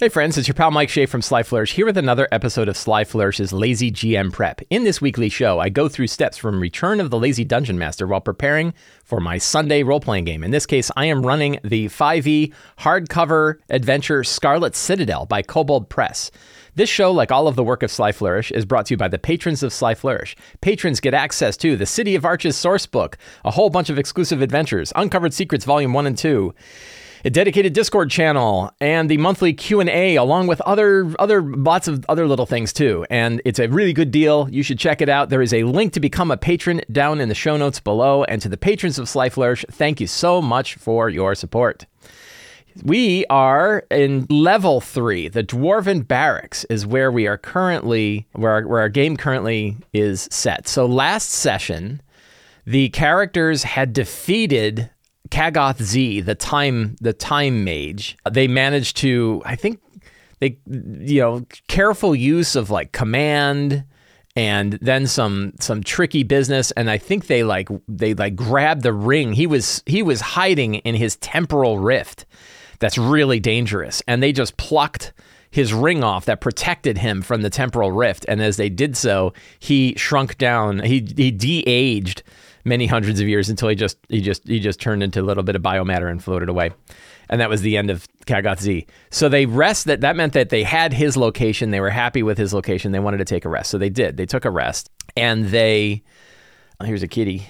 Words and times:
Hey 0.00 0.08
friends, 0.08 0.38
it's 0.38 0.48
your 0.48 0.54
pal 0.54 0.70
Mike 0.70 0.88
Shea 0.88 1.04
from 1.04 1.20
Sly 1.20 1.42
Flourish 1.42 1.74
here 1.74 1.84
with 1.84 1.98
another 1.98 2.26
episode 2.32 2.68
of 2.70 2.76
Sly 2.78 3.04
Flourish's 3.04 3.52
Lazy 3.52 3.92
GM 3.92 4.32
Prep. 4.32 4.62
In 4.70 4.84
this 4.84 5.02
weekly 5.02 5.28
show, 5.28 5.58
I 5.58 5.68
go 5.68 5.90
through 5.90 6.06
steps 6.06 6.38
from 6.38 6.58
Return 6.58 7.00
of 7.00 7.10
the 7.10 7.18
Lazy 7.18 7.44
Dungeon 7.44 7.78
Master 7.78 8.06
while 8.06 8.22
preparing 8.22 8.72
for 9.04 9.20
my 9.20 9.36
Sunday 9.36 9.82
role 9.82 10.00
playing 10.00 10.24
game. 10.24 10.42
In 10.42 10.52
this 10.52 10.64
case, 10.64 10.90
I 10.96 11.04
am 11.04 11.26
running 11.26 11.58
the 11.62 11.88
5e 11.88 12.50
hardcover 12.78 13.56
adventure 13.68 14.24
Scarlet 14.24 14.74
Citadel 14.74 15.26
by 15.26 15.42
Kobold 15.42 15.90
Press. 15.90 16.30
This 16.76 16.88
show, 16.88 17.12
like 17.12 17.30
all 17.30 17.46
of 17.46 17.56
the 17.56 17.62
work 17.62 17.82
of 17.82 17.90
Sly 17.90 18.12
Flourish, 18.12 18.50
is 18.52 18.64
brought 18.64 18.86
to 18.86 18.94
you 18.94 18.96
by 18.96 19.08
the 19.08 19.18
patrons 19.18 19.62
of 19.62 19.70
Sly 19.70 19.94
Flourish. 19.94 20.34
Patrons 20.62 21.00
get 21.00 21.12
access 21.12 21.58
to 21.58 21.76
the 21.76 21.84
City 21.84 22.14
of 22.14 22.24
Arches 22.24 22.56
source 22.56 22.86
book, 22.86 23.18
a 23.44 23.50
whole 23.50 23.68
bunch 23.68 23.90
of 23.90 23.98
exclusive 23.98 24.40
adventures, 24.40 24.94
Uncovered 24.96 25.34
Secrets 25.34 25.66
Volume 25.66 25.92
1 25.92 26.06
and 26.06 26.16
2, 26.16 26.54
a 27.24 27.30
dedicated 27.30 27.72
Discord 27.72 28.10
channel, 28.10 28.70
and 28.80 29.10
the 29.10 29.16
monthly 29.18 29.52
Q&A 29.52 30.16
along 30.16 30.46
with 30.46 30.60
other 30.62 31.12
other 31.18 31.42
lots 31.42 31.88
of 31.88 32.04
other 32.08 32.26
little 32.26 32.46
things 32.46 32.72
too. 32.72 33.04
And 33.10 33.42
it's 33.44 33.58
a 33.58 33.68
really 33.68 33.92
good 33.92 34.10
deal. 34.10 34.48
You 34.50 34.62
should 34.62 34.78
check 34.78 35.00
it 35.00 35.08
out. 35.08 35.28
There 35.28 35.42
is 35.42 35.54
a 35.54 35.64
link 35.64 35.92
to 35.94 36.00
become 36.00 36.30
a 36.30 36.36
patron 36.36 36.80
down 36.90 37.20
in 37.20 37.28
the 37.28 37.34
show 37.34 37.56
notes 37.56 37.80
below 37.80 38.24
and 38.24 38.40
to 38.42 38.48
the 38.48 38.56
patrons 38.56 38.98
of 38.98 39.08
Sly 39.08 39.28
Flourish, 39.28 39.64
thank 39.70 40.00
you 40.00 40.06
so 40.06 40.40
much 40.40 40.76
for 40.76 41.08
your 41.08 41.34
support. 41.34 41.86
We 42.84 43.26
are 43.26 43.84
in 43.90 44.26
level 44.30 44.80
three. 44.80 45.28
The 45.28 45.42
Dwarven 45.42 46.06
Barracks 46.06 46.64
is 46.64 46.86
where 46.86 47.10
we 47.10 47.26
are 47.26 47.36
currently, 47.36 48.28
where 48.32 48.52
our, 48.52 48.66
where 48.66 48.80
our 48.80 48.88
game 48.88 49.16
currently 49.16 49.76
is 49.92 50.28
set. 50.30 50.68
So 50.68 50.86
last 50.86 51.30
session, 51.30 52.00
the 52.64 52.88
characters 52.90 53.64
had 53.64 53.92
defeated 53.92 54.88
Kagoth 55.30 55.82
Z, 55.82 56.22
the 56.22 56.34
time 56.34 56.96
the 57.00 57.12
time 57.12 57.64
mage, 57.64 58.16
they 58.30 58.48
managed 58.48 58.96
to 58.98 59.42
I 59.44 59.56
think 59.56 59.80
they 60.40 60.58
you 60.66 61.20
know 61.20 61.46
careful 61.68 62.14
use 62.14 62.56
of 62.56 62.70
like 62.70 62.92
command 62.92 63.84
and 64.36 64.74
then 64.74 65.06
some 65.06 65.52
some 65.60 65.82
tricky 65.82 66.22
business 66.22 66.70
and 66.72 66.90
I 66.90 66.98
think 66.98 67.26
they 67.26 67.42
like 67.44 67.68
they 67.88 68.14
like 68.14 68.36
grabbed 68.36 68.82
the 68.82 68.92
ring. 68.92 69.32
He 69.32 69.46
was 69.46 69.82
he 69.86 70.02
was 70.02 70.20
hiding 70.20 70.76
in 70.76 70.94
his 70.94 71.16
temporal 71.16 71.78
rift. 71.78 72.26
That's 72.78 72.98
really 72.98 73.40
dangerous 73.40 74.02
and 74.06 74.22
they 74.22 74.32
just 74.32 74.56
plucked 74.56 75.12
his 75.50 75.74
ring 75.74 76.04
off 76.04 76.26
that 76.26 76.40
protected 76.40 76.96
him 76.98 77.22
from 77.22 77.42
the 77.42 77.50
temporal 77.50 77.90
rift 77.90 78.24
and 78.28 78.40
as 78.40 78.56
they 78.56 78.68
did 78.68 78.96
so, 78.96 79.32
he 79.58 79.94
shrunk 79.96 80.38
down. 80.38 80.78
He 80.80 81.06
he 81.16 81.30
de-aged 81.30 82.22
many 82.64 82.86
hundreds 82.86 83.20
of 83.20 83.28
years 83.28 83.48
until 83.48 83.68
he 83.68 83.74
just 83.74 83.98
he 84.08 84.20
just 84.20 84.46
he 84.46 84.60
just 84.60 84.80
turned 84.80 85.02
into 85.02 85.20
a 85.20 85.22
little 85.22 85.42
bit 85.42 85.56
of 85.56 85.62
biomatter 85.62 86.10
and 86.10 86.22
floated 86.22 86.48
away. 86.48 86.70
And 87.28 87.40
that 87.40 87.48
was 87.48 87.62
the 87.62 87.76
end 87.76 87.90
of 87.90 88.06
Kagoth 88.26 88.60
Z. 88.60 88.86
So 89.10 89.28
they 89.28 89.46
rest 89.46 89.84
that 89.86 90.00
that 90.00 90.16
meant 90.16 90.32
that 90.32 90.50
they 90.50 90.62
had 90.62 90.92
his 90.92 91.16
location, 91.16 91.70
they 91.70 91.80
were 91.80 91.90
happy 91.90 92.22
with 92.22 92.38
his 92.38 92.52
location, 92.52 92.92
they 92.92 93.00
wanted 93.00 93.18
to 93.18 93.24
take 93.24 93.44
a 93.44 93.48
rest. 93.48 93.70
So 93.70 93.78
they 93.78 93.90
did. 93.90 94.16
They 94.16 94.26
took 94.26 94.44
a 94.44 94.50
rest 94.50 94.90
and 95.16 95.46
they 95.46 96.02
oh, 96.80 96.84
here's 96.84 97.02
a 97.02 97.08
kitty. 97.08 97.48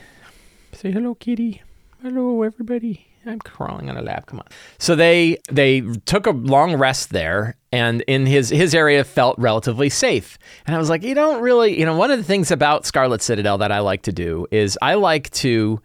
Say 0.73 0.91
hello 0.93 1.15
kitty. 1.15 1.63
Hello 2.03 2.43
everybody. 2.43 3.10
I'm 3.27 3.39
crawling 3.39 3.91
on 3.91 3.97
a 3.97 4.03
lap. 4.03 4.27
Come 4.27 4.41
on. 4.41 4.47
So 4.79 4.97
they 4.97 5.39
they 5.51 5.83
took 6.07 6.27
a 6.27 6.31
long 6.31 6.77
rest 6.77 7.11
there, 7.11 7.57
and 7.71 8.01
in 8.03 8.27
his 8.27 8.49
his 8.49 8.75
area 8.75 9.05
felt 9.05 9.39
relatively 9.39 9.91
safe. 9.91 10.39
And 10.67 10.75
I 10.75 10.79
was 10.79 10.89
like, 10.89 11.03
you 11.03 11.15
don't 11.15 11.43
really, 11.43 11.79
you 11.79 11.85
know, 11.85 11.97
one 11.97 12.11
of 12.11 12.19
the 12.19 12.25
things 12.25 12.51
about 12.51 12.87
Scarlet 12.87 13.23
Citadel 13.23 13.59
that 13.59 13.73
I 13.73 13.81
like 13.81 14.03
to 14.03 14.13
do 14.13 14.47
is 14.51 14.79
I 14.81 14.95
like 14.95 15.31
to 15.31 15.81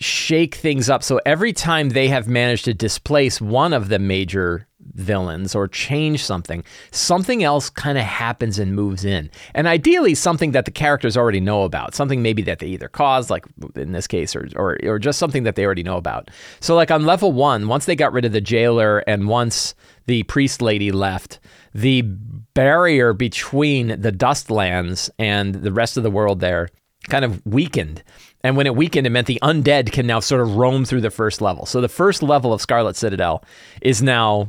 shake 0.00 0.54
things 0.54 0.88
up. 0.88 1.02
So 1.02 1.20
every 1.26 1.52
time 1.52 1.90
they 1.90 2.08
have 2.08 2.26
managed 2.26 2.64
to 2.64 2.74
displace 2.74 3.40
one 3.40 3.72
of 3.72 3.88
the 3.88 3.98
major 3.98 4.66
villains 4.94 5.54
or 5.54 5.68
change 5.68 6.24
something, 6.24 6.64
something 6.90 7.42
else 7.42 7.70
kind 7.70 7.98
of 7.98 8.04
happens 8.04 8.58
and 8.58 8.74
moves 8.74 9.04
in. 9.04 9.30
And 9.54 9.66
ideally, 9.66 10.14
something 10.14 10.52
that 10.52 10.64
the 10.64 10.70
characters 10.70 11.16
already 11.16 11.40
know 11.40 11.62
about, 11.62 11.94
something 11.94 12.22
maybe 12.22 12.42
that 12.42 12.58
they 12.58 12.66
either 12.68 12.88
caused, 12.88 13.30
like 13.30 13.44
in 13.74 13.92
this 13.92 14.06
case, 14.06 14.34
or, 14.36 14.48
or, 14.56 14.78
or 14.84 14.98
just 14.98 15.18
something 15.18 15.44
that 15.44 15.56
they 15.56 15.64
already 15.64 15.82
know 15.82 15.96
about. 15.96 16.30
So, 16.60 16.74
like 16.74 16.90
on 16.90 17.06
level 17.06 17.32
one, 17.32 17.68
once 17.68 17.86
they 17.86 17.96
got 17.96 18.12
rid 18.12 18.24
of 18.24 18.32
the 18.32 18.40
jailer 18.40 18.98
and 19.00 19.28
once 19.28 19.74
the 20.06 20.22
priest 20.24 20.60
lady 20.60 20.92
left, 20.92 21.40
the 21.74 22.02
barrier 22.02 23.12
between 23.12 24.00
the 24.00 24.12
Dustlands 24.12 25.10
and 25.18 25.54
the 25.54 25.72
rest 25.72 25.96
of 25.96 26.02
the 26.02 26.10
world 26.10 26.40
there 26.40 26.68
kind 27.08 27.24
of 27.24 27.44
weakened. 27.44 28.02
And 28.44 28.56
when 28.56 28.66
it 28.66 28.76
weakened, 28.76 29.06
it 29.06 29.10
meant 29.10 29.26
the 29.26 29.38
undead 29.42 29.92
can 29.92 30.06
now 30.06 30.20
sort 30.20 30.40
of 30.40 30.56
roam 30.56 30.84
through 30.84 31.00
the 31.00 31.10
first 31.10 31.40
level. 31.40 31.66
So 31.66 31.80
the 31.80 31.88
first 31.88 32.22
level 32.22 32.52
of 32.52 32.60
Scarlet 32.60 32.96
Citadel 32.96 33.44
is 33.80 34.02
now 34.02 34.48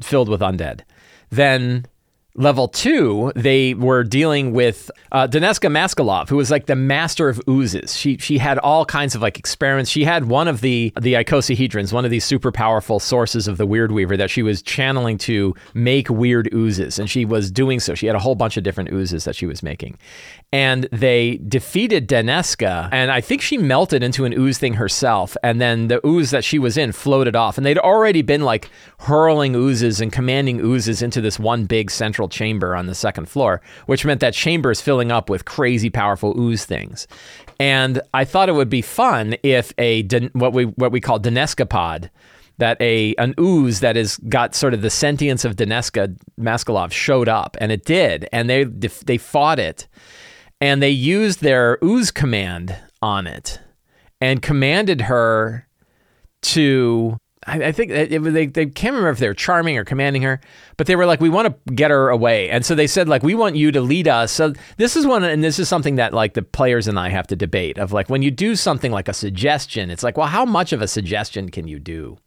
filled 0.00 0.28
with 0.28 0.40
undead. 0.40 0.80
Then 1.30 1.86
level 2.36 2.68
two, 2.68 3.32
they 3.34 3.74
were 3.74 4.04
dealing 4.04 4.52
with 4.52 4.90
uh, 5.12 5.26
Daneska 5.26 5.70
Maskalov, 5.70 6.28
who 6.28 6.36
was 6.36 6.50
like 6.50 6.66
the 6.66 6.76
master 6.76 7.28
of 7.28 7.40
oozes. 7.48 7.96
She 7.96 8.18
she 8.18 8.38
had 8.38 8.58
all 8.58 8.84
kinds 8.84 9.14
of 9.14 9.22
like 9.22 9.38
experiments. 9.38 9.90
She 9.90 10.04
had 10.04 10.26
one 10.26 10.48
of 10.48 10.60
the 10.60 10.92
the 11.00 11.14
icosahedrons, 11.14 11.92
one 11.92 12.04
of 12.04 12.10
these 12.10 12.24
super 12.24 12.52
powerful 12.52 13.00
sources 13.00 13.48
of 13.48 13.56
the 13.56 13.66
Weird 13.66 13.92
Weaver 13.92 14.16
that 14.16 14.30
she 14.30 14.42
was 14.42 14.62
channeling 14.62 15.18
to 15.18 15.54
make 15.74 16.08
weird 16.08 16.52
oozes, 16.54 16.98
and 16.98 17.08
she 17.08 17.24
was 17.24 17.50
doing 17.50 17.80
so. 17.80 17.94
She 17.94 18.06
had 18.06 18.16
a 18.16 18.20
whole 18.20 18.34
bunch 18.34 18.56
of 18.56 18.64
different 18.64 18.92
oozes 18.92 19.24
that 19.24 19.34
she 19.34 19.46
was 19.46 19.62
making, 19.62 19.98
and 20.52 20.88
they 20.92 21.38
defeated 21.48 22.08
Daneska, 22.08 22.88
and 22.92 23.10
I 23.10 23.20
think 23.20 23.42
she 23.42 23.58
melted 23.58 24.02
into 24.02 24.24
an 24.24 24.32
ooze 24.32 24.58
thing 24.58 24.74
herself, 24.74 25.36
and 25.42 25.60
then 25.60 25.88
the 25.88 26.06
ooze 26.06 26.30
that 26.30 26.44
she 26.44 26.58
was 26.58 26.76
in 26.76 26.92
floated 26.92 27.34
off, 27.34 27.56
and 27.56 27.66
they'd 27.66 27.78
already 27.78 28.22
been 28.22 28.42
like 28.42 28.70
hurling 28.98 29.54
oozes 29.54 30.00
and 30.00 30.12
commanding 30.12 30.60
oozes 30.60 31.02
into 31.02 31.20
this 31.20 31.38
one 31.38 31.64
big 31.64 31.90
central 31.90 32.25
chamber 32.28 32.74
on 32.74 32.86
the 32.86 32.94
second 32.94 33.28
floor, 33.28 33.60
which 33.86 34.04
meant 34.04 34.20
that 34.20 34.34
chamber 34.34 34.70
is 34.70 34.80
filling 34.80 35.10
up 35.12 35.30
with 35.30 35.44
crazy 35.44 35.90
powerful 35.90 36.38
ooze 36.38 36.64
things. 36.64 37.06
And 37.58 38.00
I 38.12 38.24
thought 38.24 38.48
it 38.48 38.54
would 38.54 38.68
be 38.68 38.82
fun 38.82 39.36
if 39.42 39.72
a 39.78 40.02
what 40.32 40.52
we 40.52 40.64
what 40.64 40.92
we 40.92 41.00
call 41.00 41.18
Daneskapod, 41.18 42.10
that 42.58 42.80
a 42.80 43.14
an 43.16 43.34
ooze 43.38 43.80
that 43.80 43.96
has 43.96 44.16
got 44.28 44.54
sort 44.54 44.74
of 44.74 44.82
the 44.82 44.90
sentience 44.90 45.44
of 45.44 45.56
Daneska 45.56 46.16
Maskalov 46.38 46.92
showed 46.92 47.28
up, 47.28 47.56
and 47.60 47.72
it 47.72 47.84
did, 47.84 48.28
and 48.32 48.48
they 48.48 48.64
they 48.64 49.18
fought 49.18 49.58
it, 49.58 49.88
and 50.60 50.82
they 50.82 50.90
used 50.90 51.40
their 51.40 51.78
ooze 51.82 52.10
command 52.10 52.76
on 53.00 53.26
it, 53.26 53.60
and 54.20 54.42
commanded 54.42 55.02
her 55.02 55.66
to 56.42 57.18
I, 57.48 57.70
think 57.70 57.90
they, 57.90 58.46
they 58.46 58.66
can't 58.66 58.92
remember 58.92 59.10
if 59.10 59.18
they 59.18 59.28
were 59.28 59.34
charming 59.34 59.78
or 59.78 59.84
commanding 59.84 60.22
her, 60.22 60.40
but 60.76 60.88
they 60.88 60.96
were 60.96 61.06
like, 61.06 61.20
we 61.20 61.28
want 61.28 61.46
to 61.46 61.74
get 61.74 61.92
her 61.92 62.08
away. 62.08 62.50
And 62.50 62.66
so 62.66 62.74
they 62.74 62.88
said, 62.88 63.08
like, 63.08 63.22
we 63.22 63.36
want 63.36 63.54
you 63.54 63.70
to 63.70 63.80
lead 63.80 64.08
us. 64.08 64.32
So 64.32 64.52
this 64.78 64.96
is 64.96 65.06
one, 65.06 65.22
and 65.22 65.44
this 65.44 65.60
is 65.60 65.68
something 65.68 65.94
that 65.96 66.12
like 66.12 66.34
the 66.34 66.42
players 66.42 66.88
and 66.88 66.98
I 66.98 67.08
have 67.10 67.28
to 67.28 67.36
debate 67.36 67.78
of 67.78 67.92
like, 67.92 68.10
when 68.10 68.22
you 68.22 68.32
do 68.32 68.56
something 68.56 68.90
like 68.90 69.08
a 69.08 69.12
suggestion, 69.12 69.90
it's 69.90 70.02
like, 70.02 70.16
well, 70.16 70.26
how 70.26 70.44
much 70.44 70.72
of 70.72 70.82
a 70.82 70.88
suggestion 70.88 71.50
can 71.50 71.68
you 71.68 71.78
do? 71.78 72.18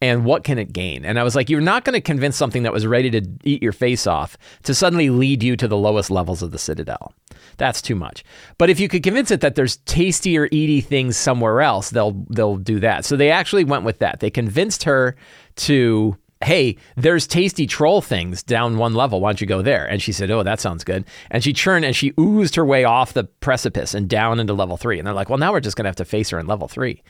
And 0.00 0.24
what 0.24 0.44
can 0.44 0.58
it 0.58 0.72
gain? 0.72 1.04
And 1.04 1.18
I 1.18 1.22
was 1.22 1.36
like, 1.36 1.50
you're 1.50 1.60
not 1.60 1.84
going 1.84 1.94
to 1.94 2.00
convince 2.00 2.36
something 2.36 2.62
that 2.62 2.72
was 2.72 2.86
ready 2.86 3.10
to 3.10 3.26
eat 3.44 3.62
your 3.62 3.72
face 3.72 4.06
off 4.06 4.38
to 4.62 4.74
suddenly 4.74 5.10
lead 5.10 5.42
you 5.42 5.56
to 5.56 5.68
the 5.68 5.76
lowest 5.76 6.10
levels 6.10 6.42
of 6.42 6.52
the 6.52 6.58
Citadel. 6.58 7.12
That's 7.58 7.82
too 7.82 7.94
much. 7.94 8.24
But 8.56 8.70
if 8.70 8.80
you 8.80 8.88
could 8.88 9.02
convince 9.02 9.30
it 9.30 9.42
that 9.42 9.54
there's 9.54 9.76
tastier, 9.78 10.48
eaty 10.50 10.80
things 10.80 11.16
somewhere 11.16 11.60
else, 11.60 11.90
they'll 11.90 12.24
they'll 12.30 12.56
do 12.56 12.80
that. 12.80 13.04
So 13.04 13.16
they 13.16 13.30
actually 13.30 13.64
went 13.64 13.84
with 13.84 13.98
that. 13.98 14.20
They 14.20 14.30
convinced 14.30 14.84
her 14.84 15.16
to 15.56 16.16
hey, 16.42 16.76
there's 16.96 17.26
tasty 17.26 17.66
troll 17.66 18.00
things 18.00 18.42
down 18.42 18.78
one 18.78 18.94
level. 18.94 19.20
Why 19.20 19.30
don't 19.30 19.40
you 19.42 19.46
go 19.46 19.60
there? 19.60 19.84
And 19.84 20.00
she 20.00 20.10
said, 20.10 20.30
oh, 20.30 20.42
that 20.42 20.58
sounds 20.58 20.84
good. 20.84 21.04
And 21.30 21.44
she 21.44 21.52
churned 21.52 21.84
and 21.84 21.94
she 21.94 22.14
oozed 22.18 22.54
her 22.54 22.64
way 22.64 22.84
off 22.84 23.12
the 23.12 23.24
precipice 23.24 23.92
and 23.92 24.08
down 24.08 24.40
into 24.40 24.54
level 24.54 24.78
three. 24.78 24.98
And 24.98 25.06
they're 25.06 25.14
like, 25.14 25.28
well, 25.28 25.38
now 25.38 25.52
we're 25.52 25.60
just 25.60 25.76
going 25.76 25.84
to 25.84 25.90
have 25.90 25.96
to 25.96 26.06
face 26.06 26.30
her 26.30 26.38
in 26.38 26.46
level 26.46 26.66
three. 26.66 27.02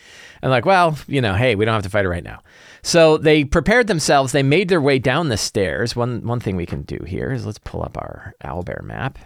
And 0.42 0.50
like, 0.50 0.66
well, 0.66 0.98
you 1.06 1.20
know, 1.20 1.34
hey, 1.34 1.54
we 1.54 1.64
don't 1.64 1.74
have 1.74 1.84
to 1.84 1.90
fight 1.90 2.04
her 2.04 2.10
right 2.10 2.24
now. 2.24 2.40
So 2.82 3.18
they 3.18 3.44
prepared 3.44 3.86
themselves. 3.86 4.32
They 4.32 4.42
made 4.42 4.68
their 4.68 4.80
way 4.80 4.98
down 4.98 5.28
the 5.28 5.36
stairs. 5.36 5.94
One, 5.94 6.26
one 6.26 6.40
thing 6.40 6.56
we 6.56 6.66
can 6.66 6.82
do 6.82 6.98
here 7.06 7.30
is 7.30 7.46
let's 7.46 7.58
pull 7.58 7.82
up 7.82 7.96
our 7.98 8.34
owlbear 8.44 8.82
map. 8.82 9.18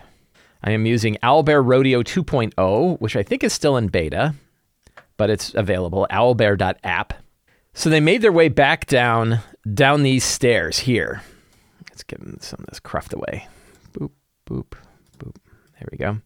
I 0.62 0.72
am 0.72 0.86
using 0.86 1.16
Owlbear 1.22 1.62
Rodeo 1.64 2.02
2.0, 2.02 3.00
which 3.00 3.16
I 3.16 3.22
think 3.22 3.44
is 3.44 3.52
still 3.52 3.76
in 3.76 3.88
beta, 3.88 4.34
but 5.18 5.28
it's 5.28 5.54
available, 5.54 6.06
owlbear.app. 6.10 7.14
So 7.74 7.90
they 7.90 8.00
made 8.00 8.22
their 8.22 8.32
way 8.32 8.48
back 8.48 8.86
down 8.86 9.40
down 9.72 10.02
these 10.02 10.24
stairs 10.24 10.78
here. 10.78 11.22
Let's 11.90 12.02
get 12.02 12.20
some 12.42 12.60
of 12.60 12.66
this 12.66 12.80
cruft 12.80 13.12
away. 13.12 13.48
Boop, 13.92 14.10
boop, 14.46 14.74
boop. 15.18 15.36
There 15.78 15.88
we 15.90 15.98
go. 15.98 16.18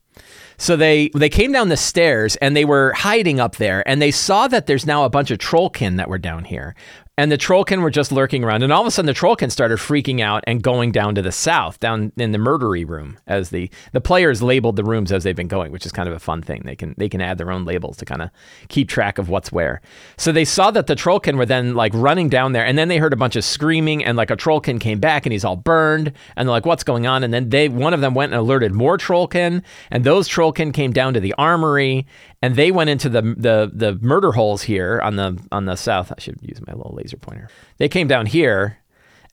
So 0.57 0.77
they 0.77 1.11
they 1.15 1.29
came 1.29 1.53
down 1.53 1.69
the 1.69 1.77
stairs 1.77 2.37
and 2.37 2.57
they 2.57 2.65
were 2.65 2.93
hiding 2.93 3.39
up 3.39 3.57
there 3.57 3.87
and 3.89 4.03
they 4.03 4.11
saw 4.11 4.49
that 4.49 4.67
there's 4.67 4.87
now 4.87 5.05
a 5.05 5.11
bunch 5.11 5.31
of 5.31 5.39
trollkin 5.39 5.97
that 5.97 6.09
were 6.09 6.19
down 6.19 6.45
here. 6.45 6.75
And 7.19 7.33
the 7.33 7.37
Trollkin 7.37 7.83
were 7.83 7.91
just 7.91 8.13
lurking 8.13 8.45
around. 8.45 8.63
And 8.63 8.73
all 8.73 8.81
of 8.81 8.87
a 8.87 8.93
sudden, 8.93 9.07
the 9.07 9.13
Trollkin 9.13 9.51
started 9.51 9.79
freaking 9.79 10.21
out 10.21 10.45
and 10.47 10.63
going 10.63 10.93
down 10.93 11.17
to 11.17 11.23
the 11.23 11.33
south, 11.33 11.81
down 11.81 12.13
in 12.17 12.31
the 12.31 12.39
murdery 12.39 12.89
room, 12.89 13.19
as 13.27 13.51
the 13.51 13.69
the 13.91 14.01
players 14.01 14.41
labeled 14.41 14.77
the 14.77 14.85
rooms 14.85 15.11
as 15.11 15.25
they've 15.25 15.35
been 15.35 15.49
going, 15.49 15.73
which 15.73 15.85
is 15.85 15.91
kind 15.91 16.09
of 16.09 16.15
a 16.15 16.21
fun 16.21 16.43
thing. 16.43 16.63
They 16.65 16.77
can 16.77 16.95
they 16.97 17.09
can 17.09 17.21
add 17.21 17.37
their 17.37 17.51
own 17.51 17.65
labels 17.65 17.97
to 17.97 18.05
kind 18.05 18.23
of 18.23 18.31
keep 18.69 18.89
track 18.89 19.19
of 19.19 19.29
what's 19.29 19.51
where. 19.51 19.81
So 20.17 20.31
they 20.31 20.45
saw 20.45 20.71
that 20.71 20.87
the 20.87 20.95
Trollkin 20.95 21.37
were 21.37 21.45
then 21.45 21.75
like 21.75 21.93
running 21.93 22.29
down 22.29 22.53
there, 22.53 22.65
and 22.65 22.79
then 22.79 22.87
they 22.87 22.99
heard 22.99 23.13
a 23.13 23.17
bunch 23.17 23.35
of 23.35 23.45
screaming, 23.45 24.05
and 24.05 24.17
like 24.17 24.31
a 24.31 24.37
Trollkin 24.37 24.81
came 24.81 25.01
back, 25.01 25.27
and 25.27 25.33
he's 25.33 25.45
all 25.45 25.57
burned, 25.57 26.13
and 26.37 26.47
they're 26.47 26.53
like, 26.53 26.67
"What's 26.67 26.85
going 26.85 27.09
on?" 27.09 27.25
And 27.25 27.35
then 27.35 27.51
they 27.51 27.69
one 27.69 27.95
of 27.95 28.01
them 28.01 28.15
went 28.15 28.33
and 28.33 28.39
alerted 28.39 28.73
more 28.73 28.97
Trollkin, 28.97 29.65
and 29.91 30.05
those 30.05 30.29
Trollkin 30.29 30.73
came 30.73 30.93
down 30.93 31.15
to 31.15 31.21
the 31.21 31.35
armory, 31.37 32.07
and 32.43 32.57
they 32.57 32.71
went 32.71 32.91
into 32.91 33.09
the 33.09 33.23
the 33.23 33.71
the 33.73 33.99
murder 34.01 34.33
holes 34.33 34.63
here 34.63 35.01
on 35.03 35.17
the 35.17 35.39
on 35.51 35.65
the 35.67 35.77
south. 35.77 36.13
I 36.17 36.21
should 36.21 36.39
use 36.41 36.61
my 36.67 36.73
little 36.73 36.95
laser 36.95 37.17
pointer. 37.17 37.49
They 37.79 37.89
came 37.89 38.09
down 38.09 38.27
here, 38.27 38.79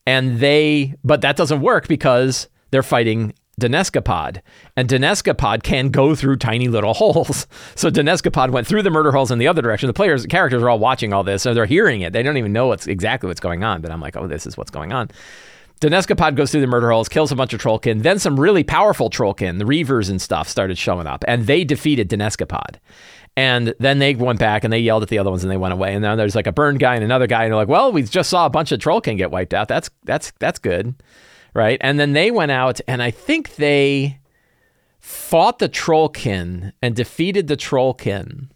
and 0.05 0.39
they 0.39 0.95
but 1.03 1.21
that 1.21 1.35
doesn't 1.35 1.61
work 1.61 1.87
because 1.87 2.47
they're 2.71 2.83
fighting 2.83 3.33
Daneskapod, 3.59 4.41
and 4.75 4.89
Daneskapod 4.89 5.63
can 5.63 5.89
go 5.89 6.13
through 6.13 6.37
tiny 6.37 6.67
little 6.67 6.93
holes. 6.95 7.47
So 7.75 7.89
Daneskapod 7.89 8.49
went 8.49 8.67
through 8.67 8.83
the 8.83 8.89
murder 8.89 9.11
holes 9.11 9.31
in 9.31 9.39
the 9.39 9.47
other 9.47 9.61
direction. 9.61 9.87
The 9.87 9.93
players, 9.93 10.25
characters 10.25 10.61
are 10.61 10.69
all 10.69 10.79
watching 10.79 11.13
all 11.13 11.23
this, 11.23 11.43
so 11.43 11.53
they're 11.53 11.65
hearing 11.65 12.01
it. 12.01 12.11
They 12.11 12.23
don't 12.23 12.37
even 12.37 12.51
know 12.51 12.67
what's 12.67 12.87
exactly 12.87 13.27
what's 13.27 13.39
going 13.39 13.63
on. 13.63 13.81
But 13.81 13.91
I'm 13.91 14.01
like, 14.01 14.17
oh, 14.17 14.27
this 14.27 14.45
is 14.45 14.57
what's 14.57 14.71
going 14.71 14.91
on. 14.91 15.09
Daneskapod 15.81 16.35
goes 16.35 16.51
through 16.51 16.61
the 16.61 16.67
murder 16.67 16.89
holes, 16.91 17.09
kills 17.09 17.31
a 17.31 17.35
bunch 17.35 17.53
of 17.53 17.61
Trollkin. 17.61 18.01
Then 18.01 18.19
some 18.19 18.39
really 18.39 18.63
powerful 18.63 19.09
Trollkin, 19.09 19.59
the 19.59 19.65
Reavers 19.65 20.09
and 20.09 20.21
stuff, 20.21 20.47
started 20.47 20.77
showing 20.77 21.07
up, 21.07 21.23
and 21.27 21.47
they 21.47 21.63
defeated 21.63 22.09
Daneskapod. 22.09 22.77
And 23.37 23.75
then 23.79 23.99
they 23.99 24.15
went 24.15 24.39
back 24.39 24.63
and 24.63 24.71
they 24.71 24.79
yelled 24.79 25.03
at 25.03 25.09
the 25.09 25.19
other 25.19 25.29
ones 25.29 25.43
and 25.43 25.51
they 25.51 25.57
went 25.57 25.73
away. 25.73 25.93
And 25.93 26.01
now 26.01 26.15
there's 26.15 26.35
like 26.35 26.47
a 26.47 26.53
burned 26.53 26.79
guy 26.79 26.95
and 26.95 27.03
another 27.03 27.27
guy, 27.27 27.43
and 27.43 27.51
they're 27.51 27.57
like, 27.57 27.67
"Well, 27.67 27.91
we 27.91 28.03
just 28.03 28.29
saw 28.29 28.45
a 28.45 28.49
bunch 28.49 28.71
of 28.71 28.79
Trollkin 28.79 29.17
get 29.17 29.31
wiped 29.31 29.53
out. 29.53 29.67
That's 29.67 29.89
that's 30.05 30.31
that's 30.39 30.59
good, 30.59 30.95
right?" 31.53 31.77
And 31.81 31.99
then 31.99 32.13
they 32.13 32.31
went 32.31 32.51
out, 32.51 32.79
and 32.87 33.03
I 33.03 33.11
think 33.11 33.55
they 33.55 34.19
fought 34.99 35.59
the 35.59 35.69
Trollkin 35.69 36.71
and 36.81 36.95
defeated 36.95 37.47
the 37.47 37.57
Trollkin, 37.57 38.49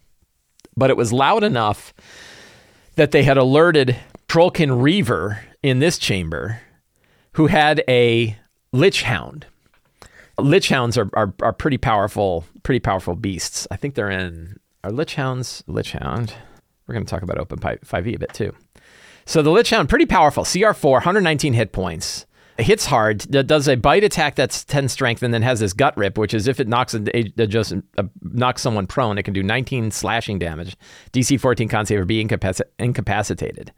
but 0.76 0.88
it 0.88 0.96
was 0.96 1.12
loud 1.12 1.44
enough 1.44 1.92
that 2.96 3.10
they 3.10 3.22
had 3.22 3.36
alerted 3.36 3.96
Trollkin 4.28 4.82
Reaver 4.82 5.40
in 5.62 5.78
this 5.78 5.98
chamber 5.98 6.60
who 7.32 7.46
had 7.46 7.82
a 7.88 8.36
lich 8.72 9.02
hound. 9.02 9.46
Lich 10.38 10.68
hounds 10.68 10.96
are, 10.96 11.10
are, 11.14 11.34
are 11.42 11.52
pretty 11.52 11.78
powerful, 11.78 12.44
pretty 12.62 12.80
powerful 12.80 13.14
beasts. 13.14 13.66
I 13.70 13.76
think 13.76 13.94
they're 13.94 14.10
in 14.10 14.58
are 14.82 14.90
lich 14.90 15.14
hounds 15.14 15.62
lich 15.66 15.92
hound. 15.92 16.34
We're 16.86 16.94
going 16.94 17.04
to 17.04 17.10
talk 17.10 17.22
about 17.22 17.38
open 17.38 17.58
5e 17.58 18.14
a 18.14 18.18
bit 18.18 18.32
too. 18.32 18.54
So 19.26 19.42
the 19.42 19.50
lich 19.50 19.70
hound 19.70 19.88
pretty 19.88 20.06
powerful. 20.06 20.44
CR4, 20.44 20.92
119 20.92 21.52
hit 21.52 21.72
points. 21.72 22.26
It 22.58 22.64
hits 22.64 22.84
hard. 22.86 23.20
Does 23.30 23.68
a 23.68 23.76
bite 23.76 24.04
attack 24.04 24.34
that's 24.34 24.64
10 24.64 24.88
strength, 24.88 25.22
and 25.22 25.32
then 25.32 25.40
has 25.40 25.60
this 25.60 25.72
gut 25.72 25.96
rip, 25.96 26.18
which 26.18 26.34
is 26.34 26.46
if 26.46 26.60
it 26.60 26.68
knocks 26.68 26.92
it 26.92 27.34
just 27.48 27.72
uh, 27.96 28.02
knocks 28.20 28.60
someone 28.60 28.86
prone, 28.86 29.16
it 29.16 29.22
can 29.22 29.32
do 29.32 29.42
19 29.42 29.90
slashing 29.90 30.38
damage. 30.38 30.76
DC 31.12 31.40
14 31.40 31.68
con 31.68 31.86
save 31.86 32.00
or 32.00 32.04
be 32.04 32.22
incapac- 32.22 32.60
incapacitated 32.78 33.72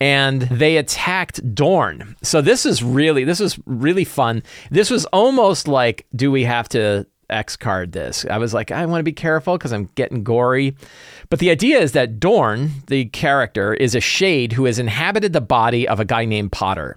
and 0.00 0.42
they 0.42 0.76
attacked 0.76 1.54
Dorn. 1.54 2.16
So 2.22 2.40
this 2.40 2.66
is 2.66 2.82
really 2.82 3.24
this 3.24 3.40
is 3.40 3.58
really 3.66 4.04
fun. 4.04 4.42
This 4.70 4.90
was 4.90 5.04
almost 5.06 5.68
like 5.68 6.06
do 6.14 6.30
we 6.30 6.44
have 6.44 6.68
to 6.70 7.06
X 7.28 7.56
card 7.56 7.92
this? 7.92 8.24
I 8.30 8.38
was 8.38 8.54
like 8.54 8.70
I 8.70 8.84
want 8.86 9.00
to 9.00 9.04
be 9.04 9.12
careful 9.12 9.58
cuz 9.58 9.72
I'm 9.72 9.90
getting 9.94 10.22
gory. 10.22 10.76
But 11.30 11.38
the 11.38 11.50
idea 11.50 11.80
is 11.80 11.92
that 11.92 12.20
Dorn, 12.20 12.70
the 12.86 13.06
character, 13.06 13.74
is 13.74 13.94
a 13.94 14.00
shade 14.00 14.52
who 14.52 14.66
has 14.66 14.78
inhabited 14.78 15.32
the 15.32 15.40
body 15.40 15.88
of 15.88 15.98
a 15.98 16.04
guy 16.04 16.24
named 16.24 16.52
Potter. 16.52 16.96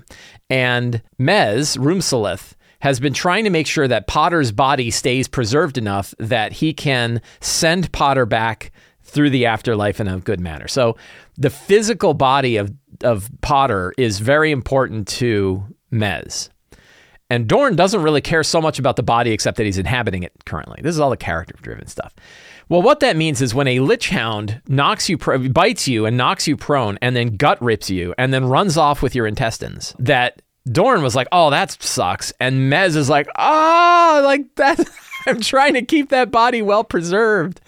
And 0.50 1.02
Mez, 1.20 1.78
Rumsalith, 1.78 2.54
has 2.82 3.00
been 3.00 3.14
trying 3.14 3.44
to 3.44 3.50
make 3.50 3.68
sure 3.68 3.88
that 3.88 4.08
Potter's 4.08 4.52
body 4.52 4.90
stays 4.90 5.28
preserved 5.28 5.78
enough 5.78 6.14
that 6.18 6.54
he 6.54 6.74
can 6.74 7.22
send 7.42 7.92
Potter 7.92 8.26
back 8.26 8.72
through 9.10 9.30
the 9.30 9.46
afterlife 9.46 10.00
in 10.00 10.08
a 10.08 10.20
good 10.20 10.40
manner. 10.40 10.68
So 10.68 10.98
the 11.38 11.50
physical 11.50 12.14
body 12.14 12.58
of 12.58 12.74
of 13.02 13.30
Potter 13.42 13.94
is 13.98 14.20
very 14.20 14.52
important 14.52 15.08
to 15.08 15.64
Mez. 15.92 16.50
And 17.30 17.48
Dorn 17.48 17.76
doesn't 17.76 18.02
really 18.02 18.22
care 18.22 18.44
so 18.44 18.60
much 18.60 18.80
about 18.80 18.96
the 18.96 19.04
body 19.04 19.32
except 19.32 19.58
that 19.58 19.66
he's 19.66 19.78
inhabiting 19.78 20.24
it 20.24 20.34
currently. 20.46 20.82
This 20.82 20.96
is 20.96 21.00
all 21.00 21.12
the 21.12 21.18
character 21.18 21.56
driven 21.62 21.88
stuff. 21.88 22.14
Well, 22.70 22.82
what 22.82 23.00
that 23.02 23.16
means 23.16 23.42
is 23.42 23.54
when 23.54 23.68
a 23.68 23.80
lich 23.80 24.10
hound 24.10 24.62
knocks 24.68 25.10
you, 25.10 25.18
bites 25.18 25.88
you, 25.88 26.06
and 26.06 26.18
knocks 26.18 26.48
you 26.48 26.58
prone, 26.58 26.98
and 27.02 27.16
then 27.16 27.36
gut 27.36 27.62
rips 27.62 27.90
you, 27.90 28.16
and 28.18 28.34
then 28.34 28.46
runs 28.46 28.78
off 28.78 29.02
with 29.02 29.16
your 29.16 29.28
intestines, 29.28 29.96
that 30.00 30.42
Dorn 30.72 31.02
was 31.02 31.16
like, 31.16 31.28
"Oh, 31.32 31.50
that 31.52 31.72
sucks," 31.82 32.34
and 32.40 32.72
Mez 32.72 32.96
is 32.96 33.10
like, 33.10 33.28
"Ah, 33.38 34.20
oh, 34.20 34.24
like 34.24 34.56
that." 34.56 34.80
I'm 35.28 35.42
trying 35.42 35.74
to 35.74 35.82
keep 35.82 36.10
that 36.10 36.32
body 36.32 36.62
well 36.62 36.84
preserved. 36.84 37.62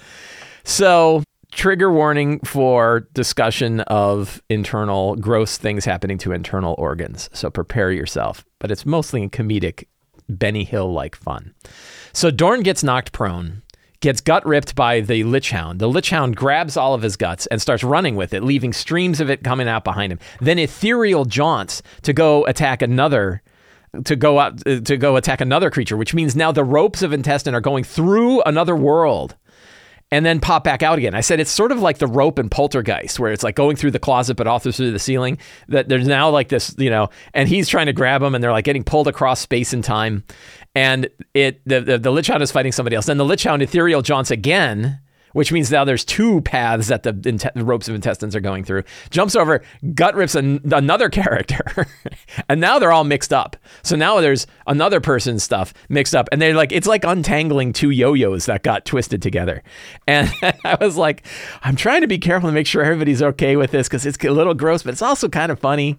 So 0.64 1.24
trigger 1.52 1.92
warning 1.92 2.40
for 2.40 3.08
discussion 3.14 3.82
of 3.82 4.42
internal 4.50 5.16
gross 5.16 5.58
things 5.58 5.86
happening 5.86 6.18
to 6.20 6.32
internal 6.32 6.76
organs. 6.78 7.30
So 7.34 7.50
prepare 7.50 7.92
yourself. 7.92 8.46
But 8.60 8.72
it's 8.72 8.86
mostly 8.86 9.22
in 9.24 9.30
comedic 9.30 9.86
Benny 10.30 10.64
Hill 10.64 10.92
like 10.92 11.16
fun. 11.16 11.54
So 12.14 12.32
Dorn 12.32 12.62
gets 12.62 12.84
knocked 12.84 13.12
prone, 13.12 13.62
gets 14.00 14.22
gut 14.22 14.46
ripped 14.46 14.76
by 14.76 15.02
the 15.02 15.24
Lich 15.24 15.52
Hound. 15.52 15.80
The 15.80 15.90
Lich 15.90 16.10
Hound 16.10 16.36
grabs 16.36 16.78
all 16.78 16.94
of 16.94 17.02
his 17.02 17.18
guts 17.18 17.48
and 17.48 17.62
starts 17.62 17.84
running 17.84 18.16
with 18.16 18.34
it, 18.34 18.44
leaving 18.44 18.74
streams 18.74 19.20
of 19.20 19.30
it 19.30 19.44
coming 19.44 19.68
out 19.68 19.84
behind 19.84 20.12
him. 20.12 20.20
Then 20.40 20.60
Ethereal 20.60 21.26
jaunts 21.26 21.82
to 22.04 22.14
go 22.14 22.46
attack 22.46 22.82
another 22.82 23.42
to 24.06 24.16
go 24.16 24.40
out 24.40 24.66
uh, 24.66 24.80
to 24.80 24.96
go 24.96 25.18
attack 25.18 25.42
another 25.42 25.70
creature, 25.70 25.98
which 25.98 26.14
means 26.14 26.34
now 26.34 26.52
the 26.52 26.64
ropes 26.64 27.02
of 27.02 27.12
intestine 27.12 27.54
are 27.54 27.62
going 27.62 27.84
through 27.84 28.42
another 28.44 28.76
world 28.76 29.36
and 30.12 30.26
then 30.26 30.40
pop 30.40 30.64
back 30.64 30.84
out 30.84 30.98
again. 30.98 31.16
I 31.16 31.22
said 31.22 31.40
it's 31.40 31.52
sort 31.52 31.72
of 31.72 31.80
like 31.80 32.00
the 32.00 32.08
rope 32.08 32.38
and 32.38 32.52
poltergeist, 32.52 33.20
where 33.20 33.32
it's 33.32 33.44
like 33.44 33.56
going 33.56 33.76
through 33.76 33.92
the 33.92 34.00
closet 34.00 34.36
but 34.36 34.48
also 34.48 34.72
through 34.72 34.92
the 34.92 35.00
ceiling. 35.00 35.38
That 35.70 35.88
there's 35.90 36.08
now 36.08 36.30
like 36.30 36.50
this, 36.50 36.76
you 36.78 36.90
know, 36.90 37.10
and 37.34 37.48
he's 37.48 37.68
trying 37.68 37.86
to 37.86 37.94
grab 37.94 38.22
him, 38.22 38.36
and 38.36 38.44
they're 38.44 38.52
like 38.52 38.66
getting 38.66 38.84
pulled 38.84 39.08
across 39.08 39.40
space 39.40 39.74
and 39.74 39.84
time. 39.84 40.24
And 40.76 41.10
it 41.34 41.62
the 41.66 41.82
the, 41.82 41.98
the 41.98 42.12
Lich 42.12 42.28
Hound 42.28 42.44
is 42.44 42.52
fighting 42.52 42.72
somebody 42.72 42.96
else. 42.96 43.06
Then 43.06 43.18
the 43.18 43.26
Lich 43.26 43.44
Hound 43.44 43.62
ethereal 43.62 44.02
jaunts 44.02 44.32
again 44.32 45.00
which 45.34 45.52
means 45.52 45.72
now 45.72 45.84
there's 45.84 46.06
two 46.06 46.42
paths 46.42 46.88
that 46.88 47.04
the, 47.04 47.12
the 47.56 47.64
ropes 47.64 47.88
of 47.88 47.96
intestines 47.96 48.36
are 48.36 48.42
going 48.42 48.64
through. 48.64 48.84
Jumps 49.10 49.36
over, 49.36 49.62
gut 49.94 50.16
rips 50.16 50.36
an, 50.36 50.62
another 50.72 51.10
character, 51.22 51.88
and 52.50 52.62
now 52.62 52.80
they're 52.80 52.92
all 52.92 53.04
mixed 53.04 53.34
up. 53.34 53.56
So 53.84 53.96
now 53.96 54.20
there's 54.22 54.48
another 54.68 55.00
person's 55.00 55.44
stuff 55.44 55.74
mixed 55.90 56.16
up, 56.16 56.30
and 56.32 56.42
they're 56.42 56.54
like, 56.54 56.72
it's 56.72 56.88
like 56.88 57.04
untangling 57.04 57.74
two 57.74 57.90
yo-yos 57.90 58.46
that 58.46 58.64
got 58.64 58.86
twisted 58.86 59.22
together. 59.22 59.64
And 60.08 60.32
I 60.64 60.78
was 60.80 60.98
like, 60.98 61.26
I'm 61.64 61.76
trying 61.76 62.02
to 62.02 62.08
be 62.08 62.18
careful 62.18 62.50
to 62.50 62.54
make 62.54 62.68
sure 62.68 62.84
everybody's 62.84 63.22
okay 63.22 63.56
with 63.56 63.72
this 63.72 63.88
because 63.88 64.06
it's 64.06 64.24
a 64.24 64.30
little 64.30 64.54
gross, 64.54 64.84
but 64.84 64.92
it's 64.92 65.02
also 65.02 65.30
kind 65.30 65.52
of 65.52 65.60
funny. 65.60 65.98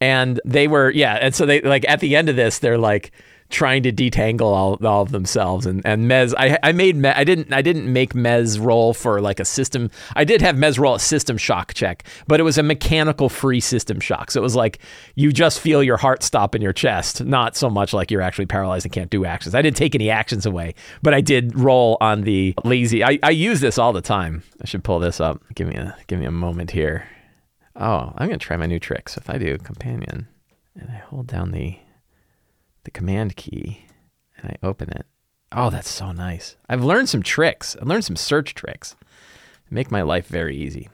And 0.00 0.40
they 0.44 0.68
were, 0.68 0.90
yeah, 0.90 1.14
and 1.14 1.34
so 1.34 1.46
they 1.46 1.60
like 1.60 1.88
at 1.88 2.00
the 2.00 2.16
end 2.16 2.28
of 2.28 2.36
this, 2.36 2.58
they're 2.58 2.78
like 2.78 3.12
trying 3.50 3.82
to 3.82 3.92
detangle 3.92 4.42
all, 4.42 4.86
all 4.86 5.02
of 5.02 5.10
themselves. 5.10 5.66
And 5.66 5.84
and 5.84 6.10
Mez 6.10 6.34
I 6.36 6.58
I 6.62 6.72
made 6.72 6.96
Me, 6.96 7.08
I 7.08 7.24
didn't 7.24 7.52
I 7.52 7.62
didn't 7.62 7.90
make 7.92 8.14
Mez 8.14 8.62
roll 8.62 8.92
for 8.94 9.20
like 9.20 9.40
a 9.40 9.44
system. 9.44 9.90
I 10.14 10.24
did 10.24 10.42
have 10.42 10.56
Mez 10.56 10.78
roll 10.78 10.94
a 10.94 11.00
system 11.00 11.36
shock 11.36 11.74
check 11.74 12.04
but 12.26 12.40
it 12.40 12.42
was 12.42 12.58
a 12.58 12.62
mechanical 12.62 13.28
free 13.28 13.60
system 13.60 14.00
shock. 14.00 14.30
So 14.30 14.40
it 14.40 14.42
was 14.42 14.56
like 14.56 14.78
you 15.14 15.32
just 15.32 15.60
feel 15.60 15.82
your 15.82 15.96
heart 15.96 16.22
stop 16.22 16.54
in 16.54 16.62
your 16.62 16.72
chest 16.72 17.24
not 17.24 17.56
so 17.56 17.70
much 17.70 17.92
like 17.92 18.10
you're 18.10 18.22
actually 18.22 18.46
paralyzed 18.46 18.84
and 18.84 18.92
can't 18.92 19.10
do 19.10 19.24
actions. 19.24 19.54
I 19.54 19.62
didn't 19.62 19.76
take 19.76 19.94
any 19.94 20.10
actions 20.10 20.44
away 20.46 20.74
but 21.02 21.14
I 21.14 21.20
did 21.20 21.58
roll 21.58 21.96
on 22.00 22.22
the 22.22 22.54
lazy 22.64 23.02
I, 23.02 23.18
I 23.22 23.30
use 23.30 23.60
this 23.60 23.78
all 23.78 23.92
the 23.92 24.02
time. 24.02 24.42
I 24.60 24.66
should 24.66 24.84
pull 24.84 24.98
this 24.98 25.20
up. 25.20 25.42
Give 25.54 25.68
me 25.68 25.76
a 25.76 25.96
give 26.06 26.18
me 26.18 26.26
a 26.26 26.30
moment 26.30 26.70
here. 26.72 27.08
Oh 27.76 28.12
I'm 28.16 28.28
gonna 28.28 28.38
try 28.38 28.56
my 28.56 28.66
new 28.66 28.78
trick 28.78 29.08
so 29.08 29.20
if 29.20 29.30
I 29.30 29.38
do 29.38 29.56
companion 29.58 30.28
and 30.74 30.90
I 30.90 30.96
hold 30.96 31.26
down 31.26 31.52
the 31.52 31.78
the 32.88 32.98
command 32.98 33.36
key 33.36 33.84
and 34.38 34.50
I 34.50 34.66
open 34.66 34.88
it. 34.88 35.04
Oh, 35.52 35.68
that's 35.68 35.90
so 35.90 36.10
nice. 36.10 36.56
I've 36.70 36.82
learned 36.82 37.10
some 37.10 37.22
tricks. 37.22 37.76
I've 37.76 37.86
learned 37.86 38.06
some 38.06 38.16
search 38.16 38.54
tricks 38.54 38.96
make 39.70 39.90
my 39.90 40.00
life 40.00 40.26
very 40.26 40.56
easy. 40.56 40.88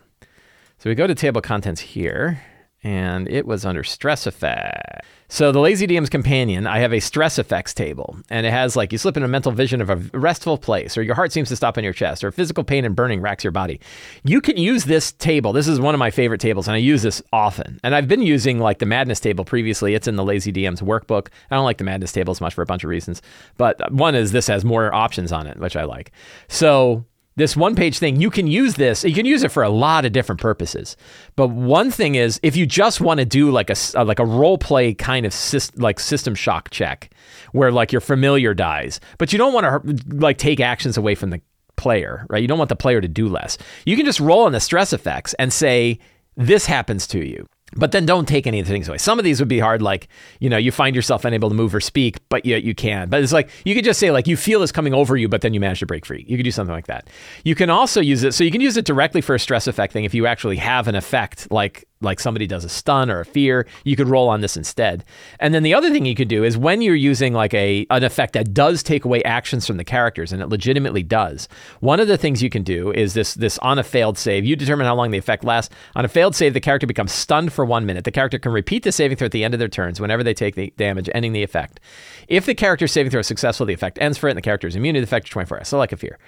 So 0.78 0.90
we 0.90 0.96
go 0.96 1.06
to 1.06 1.14
table 1.14 1.40
contents 1.40 1.80
here 1.80 2.42
and 2.84 3.26
it 3.28 3.46
was 3.46 3.64
under 3.64 3.82
stress 3.82 4.26
effect. 4.26 5.04
So 5.28 5.50
the 5.50 5.58
Lazy 5.58 5.86
DM's 5.86 6.10
companion, 6.10 6.66
I 6.66 6.78
have 6.78 6.92
a 6.92 7.00
stress 7.00 7.38
effects 7.38 7.72
table, 7.72 8.16
and 8.28 8.46
it 8.46 8.50
has 8.50 8.76
like 8.76 8.92
you 8.92 8.98
slip 8.98 9.16
in 9.16 9.22
a 9.22 9.28
mental 9.28 9.50
vision 9.50 9.80
of 9.80 9.88
a 9.88 9.96
restful 10.16 10.58
place, 10.58 10.96
or 10.96 11.02
your 11.02 11.14
heart 11.14 11.32
seems 11.32 11.48
to 11.48 11.56
stop 11.56 11.78
in 11.78 11.82
your 11.82 11.94
chest, 11.94 12.22
or 12.22 12.30
physical 12.30 12.62
pain 12.62 12.84
and 12.84 12.94
burning 12.94 13.22
racks 13.22 13.42
your 13.42 13.50
body. 13.50 13.80
You 14.22 14.40
can 14.40 14.58
use 14.58 14.84
this 14.84 15.12
table. 15.12 15.52
This 15.52 15.66
is 15.66 15.80
one 15.80 15.94
of 15.94 15.98
my 15.98 16.10
favorite 16.10 16.40
tables, 16.40 16.68
and 16.68 16.74
I 16.74 16.78
use 16.78 17.02
this 17.02 17.22
often. 17.32 17.80
And 17.82 17.94
I've 17.94 18.06
been 18.06 18.22
using 18.22 18.60
like 18.60 18.78
the 18.78 18.86
Madness 18.86 19.18
table 19.18 19.44
previously. 19.44 19.94
It's 19.94 20.06
in 20.06 20.16
the 20.16 20.24
Lazy 20.24 20.52
DM's 20.52 20.82
workbook. 20.82 21.28
I 21.50 21.56
don't 21.56 21.64
like 21.64 21.78
the 21.78 21.84
Madness 21.84 22.12
table 22.12 22.32
as 22.32 22.40
much 22.40 22.54
for 22.54 22.62
a 22.62 22.66
bunch 22.66 22.84
of 22.84 22.90
reasons, 22.90 23.22
but 23.56 23.92
one 23.92 24.14
is 24.14 24.30
this 24.30 24.46
has 24.46 24.64
more 24.64 24.94
options 24.94 25.32
on 25.32 25.46
it, 25.46 25.58
which 25.58 25.74
I 25.74 25.84
like. 25.84 26.12
So 26.48 27.06
this 27.36 27.56
one 27.56 27.74
page 27.74 27.98
thing, 27.98 28.20
you 28.20 28.30
can 28.30 28.46
use 28.46 28.74
this. 28.74 29.04
You 29.04 29.14
can 29.14 29.26
use 29.26 29.42
it 29.42 29.50
for 29.50 29.62
a 29.62 29.68
lot 29.68 30.04
of 30.04 30.12
different 30.12 30.40
purposes. 30.40 30.96
But 31.34 31.48
one 31.48 31.90
thing 31.90 32.14
is, 32.14 32.38
if 32.42 32.56
you 32.56 32.64
just 32.64 33.00
want 33.00 33.18
to 33.18 33.26
do 33.26 33.50
like 33.50 33.70
a 33.70 33.76
uh, 33.94 34.04
like 34.04 34.20
a 34.20 34.24
role 34.24 34.58
play 34.58 34.94
kind 34.94 35.26
of 35.26 35.32
syst- 35.32 35.80
like 35.80 35.98
system 35.98 36.34
shock 36.34 36.70
check, 36.70 37.10
where 37.52 37.72
like 37.72 37.90
your 37.90 38.00
familiar 38.00 38.54
dies, 38.54 39.00
but 39.18 39.32
you 39.32 39.38
don't 39.38 39.52
want 39.52 39.64
to 39.66 40.14
like 40.16 40.38
take 40.38 40.60
actions 40.60 40.96
away 40.96 41.14
from 41.14 41.30
the 41.30 41.40
player, 41.76 42.24
right? 42.30 42.40
You 42.40 42.48
don't 42.48 42.58
want 42.58 42.68
the 42.68 42.76
player 42.76 43.00
to 43.00 43.08
do 43.08 43.28
less. 43.28 43.58
You 43.84 43.96
can 43.96 44.06
just 44.06 44.20
roll 44.20 44.44
on 44.44 44.52
the 44.52 44.60
stress 44.60 44.92
effects 44.92 45.34
and 45.34 45.52
say 45.52 45.98
this 46.36 46.66
happens 46.66 47.06
to 47.08 47.26
you 47.26 47.46
but 47.76 47.92
then 47.92 48.06
don't 48.06 48.26
take 48.26 48.46
any 48.46 48.60
of 48.60 48.66
the 48.66 48.72
things 48.72 48.88
away. 48.88 48.98
Some 48.98 49.18
of 49.18 49.24
these 49.24 49.40
would 49.40 49.48
be 49.48 49.58
hard, 49.58 49.82
like, 49.82 50.08
you 50.40 50.48
know, 50.48 50.56
you 50.56 50.72
find 50.72 50.94
yourself 50.94 51.24
unable 51.24 51.48
to 51.48 51.54
move 51.54 51.74
or 51.74 51.80
speak, 51.80 52.18
but 52.28 52.44
yet 52.44 52.62
you 52.62 52.74
can. 52.74 53.08
But 53.08 53.22
it's 53.22 53.32
like, 53.32 53.50
you 53.64 53.74
could 53.74 53.84
just 53.84 54.00
say, 54.00 54.10
like, 54.10 54.26
you 54.26 54.36
feel 54.36 54.60
this 54.60 54.72
coming 54.72 54.94
over 54.94 55.16
you, 55.16 55.28
but 55.28 55.40
then 55.40 55.54
you 55.54 55.60
manage 55.60 55.80
to 55.80 55.86
break 55.86 56.06
free. 56.06 56.24
You 56.28 56.36
could 56.36 56.44
do 56.44 56.50
something 56.50 56.74
like 56.74 56.86
that. 56.86 57.08
You 57.44 57.54
can 57.54 57.70
also 57.70 58.00
use 58.00 58.22
it, 58.22 58.32
so 58.34 58.44
you 58.44 58.50
can 58.50 58.60
use 58.60 58.76
it 58.76 58.84
directly 58.84 59.20
for 59.20 59.34
a 59.34 59.38
stress 59.38 59.66
effect 59.66 59.92
thing 59.92 60.04
if 60.04 60.14
you 60.14 60.26
actually 60.26 60.56
have 60.56 60.88
an 60.88 60.94
effect, 60.94 61.50
like 61.50 61.86
like 62.04 62.20
somebody 62.20 62.46
does 62.46 62.64
a 62.64 62.68
stun 62.68 63.10
or 63.10 63.20
a 63.20 63.24
fear, 63.24 63.66
you 63.84 63.96
could 63.96 64.08
roll 64.08 64.28
on 64.28 64.40
this 64.40 64.56
instead. 64.56 65.04
And 65.40 65.54
then 65.54 65.62
the 65.62 65.74
other 65.74 65.90
thing 65.90 66.06
you 66.06 66.14
could 66.14 66.28
do 66.28 66.44
is 66.44 66.56
when 66.56 66.82
you're 66.82 66.94
using 66.94 67.32
like 67.32 67.54
a 67.54 67.86
an 67.90 68.04
effect 68.04 68.34
that 68.34 68.54
does 68.54 68.82
take 68.82 69.04
away 69.04 69.22
actions 69.24 69.66
from 69.66 69.76
the 69.76 69.84
characters, 69.84 70.32
and 70.32 70.42
it 70.42 70.48
legitimately 70.48 71.02
does. 71.02 71.48
One 71.80 72.00
of 72.00 72.08
the 72.08 72.18
things 72.18 72.42
you 72.42 72.50
can 72.50 72.62
do 72.62 72.92
is 72.92 73.14
this 73.14 73.34
this 73.34 73.58
on 73.58 73.78
a 73.78 73.82
failed 73.82 74.18
save. 74.18 74.44
You 74.44 74.56
determine 74.56 74.86
how 74.86 74.94
long 74.94 75.10
the 75.10 75.18
effect 75.18 75.44
lasts. 75.44 75.74
On 75.96 76.04
a 76.04 76.08
failed 76.08 76.34
save, 76.34 76.54
the 76.54 76.60
character 76.60 76.86
becomes 76.86 77.12
stunned 77.12 77.52
for 77.52 77.64
one 77.64 77.86
minute. 77.86 78.04
The 78.04 78.12
character 78.12 78.38
can 78.38 78.52
repeat 78.52 78.82
the 78.82 78.92
saving 78.92 79.16
throw 79.16 79.26
at 79.26 79.32
the 79.32 79.44
end 79.44 79.54
of 79.54 79.58
their 79.58 79.68
turns 79.68 80.00
whenever 80.00 80.22
they 80.22 80.34
take 80.34 80.54
the 80.54 80.72
damage, 80.76 81.08
ending 81.14 81.32
the 81.32 81.42
effect. 81.42 81.80
If 82.28 82.46
the 82.46 82.54
character's 82.54 82.92
saving 82.92 83.10
throw 83.10 83.20
is 83.20 83.26
successful, 83.26 83.66
the 83.66 83.74
effect 83.74 83.98
ends 84.00 84.18
for 84.18 84.28
it, 84.28 84.32
and 84.32 84.38
the 84.38 84.42
character 84.42 84.66
is 84.66 84.76
immune 84.76 84.94
to 84.94 85.00
the 85.00 85.04
effect 85.04 85.28
for 85.28 85.32
24 85.34 85.58
hours. 85.58 85.68
So 85.68 85.78
like 85.78 85.92
a 85.92 85.96
fear. 85.96 86.18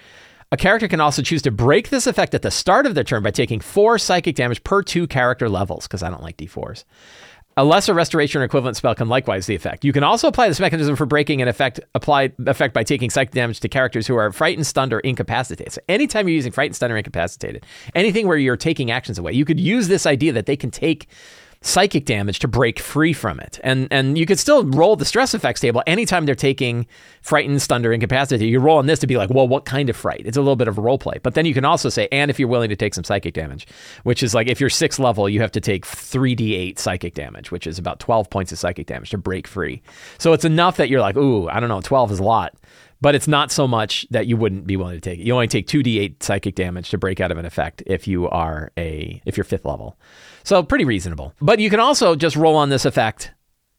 A 0.52 0.56
character 0.56 0.86
can 0.86 1.00
also 1.00 1.22
choose 1.22 1.42
to 1.42 1.50
break 1.50 1.88
this 1.88 2.06
effect 2.06 2.32
at 2.32 2.42
the 2.42 2.52
start 2.52 2.86
of 2.86 2.94
their 2.94 3.02
turn 3.02 3.22
by 3.24 3.32
taking 3.32 3.58
four 3.58 3.98
psychic 3.98 4.36
damage 4.36 4.62
per 4.62 4.80
two 4.80 5.08
character 5.08 5.48
levels, 5.48 5.88
because 5.88 6.04
I 6.04 6.10
don't 6.10 6.22
like 6.22 6.36
d4s. 6.36 6.84
A 7.56 7.64
lesser 7.64 7.94
restoration 7.94 8.42
or 8.42 8.44
equivalent 8.44 8.76
spell 8.76 8.94
can 8.94 9.08
likewise 9.08 9.46
the 9.46 9.54
effect. 9.54 9.84
You 9.84 9.92
can 9.92 10.04
also 10.04 10.28
apply 10.28 10.46
this 10.46 10.60
mechanism 10.60 10.94
for 10.94 11.06
breaking 11.06 11.42
an 11.42 11.48
effect 11.48 11.80
applied 11.94 12.34
effect 12.46 12.74
by 12.74 12.84
taking 12.84 13.10
psychic 13.10 13.34
damage 13.34 13.60
to 13.60 13.68
characters 13.68 14.06
who 14.06 14.14
are 14.14 14.30
frightened, 14.30 14.66
stunned, 14.66 14.92
or 14.92 15.00
incapacitated. 15.00 15.72
So 15.72 15.80
anytime 15.88 16.28
you're 16.28 16.36
using 16.36 16.52
frightened, 16.52 16.76
stunned, 16.76 16.92
or 16.92 16.98
incapacitated, 16.98 17.64
anything 17.94 18.28
where 18.28 18.36
you're 18.36 18.58
taking 18.58 18.90
actions 18.90 19.18
away, 19.18 19.32
you 19.32 19.46
could 19.46 19.58
use 19.58 19.88
this 19.88 20.06
idea 20.06 20.32
that 20.34 20.46
they 20.46 20.56
can 20.56 20.70
take 20.70 21.08
psychic 21.66 22.04
damage 22.04 22.38
to 22.38 22.48
break 22.48 22.78
free 22.78 23.12
from 23.12 23.40
it. 23.40 23.58
And 23.64 23.88
and 23.90 24.16
you 24.16 24.24
could 24.24 24.38
still 24.38 24.64
roll 24.64 24.96
the 24.96 25.04
stress 25.04 25.34
effects 25.34 25.60
table 25.60 25.82
anytime 25.86 26.24
they're 26.24 26.34
taking 26.34 26.86
frightened, 27.22 27.60
stunned, 27.60 27.84
or 27.84 27.92
incapacitated. 27.92 28.48
You 28.48 28.60
roll 28.60 28.78
on 28.78 28.86
this 28.86 29.00
to 29.00 29.06
be 29.06 29.16
like, 29.16 29.30
well, 29.30 29.48
what 29.48 29.64
kind 29.64 29.90
of 29.90 29.96
fright? 29.96 30.22
It's 30.24 30.36
a 30.36 30.40
little 30.40 30.56
bit 30.56 30.68
of 30.68 30.78
a 30.78 30.80
role 30.80 30.98
play. 30.98 31.18
But 31.22 31.34
then 31.34 31.44
you 31.44 31.54
can 31.54 31.64
also 31.64 31.88
say, 31.88 32.08
and 32.12 32.30
if 32.30 32.38
you're 32.38 32.48
willing 32.48 32.70
to 32.70 32.76
take 32.76 32.94
some 32.94 33.04
psychic 33.04 33.34
damage, 33.34 33.66
which 34.04 34.22
is 34.22 34.34
like 34.34 34.48
if 34.48 34.60
you're 34.60 34.70
sixth 34.70 34.98
level, 34.98 35.28
you 35.28 35.40
have 35.40 35.52
to 35.52 35.60
take 35.60 35.84
3d8 35.84 36.78
psychic 36.78 37.14
damage, 37.14 37.50
which 37.50 37.66
is 37.66 37.78
about 37.78 37.98
12 37.98 38.30
points 38.30 38.52
of 38.52 38.58
psychic 38.58 38.86
damage 38.86 39.10
to 39.10 39.18
break 39.18 39.48
free. 39.48 39.82
So 40.18 40.32
it's 40.32 40.44
enough 40.44 40.76
that 40.76 40.88
you're 40.88 41.00
like, 41.00 41.16
ooh, 41.16 41.48
I 41.48 41.60
don't 41.60 41.68
know, 41.68 41.80
12 41.80 42.12
is 42.12 42.18
a 42.20 42.24
lot 42.24 42.54
but 43.00 43.14
it's 43.14 43.28
not 43.28 43.52
so 43.52 43.68
much 43.68 44.06
that 44.10 44.26
you 44.26 44.36
wouldn't 44.36 44.66
be 44.66 44.76
willing 44.76 44.94
to 44.94 45.00
take 45.00 45.18
it. 45.18 45.26
You 45.26 45.34
only 45.34 45.48
take 45.48 45.66
2d8 45.66 46.22
psychic 46.22 46.54
damage 46.54 46.90
to 46.90 46.98
break 46.98 47.20
out 47.20 47.30
of 47.30 47.38
an 47.38 47.44
effect 47.44 47.82
if 47.86 48.08
you 48.08 48.28
are 48.28 48.72
a 48.78 49.20
if 49.26 49.36
you're 49.36 49.44
fifth 49.44 49.64
level. 49.64 49.98
So 50.46 50.62
pretty 50.62 50.84
reasonable. 50.84 51.34
But 51.40 51.58
you 51.58 51.68
can 51.68 51.80
also 51.80 52.14
just 52.14 52.36
roll 52.36 52.54
on 52.54 52.68
this 52.68 52.84
effect 52.84 53.32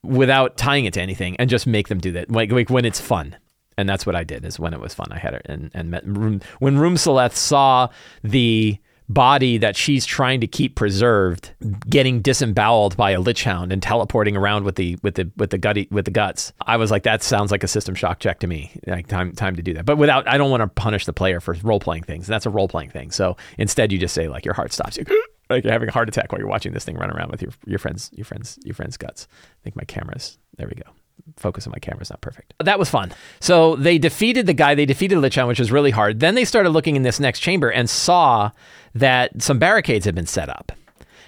without 0.03 0.57
tying 0.57 0.83
it 0.83 0.93
to 0.95 1.01
anything 1.01 1.37
and 1.37 1.49
just 1.49 1.65
make 1.65 1.87
them 1.87 1.99
do 1.99 2.11
that, 2.11 2.29
like, 2.29 2.51
like 2.51 2.69
when 2.69 2.83
it's 2.83 2.99
fun. 2.99 3.37
And 3.77 3.87
that's 3.87 4.05
what 4.05 4.17
I 4.17 4.25
did. 4.25 4.43
Is 4.43 4.59
when 4.59 4.73
it 4.73 4.81
was 4.81 4.93
fun. 4.93 5.07
I 5.11 5.17
had 5.17 5.33
it 5.33 5.43
and 5.45 5.71
and 5.73 5.91
met 5.91 6.05
when 6.05 6.41
Roomseleth 6.59 7.35
saw 7.35 7.87
the 8.21 8.77
body 9.07 9.57
that 9.59 9.77
she's 9.77 10.05
trying 10.05 10.41
to 10.41 10.47
keep 10.47 10.75
preserved 10.75 11.53
getting 11.89 12.19
disemboweled 12.21 12.97
by 12.97 13.11
a 13.11 13.21
lich 13.21 13.45
hound 13.45 13.71
and 13.71 13.81
teleporting 13.81 14.35
around 14.35 14.65
with 14.65 14.75
the 14.75 14.97
with 15.03 15.15
the 15.15 15.31
with 15.37 15.51
the 15.51 15.57
gutty 15.57 15.87
with 15.91 16.03
the 16.03 16.11
guts 16.11 16.51
i 16.65 16.75
was 16.75 16.91
like 16.91 17.03
that 17.03 17.23
sounds 17.23 17.49
like 17.49 17.63
a 17.63 17.69
system 17.69 17.95
shock 17.95 18.19
check 18.19 18.37
to 18.39 18.47
me 18.47 18.77
like 18.85 19.07
time 19.07 19.31
time 19.31 19.55
to 19.55 19.61
do 19.61 19.73
that 19.73 19.85
but 19.85 19.97
without 19.97 20.27
i 20.27 20.37
don't 20.37 20.51
want 20.51 20.59
to 20.59 20.67
punish 20.67 21.05
the 21.05 21.13
player 21.13 21.39
for 21.39 21.55
role 21.63 21.79
playing 21.79 22.03
things 22.03 22.27
that's 22.27 22.45
a 22.45 22.49
role 22.49 22.67
playing 22.67 22.89
thing 22.89 23.09
so 23.09 23.37
instead 23.57 23.93
you 23.93 23.97
just 23.97 24.13
say 24.13 24.27
like 24.27 24.43
your 24.43 24.53
heart 24.53 24.73
stops 24.73 24.97
you 24.97 25.05
like 25.49 25.63
you're 25.63 25.73
having 25.73 25.89
a 25.89 25.91
heart 25.91 26.09
attack 26.09 26.31
while 26.31 26.39
you're 26.39 26.49
watching 26.49 26.73
this 26.73 26.85
thing 26.85 26.95
run 26.95 27.11
around 27.11 27.31
with 27.31 27.41
your 27.41 27.51
your 27.65 27.79
friends 27.79 28.09
your 28.13 28.25
friends 28.25 28.57
your 28.63 28.75
friends 28.75 28.97
guts. 28.97 29.27
I 29.31 29.63
think 29.63 29.75
my 29.75 29.83
cameras. 29.83 30.37
There 30.57 30.67
we 30.67 30.75
go. 30.75 30.89
Focus 31.35 31.67
on 31.67 31.71
my 31.71 31.79
camera's 31.79 32.09
not 32.09 32.21
perfect. 32.21 32.53
That 32.63 32.79
was 32.79 32.89
fun. 32.89 33.11
So 33.39 33.75
they 33.75 33.97
defeated 33.97 34.45
the 34.45 34.53
guy. 34.53 34.75
They 34.75 34.85
defeated 34.85 35.17
Lichon, 35.17 35.47
which 35.47 35.59
was 35.59 35.71
really 35.71 35.91
hard. 35.91 36.19
Then 36.19 36.35
they 36.35 36.45
started 36.45 36.69
looking 36.69 36.95
in 36.95 37.01
this 37.01 37.19
next 37.19 37.39
chamber 37.39 37.69
and 37.69 37.89
saw 37.89 38.51
that 38.95 39.41
some 39.41 39.59
barricades 39.59 40.05
had 40.05 40.15
been 40.15 40.27
set 40.27 40.49
up. 40.49 40.71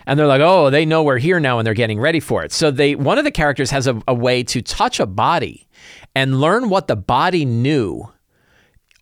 And 0.06 0.18
they're 0.18 0.28
like, 0.28 0.42
oh, 0.42 0.70
they 0.70 0.86
know 0.86 1.04
we're 1.04 1.18
here 1.18 1.40
now 1.40 1.60
and 1.60 1.68
they're 1.68 1.74
getting 1.74 2.00
ready 2.00 2.20
for 2.20 2.44
it. 2.44 2.52
So 2.52 2.72
they 2.72 2.96
one 2.96 3.18
of 3.18 3.26
the 3.26 3.32
characters 3.32 3.72
has 3.72 3.88
a, 3.88 4.02
a 4.08 4.14
way 4.14 4.44
to 4.44 4.62
touch 4.62 5.00
a 5.00 5.06
body 5.06 5.68
and 6.16 6.40
learn 6.40 6.70
what 6.70 6.88
the 6.88 6.96
body 6.96 7.46
knew 7.46 8.10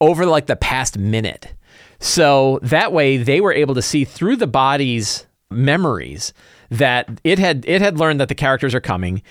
over 0.02 0.26
like 0.26 0.48
the 0.48 0.56
past 0.56 0.98
minute. 0.98 1.54
So 2.00 2.60
that 2.62 2.94
way 2.94 3.18
they 3.18 3.42
were 3.42 3.54
able 3.54 3.76
to 3.76 3.82
see 3.82 4.06
through 4.06 4.38
the 4.38 4.48
body's 4.48 5.26
memories 5.50 6.34
that 6.70 7.10
it 7.24 7.40
had 7.40 7.66
it 7.68 7.82
had 7.82 7.98
learned 7.98 8.20
that 8.20 8.30
the 8.30 8.36
characters 8.36 8.76
are 8.76 8.82
coming. 8.82 9.22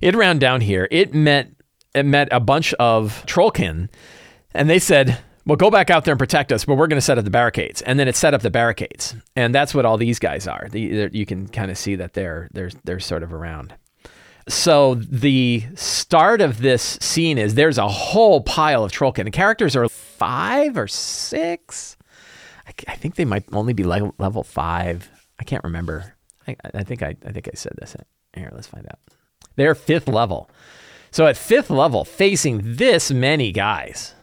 It 0.00 0.14
ran 0.14 0.38
down 0.38 0.60
here. 0.60 0.88
It 0.90 1.14
met 1.14 1.50
it 1.94 2.04
met 2.04 2.28
a 2.30 2.40
bunch 2.40 2.74
of 2.74 3.24
trollkin 3.26 3.88
and 4.54 4.68
they 4.68 4.78
said, 4.78 5.18
well, 5.46 5.56
go 5.56 5.70
back 5.70 5.90
out 5.90 6.04
there 6.04 6.12
and 6.12 6.18
protect 6.18 6.52
us, 6.52 6.64
but 6.64 6.76
we're 6.76 6.86
going 6.86 6.98
to 6.98 7.04
set 7.04 7.18
up 7.18 7.24
the 7.24 7.30
barricades. 7.30 7.82
And 7.82 7.98
then 7.98 8.06
it 8.06 8.14
set 8.14 8.34
up 8.34 8.42
the 8.42 8.50
barricades, 8.50 9.16
and 9.34 9.54
that's 9.54 9.74
what 9.74 9.84
all 9.84 9.96
these 9.96 10.18
guys 10.18 10.46
are. 10.46 10.68
The, 10.70 11.10
you 11.12 11.26
can 11.26 11.48
kind 11.48 11.70
of 11.70 11.78
see 11.78 11.96
that 11.96 12.14
they're 12.14 12.48
they're 12.52 12.70
they're 12.84 13.00
sort 13.00 13.22
of 13.22 13.32
around. 13.32 13.74
So 14.48 14.96
the 14.96 15.64
start 15.74 16.40
of 16.40 16.58
this 16.58 16.82
scene 17.00 17.38
is 17.38 17.54
there's 17.54 17.78
a 17.78 17.88
whole 17.88 18.40
pile 18.40 18.84
of 18.84 18.92
trollkin. 18.92 19.24
The 19.24 19.30
characters 19.30 19.76
are 19.76 19.88
five 19.88 20.76
or 20.76 20.88
six. 20.88 21.96
I, 22.72 22.92
I 22.92 22.96
think 22.96 23.16
they 23.16 23.24
might 23.24 23.44
only 23.52 23.72
be 23.72 23.84
level, 23.84 24.42
five. 24.42 25.10
I 25.38 25.44
can't 25.44 25.64
remember. 25.64 26.14
I, 26.46 26.56
I 26.74 26.82
think 26.82 27.02
I, 27.02 27.16
I 27.24 27.32
think 27.32 27.48
I 27.48 27.54
said 27.54 27.72
this. 27.80 27.96
Here, 28.34 28.50
let's 28.52 28.66
find 28.66 28.86
out. 28.86 28.98
They're 29.56 29.74
fifth 29.74 30.08
level. 30.08 30.50
So 31.10 31.26
at 31.26 31.36
fifth 31.36 31.70
level, 31.70 32.04
facing 32.04 32.60
this 32.76 33.10
many 33.10 33.52
guys 33.52 34.14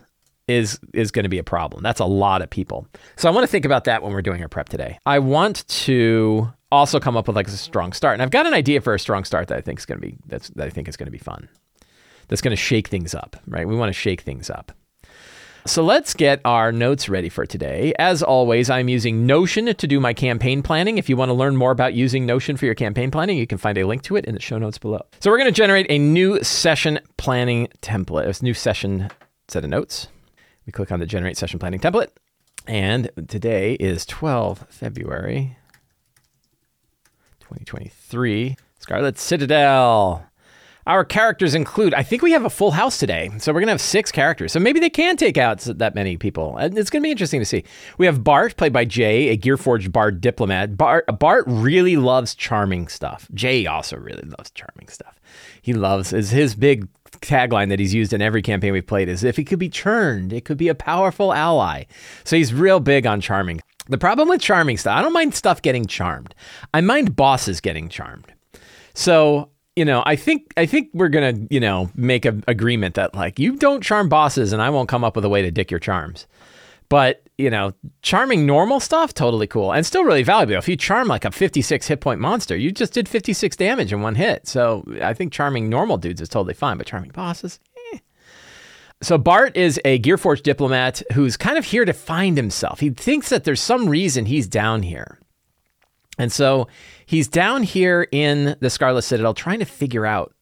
is 0.48 0.80
is 0.94 1.12
going 1.12 1.24
to 1.24 1.30
be 1.30 1.38
a 1.38 1.44
problem. 1.44 1.84
That's 1.84 2.00
a 2.00 2.06
lot 2.06 2.42
of 2.42 2.50
people. 2.50 2.88
So 3.16 3.30
I 3.30 3.32
want 3.32 3.44
to 3.44 3.48
think 3.48 3.66
about 3.66 3.84
that 3.84 4.02
when 4.02 4.12
we're 4.12 4.24
doing 4.24 4.42
our 4.42 4.48
prep 4.48 4.70
today. 4.70 4.98
I 5.06 5.20
want 5.20 5.68
to 5.68 6.52
also 6.72 7.00
come 7.00 7.16
up 7.16 7.28
with 7.28 7.36
like 7.36 7.48
a 7.48 7.52
strong 7.52 7.94
start, 7.94 8.14
and 8.14 8.24
I've 8.24 8.32
got 8.32 8.48
an 8.48 8.54
idea 8.54 8.82
for 8.82 8.96
a 8.96 9.00
strong 9.00 9.24
start 9.24 9.48
that 9.50 9.58
I 9.58 9.62
think 9.62 9.80
is 9.80 9.86
going 9.86 10.02
to 10.02 10.08
be 10.08 10.18
that's 10.26 10.50
that 10.50 10.66
I 10.66 10.70
think 10.72 10.88
is 10.88 10.98
going 10.98 11.08
to 11.08 11.12
be 11.12 11.20
fun. 11.20 11.48
That's 12.28 12.42
going 12.42 12.56
to 12.56 12.62
shake 12.62 12.88
things 12.88 13.14
up, 13.14 13.38
right? 13.48 13.68
We 13.68 13.76
want 13.76 13.90
to 13.90 14.00
shake 14.00 14.22
things 14.22 14.50
up. 14.50 14.72
So 15.66 15.84
let's 15.84 16.14
get 16.14 16.42
our 16.46 16.72
notes 16.72 17.10
ready 17.10 17.30
for 17.30 17.46
today. 17.46 17.94
As 18.00 18.24
always, 18.24 18.70
I'm 18.70 18.90
using 18.90 19.28
Notion 19.28 19.74
to 19.76 19.88
do 19.88 20.00
my 20.00 20.14
campaign 20.14 20.64
planning. 20.64 20.98
If 20.98 21.10
you 21.10 21.18
want 21.18 21.30
to 21.30 21.34
learn 21.34 21.56
more 21.56 21.72
about 21.72 21.94
using 21.94 22.26
Notion 22.26 22.58
for 22.58 22.66
your 22.66 22.76
campaign 22.76 23.12
planning, 23.12 23.38
you 23.38 23.46
can 23.46 23.58
find 23.58 23.78
a 23.78 23.86
link 23.86 24.02
to 24.04 24.16
it 24.16 24.26
in 24.26 24.34
the 24.34 24.42
show 24.42 24.58
notes 24.58 24.78
below. 24.78 25.02
So 25.20 25.30
we're 25.30 25.38
going 25.38 25.52
to 25.52 25.58
generate 25.58 25.86
a 25.90 26.00
new 26.00 26.42
session 26.44 27.00
planning 27.18 27.68
template, 27.82 28.40
a 28.40 28.44
new 28.44 28.54
session 28.54 29.10
set 29.48 29.64
of 29.64 29.70
notes. 29.70 30.08
We 30.66 30.72
click 30.72 30.92
on 30.92 31.00
the 31.00 31.06
generate 31.06 31.38
session 31.38 31.60
planning 31.60 31.80
template. 31.80 32.10
And 32.66 33.10
today 33.28 33.74
is 33.74 34.06
12 34.06 34.66
February 34.70 35.58
2023. 37.42 38.56
Scarlet 38.80 39.20
Citadel. 39.20 40.29
Our 40.90 41.06
characters 41.06 41.54
include, 41.54 41.94
I 41.94 42.02
think 42.02 42.24
we 42.24 42.32
have 42.32 42.46
a 42.46 42.50
full 42.50 42.72
house 42.72 42.98
today. 42.98 43.30
So 43.38 43.54
we're 43.54 43.60
going 43.60 43.68
to 43.68 43.74
have 43.74 43.80
six 43.80 44.12
characters. 44.12 44.52
So 44.52 44.60
maybe 44.60 44.80
they 44.80 44.90
can 44.90 45.18
take 45.18 45.38
out 45.38 45.60
that 45.60 45.94
many 45.94 46.18
people. 46.18 46.58
It's 46.58 46.90
going 46.90 47.02
to 47.02 47.06
be 47.06 47.12
interesting 47.12 47.40
to 47.40 47.46
see. 47.46 47.64
We 48.00 48.08
have 48.08 48.24
Bart, 48.24 48.58
played 48.58 48.74
by 48.74 48.86
Jay, 48.86 49.30
a 49.30 49.38
Gearforged 49.38 49.92
Bard 49.92 50.20
diplomat. 50.20 50.76
Bart, 50.76 51.06
Bart 51.20 51.46
really 51.48 51.96
loves 51.96 52.34
charming 52.34 52.88
stuff. 52.88 53.28
Jay 53.36 53.68
also 53.68 53.98
really 53.98 54.28
loves 54.38 54.50
charming 54.50 54.88
stuff. 54.88 55.20
He 55.62 55.74
loves, 55.74 56.12
is 56.12 56.32
his 56.32 56.56
big 56.56 56.88
tagline 57.22 57.70
that 57.70 57.80
he's 57.80 57.94
used 57.94 58.12
in 58.12 58.22
every 58.24 58.42
campaign 58.42 58.74
we've 58.74 58.88
played 58.88 59.10
is 59.10 59.24
if 59.24 59.38
he 59.38 59.44
could 59.44 59.60
be 59.60 59.70
churned, 59.70 60.34
it 60.34 60.44
could 60.44 60.58
be 60.58 60.70
a 60.70 60.76
powerful 60.76 61.34
ally. 61.34 61.84
So 62.24 62.36
he's 62.36 62.52
real 62.52 62.80
big 62.80 63.06
on 63.06 63.22
charming. 63.22 63.62
The 63.90 64.00
problem 64.00 64.28
with 64.28 64.42
charming 64.42 64.78
stuff, 64.78 64.98
I 64.98 65.04
don't 65.04 65.14
mind 65.14 65.36
stuff 65.36 65.62
getting 65.62 65.86
charmed. 65.86 66.34
I 66.74 66.82
mind 66.82 67.16
bosses 67.16 67.62
getting 67.62 67.90
charmed. 67.90 68.34
So 68.96 69.52
you 69.76 69.86
know, 69.86 70.04
I 70.06 70.16
think 70.16 70.54
I 70.58 70.66
think 70.66 70.90
we're 70.94 71.10
gonna, 71.10 71.34
you 71.50 71.60
know, 71.60 71.90
make 71.96 72.26
an 72.26 72.44
agreement 72.48 72.96
that 72.96 73.16
like 73.16 73.40
you 73.40 73.56
don't 73.56 73.84
charm 73.84 74.10
bosses, 74.10 74.54
and 74.54 74.62
I 74.62 74.70
won't 74.70 74.90
come 74.90 75.04
up 75.04 75.16
with 75.16 75.26
a 75.26 75.30
way 75.30 75.42
to 75.42 75.52
dick 75.52 75.72
your 75.72 75.80
charms. 75.80 76.28
But 76.90 77.22
you 77.38 77.50
know, 77.50 77.74
charming 78.02 78.46
normal 78.46 78.80
stuff, 78.80 79.14
totally 79.14 79.48
cool, 79.48 79.72
and 79.72 79.86
still 79.86 80.04
really 80.04 80.24
valuable. 80.24 80.58
If 80.58 80.68
you 80.68 80.76
charm 80.76 81.08
like 81.08 81.24
a 81.24 81.32
56 81.32 81.88
hit 81.88 82.02
point 82.02 82.20
monster, 82.20 82.58
you 82.58 82.72
just 82.72 82.94
did 82.94 83.08
56 83.08 83.56
damage 83.56 83.94
in 83.94 84.02
one 84.02 84.16
hit. 84.16 84.48
So 84.48 84.84
I 85.02 85.14
think 85.14 85.32
charming 85.32 85.70
normal 85.70 85.98
dudes 85.98 86.20
is 86.20 86.28
totally 86.28 86.56
fine, 86.56 86.78
but 86.78 86.88
charming 86.88 87.12
bosses, 87.12 87.60
eh. 87.94 88.00
So 89.02 89.18
Bart 89.18 89.56
is 89.56 89.80
a 89.86 90.00
Gearforge 90.00 90.44
diplomat 90.44 91.02
who's 91.14 91.38
kind 91.38 91.58
of 91.58 91.64
here 91.64 91.86
to 91.86 91.94
find 91.94 92.36
himself. 92.36 92.82
He 92.82 92.90
thinks 92.90 93.30
that 93.30 93.46
there's 93.46 93.62
some 93.62 93.88
reason 93.88 94.26
he's 94.26 94.48
down 94.48 94.82
here. 94.82 95.19
And 96.20 96.32
so 96.32 96.68
he's 97.06 97.28
down 97.28 97.64
here 97.64 98.08
in 98.12 98.56
the 98.60 98.70
Scarlet 98.70 99.02
Citadel 99.02 99.34
trying 99.34 99.60
to 99.60 99.66
figure 99.66 100.06
out 100.06 100.36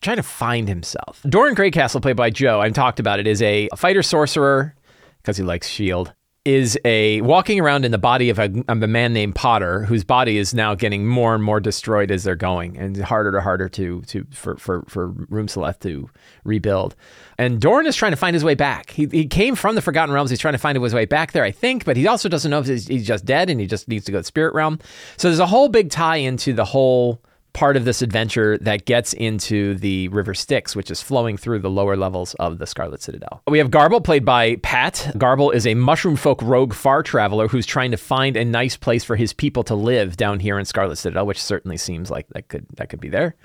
trying 0.00 0.16
to 0.16 0.22
find 0.22 0.68
himself. 0.68 1.22
Doran 1.28 1.54
Greycastle, 1.54 2.02
played 2.02 2.16
by 2.16 2.28
Joe, 2.28 2.60
I've 2.60 2.72
talked 2.72 2.98
about 2.98 3.20
it, 3.20 3.26
is 3.28 3.40
a 3.40 3.68
fighter 3.76 4.02
sorcerer 4.02 4.74
because 5.18 5.36
he 5.36 5.44
likes 5.44 5.68
shield 5.68 6.12
is 6.44 6.76
a 6.84 7.20
walking 7.20 7.60
around 7.60 7.84
in 7.84 7.92
the 7.92 7.98
body 7.98 8.28
of 8.28 8.38
a, 8.38 8.52
of 8.66 8.82
a, 8.82 8.86
man 8.88 9.12
named 9.12 9.34
Potter, 9.34 9.84
whose 9.84 10.02
body 10.02 10.38
is 10.38 10.52
now 10.52 10.74
getting 10.74 11.06
more 11.06 11.34
and 11.34 11.44
more 11.44 11.60
destroyed 11.60 12.10
as 12.10 12.24
they're 12.24 12.34
going, 12.34 12.76
and 12.76 12.96
harder 12.96 13.36
and 13.36 13.42
harder 13.42 13.68
to 13.68 14.02
to 14.02 14.26
for 14.32 14.56
for 14.56 14.82
for 14.88 15.08
Room-Seleth 15.08 15.78
to 15.80 16.10
rebuild. 16.44 16.96
And 17.38 17.60
Doran 17.60 17.86
is 17.86 17.94
trying 17.94 18.12
to 18.12 18.16
find 18.16 18.34
his 18.34 18.44
way 18.44 18.54
back. 18.54 18.90
He, 18.90 19.06
he 19.06 19.26
came 19.26 19.54
from 19.54 19.74
the 19.76 19.82
Forgotten 19.82 20.12
Realms. 20.12 20.30
He's 20.30 20.40
trying 20.40 20.54
to 20.54 20.58
find 20.58 20.76
his 20.76 20.94
way 20.94 21.06
back 21.06 21.32
there, 21.32 21.44
I 21.44 21.52
think, 21.52 21.84
but 21.84 21.96
he 21.96 22.06
also 22.06 22.28
doesn't 22.28 22.50
know 22.50 22.60
if 22.60 22.66
he's, 22.66 22.88
he's 22.88 23.06
just 23.06 23.24
dead 23.24 23.48
and 23.48 23.60
he 23.60 23.66
just 23.66 23.88
needs 23.88 24.04
to 24.06 24.12
go 24.12 24.18
to 24.18 24.24
Spirit 24.24 24.54
Realm. 24.54 24.78
So 25.16 25.28
there's 25.28 25.38
a 25.38 25.46
whole 25.46 25.68
big 25.68 25.90
tie 25.90 26.16
into 26.16 26.52
the 26.52 26.64
whole 26.64 27.22
part 27.52 27.76
of 27.76 27.84
this 27.84 28.02
adventure 28.02 28.56
that 28.58 28.86
gets 28.86 29.12
into 29.12 29.74
the 29.74 30.08
River 30.08 30.34
Styx, 30.34 30.74
which 30.74 30.90
is 30.90 31.02
flowing 31.02 31.36
through 31.36 31.58
the 31.58 31.70
lower 31.70 31.96
levels 31.96 32.34
of 32.34 32.58
the 32.58 32.66
Scarlet 32.66 33.02
Citadel. 33.02 33.42
We 33.46 33.58
have 33.58 33.70
Garble, 33.70 34.00
played 34.00 34.24
by 34.24 34.56
Pat. 34.56 35.12
Garble 35.18 35.50
is 35.50 35.66
a 35.66 35.74
mushroom 35.74 36.16
folk 36.16 36.40
rogue 36.42 36.72
far 36.72 37.02
traveler 37.02 37.48
who's 37.48 37.66
trying 37.66 37.90
to 37.90 37.96
find 37.96 38.36
a 38.36 38.44
nice 38.44 38.76
place 38.76 39.04
for 39.04 39.16
his 39.16 39.32
people 39.32 39.62
to 39.64 39.74
live 39.74 40.16
down 40.16 40.40
here 40.40 40.58
in 40.58 40.64
Scarlet 40.64 40.96
Citadel, 40.96 41.26
which 41.26 41.42
certainly 41.42 41.76
seems 41.76 42.10
like 42.10 42.26
that 42.30 42.48
could 42.48 42.66
that 42.76 42.88
could 42.88 43.00
be 43.00 43.08
there. 43.08 43.36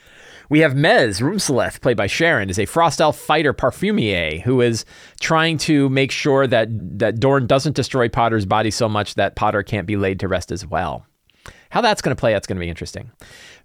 We 0.49 0.59
have 0.59 0.73
Mez 0.73 1.19
Room-Seleth, 1.19 1.81
played 1.81 1.97
by 1.97 2.07
Sharon, 2.07 2.49
is 2.49 2.59
a 2.59 2.65
frost 2.65 3.01
elf 3.01 3.17
fighter 3.17 3.53
parfumier 3.53 4.41
who 4.41 4.61
is 4.61 4.85
trying 5.19 5.57
to 5.59 5.89
make 5.89 6.11
sure 6.11 6.47
that 6.47 6.69
that 6.99 7.19
Dorn 7.19 7.47
doesn't 7.47 7.75
destroy 7.75 8.07
Potter's 8.07 8.45
body 8.45 8.71
so 8.71 8.87
much 8.87 9.15
that 9.15 9.35
Potter 9.35 9.63
can't 9.63 9.87
be 9.87 9.97
laid 9.97 10.21
to 10.21 10.27
rest 10.27 10.51
as 10.51 10.65
well. 10.65 11.05
How 11.69 11.81
that's 11.81 12.01
going 12.01 12.15
to 12.15 12.19
play, 12.19 12.33
that's 12.33 12.47
going 12.47 12.55
to 12.55 12.61
be 12.61 12.69
interesting. 12.69 13.11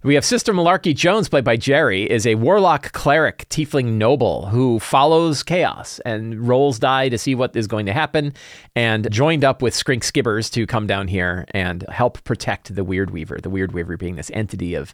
We 0.03 0.15
have 0.15 0.25
Sister 0.25 0.51
Malarkey 0.51 0.93
Jones, 0.93 1.29
played 1.29 1.45
by 1.45 1.55
Jerry, 1.55 2.03
is 2.03 2.27
a 2.27 2.35
warlock 2.35 2.91
cleric, 2.91 3.47
tiefling 3.47 3.93
noble 3.93 4.47
who 4.47 4.79
follows 4.79 5.43
chaos 5.43 6.01
and 6.03 6.45
rolls 6.45 6.77
die 6.77 7.07
to 7.07 7.17
see 7.17 7.35
what 7.35 7.55
is 7.55 7.67
going 7.67 7.85
to 7.85 7.93
happen, 7.93 8.33
and 8.75 9.09
joined 9.09 9.45
up 9.45 9.61
with 9.61 9.73
Skrink 9.73 10.03
Skibbers 10.03 10.51
to 10.51 10.67
come 10.67 10.87
down 10.87 11.07
here 11.07 11.45
and 11.51 11.85
help 11.87 12.21
protect 12.25 12.75
the 12.75 12.83
Weird 12.83 13.11
Weaver. 13.11 13.39
The 13.41 13.49
Weird 13.49 13.71
Weaver 13.71 13.95
being 13.95 14.17
this 14.17 14.29
entity 14.33 14.75
of, 14.75 14.93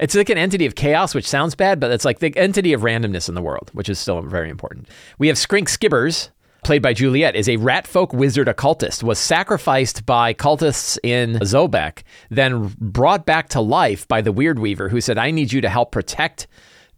it's 0.00 0.16
like 0.16 0.28
an 0.28 0.38
entity 0.38 0.66
of 0.66 0.74
chaos, 0.74 1.14
which 1.14 1.28
sounds 1.28 1.54
bad, 1.54 1.78
but 1.78 1.92
it's 1.92 2.04
like 2.04 2.18
the 2.18 2.36
entity 2.36 2.72
of 2.72 2.80
randomness 2.80 3.28
in 3.28 3.36
the 3.36 3.42
world, 3.42 3.70
which 3.74 3.88
is 3.88 4.00
still 4.00 4.22
very 4.22 4.50
important. 4.50 4.88
We 5.18 5.28
have 5.28 5.36
Skrink 5.36 5.68
Skibbers, 5.68 6.30
played 6.64 6.82
by 6.82 6.92
Juliet, 6.92 7.36
is 7.36 7.48
a 7.48 7.56
rat 7.56 7.86
folk 7.86 8.12
wizard 8.12 8.48
occultist, 8.48 9.02
was 9.02 9.18
sacrificed 9.18 10.04
by 10.06 10.34
cultists 10.34 10.98
in 11.02 11.34
Zobeck, 11.40 12.02
then 12.30 12.74
brought 12.78 13.26
back 13.26 13.48
to 13.50 13.60
life 13.60 14.06
by 14.08 14.20
the 14.20 14.32
Weird 14.32 14.58
Weaver, 14.58 14.88
who 14.88 15.00
said, 15.00 15.18
I 15.18 15.30
need 15.30 15.52
you 15.52 15.60
to 15.60 15.68
help 15.68 15.92
protect 15.92 16.46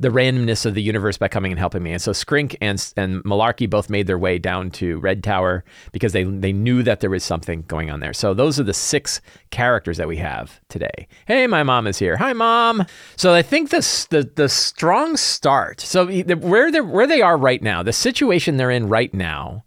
the 0.00 0.08
randomness 0.08 0.64
of 0.64 0.74
the 0.74 0.82
universe 0.82 1.18
by 1.18 1.28
coming 1.28 1.52
and 1.52 1.58
helping 1.58 1.82
me. 1.82 1.92
And 1.92 2.02
so 2.02 2.12
Skrink 2.12 2.56
and 2.60 2.92
and 2.96 3.22
Malarkey 3.22 3.68
both 3.68 3.90
made 3.90 4.06
their 4.06 4.18
way 4.18 4.38
down 4.38 4.70
to 4.72 4.98
Red 4.98 5.22
Tower 5.22 5.62
because 5.92 6.12
they 6.12 6.24
they 6.24 6.52
knew 6.52 6.82
that 6.82 7.00
there 7.00 7.10
was 7.10 7.22
something 7.22 7.62
going 7.68 7.90
on 7.90 8.00
there. 8.00 8.14
So 8.14 8.32
those 8.32 8.58
are 8.58 8.64
the 8.64 8.74
six 8.74 9.20
characters 9.50 9.98
that 9.98 10.08
we 10.08 10.16
have 10.16 10.58
today. 10.68 11.06
Hey, 11.26 11.46
my 11.46 11.62
mom 11.62 11.86
is 11.86 11.98
here. 11.98 12.16
Hi, 12.16 12.32
mom. 12.32 12.86
So 13.16 13.34
I 13.34 13.42
think 13.42 13.68
this 13.68 14.06
the 14.06 14.28
the 14.34 14.48
strong 14.48 15.18
start. 15.18 15.80
So 15.82 16.06
where 16.06 16.72
they 16.72 16.80
where 16.80 17.06
they 17.06 17.20
are 17.20 17.36
right 17.36 17.62
now, 17.62 17.82
the 17.82 17.92
situation 17.92 18.56
they're 18.56 18.70
in 18.70 18.88
right 18.88 19.12
now, 19.12 19.64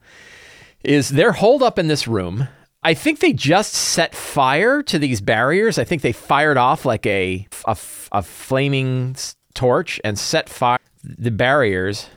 is 0.84 1.10
they're 1.10 1.34
holed 1.34 1.62
up 1.62 1.78
in 1.78 1.88
this 1.88 2.08
room. 2.08 2.48
I 2.86 2.96
think 2.96 3.20
they 3.20 3.32
just 3.32 3.74
set 3.74 4.13
fire 4.13 4.84
to 4.84 5.00
these 5.00 5.22
barriers. 5.22 5.78
I 5.78 5.86
think 5.86 6.02
they 6.02 6.12
fired 6.12 6.58
off 6.58 6.84
like 6.84 7.06
a, 7.06 7.48
a, 7.66 7.78
a 8.12 8.22
flaming 8.22 9.16
torch 9.53 10.00
and 10.03 10.17
set 10.17 10.50
fire. 10.50 10.79
The 11.03 11.31
barriers 11.31 12.10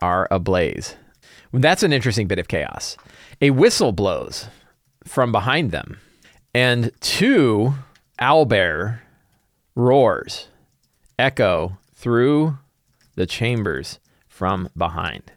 are 0.00 0.28
ablaze. 0.30 0.96
That's 1.52 1.82
an 1.82 1.92
interesting 1.92 2.28
bit 2.28 2.38
of 2.38 2.48
chaos. 2.48 2.96
A 3.40 3.50
whistle 3.50 3.92
blows 3.92 4.48
from 5.04 5.32
behind 5.32 5.70
them, 5.70 5.98
and 6.54 6.92
two 7.00 7.74
owlbear 8.20 9.00
roars 9.74 10.48
echo 11.18 11.78
through 11.94 12.58
the 13.14 13.26
chambers 13.26 13.98
from 14.28 14.68
behind. 14.76 15.32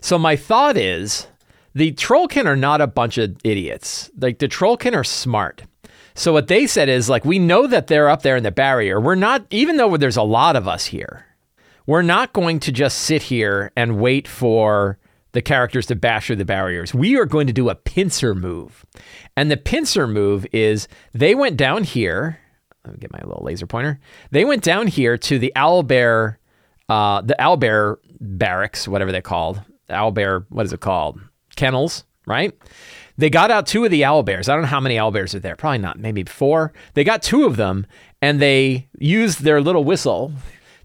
So 0.00 0.18
my 0.18 0.36
thought 0.36 0.76
is 0.76 1.26
the 1.74 1.92
Trollkin 1.92 2.46
are 2.46 2.56
not 2.56 2.80
a 2.80 2.86
bunch 2.86 3.18
of 3.18 3.36
idiots. 3.44 4.10
Like 4.18 4.38
the 4.38 4.48
Trollkin 4.48 4.94
are 4.94 5.04
smart. 5.04 5.62
So 6.14 6.32
what 6.32 6.48
they 6.48 6.66
said 6.66 6.88
is 6.88 7.08
like 7.08 7.24
we 7.24 7.38
know 7.38 7.66
that 7.66 7.86
they're 7.86 8.08
up 8.08 8.22
there 8.22 8.36
in 8.36 8.42
the 8.42 8.50
barrier. 8.50 9.00
We're 9.00 9.14
not 9.14 9.46
even 9.50 9.76
though 9.76 9.96
there's 9.96 10.16
a 10.16 10.22
lot 10.22 10.56
of 10.56 10.68
us 10.68 10.86
here. 10.86 11.26
We're 11.86 12.02
not 12.02 12.32
going 12.32 12.60
to 12.60 12.72
just 12.72 13.00
sit 13.00 13.22
here 13.22 13.72
and 13.76 13.98
wait 13.98 14.28
for 14.28 14.98
the 15.32 15.42
characters 15.42 15.86
to 15.86 15.96
bash 15.96 16.26
through 16.26 16.36
the 16.36 16.44
barriers. 16.44 16.94
We 16.94 17.16
are 17.18 17.24
going 17.24 17.46
to 17.46 17.52
do 17.52 17.68
a 17.68 17.74
pincer 17.74 18.34
move. 18.34 18.84
And 19.36 19.50
the 19.50 19.56
pincer 19.56 20.06
move 20.06 20.46
is 20.52 20.88
they 21.12 21.34
went 21.34 21.56
down 21.56 21.84
here. 21.84 22.38
Let 22.84 22.94
me 22.94 23.00
get 23.00 23.12
my 23.12 23.20
little 23.24 23.42
laser 23.44 23.66
pointer. 23.66 23.98
They 24.30 24.44
went 24.44 24.62
down 24.62 24.86
here 24.86 25.16
to 25.16 25.38
the 25.38 25.52
owlbear, 25.56 26.36
uh, 26.88 27.22
the 27.22 27.36
owlbear 27.38 27.96
barracks, 28.20 28.86
whatever 28.86 29.10
they're 29.10 29.22
called. 29.22 29.60
Owlbear, 29.88 30.46
what 30.50 30.66
is 30.66 30.72
it 30.72 30.80
called? 30.80 31.20
Kennels, 31.56 32.04
right? 32.26 32.52
They 33.22 33.30
got 33.30 33.52
out 33.52 33.68
two 33.68 33.84
of 33.84 33.92
the 33.92 34.04
owl 34.04 34.24
bears. 34.24 34.48
I 34.48 34.54
don't 34.54 34.62
know 34.62 34.68
how 34.68 34.80
many 34.80 34.98
owl 34.98 35.12
bears 35.12 35.32
are 35.32 35.38
there. 35.38 35.54
Probably 35.54 35.78
not, 35.78 35.96
maybe 35.96 36.24
four. 36.24 36.72
They 36.94 37.04
got 37.04 37.22
two 37.22 37.44
of 37.44 37.54
them 37.54 37.86
and 38.20 38.42
they 38.42 38.88
used 38.98 39.44
their 39.44 39.60
little 39.60 39.84
whistle 39.84 40.32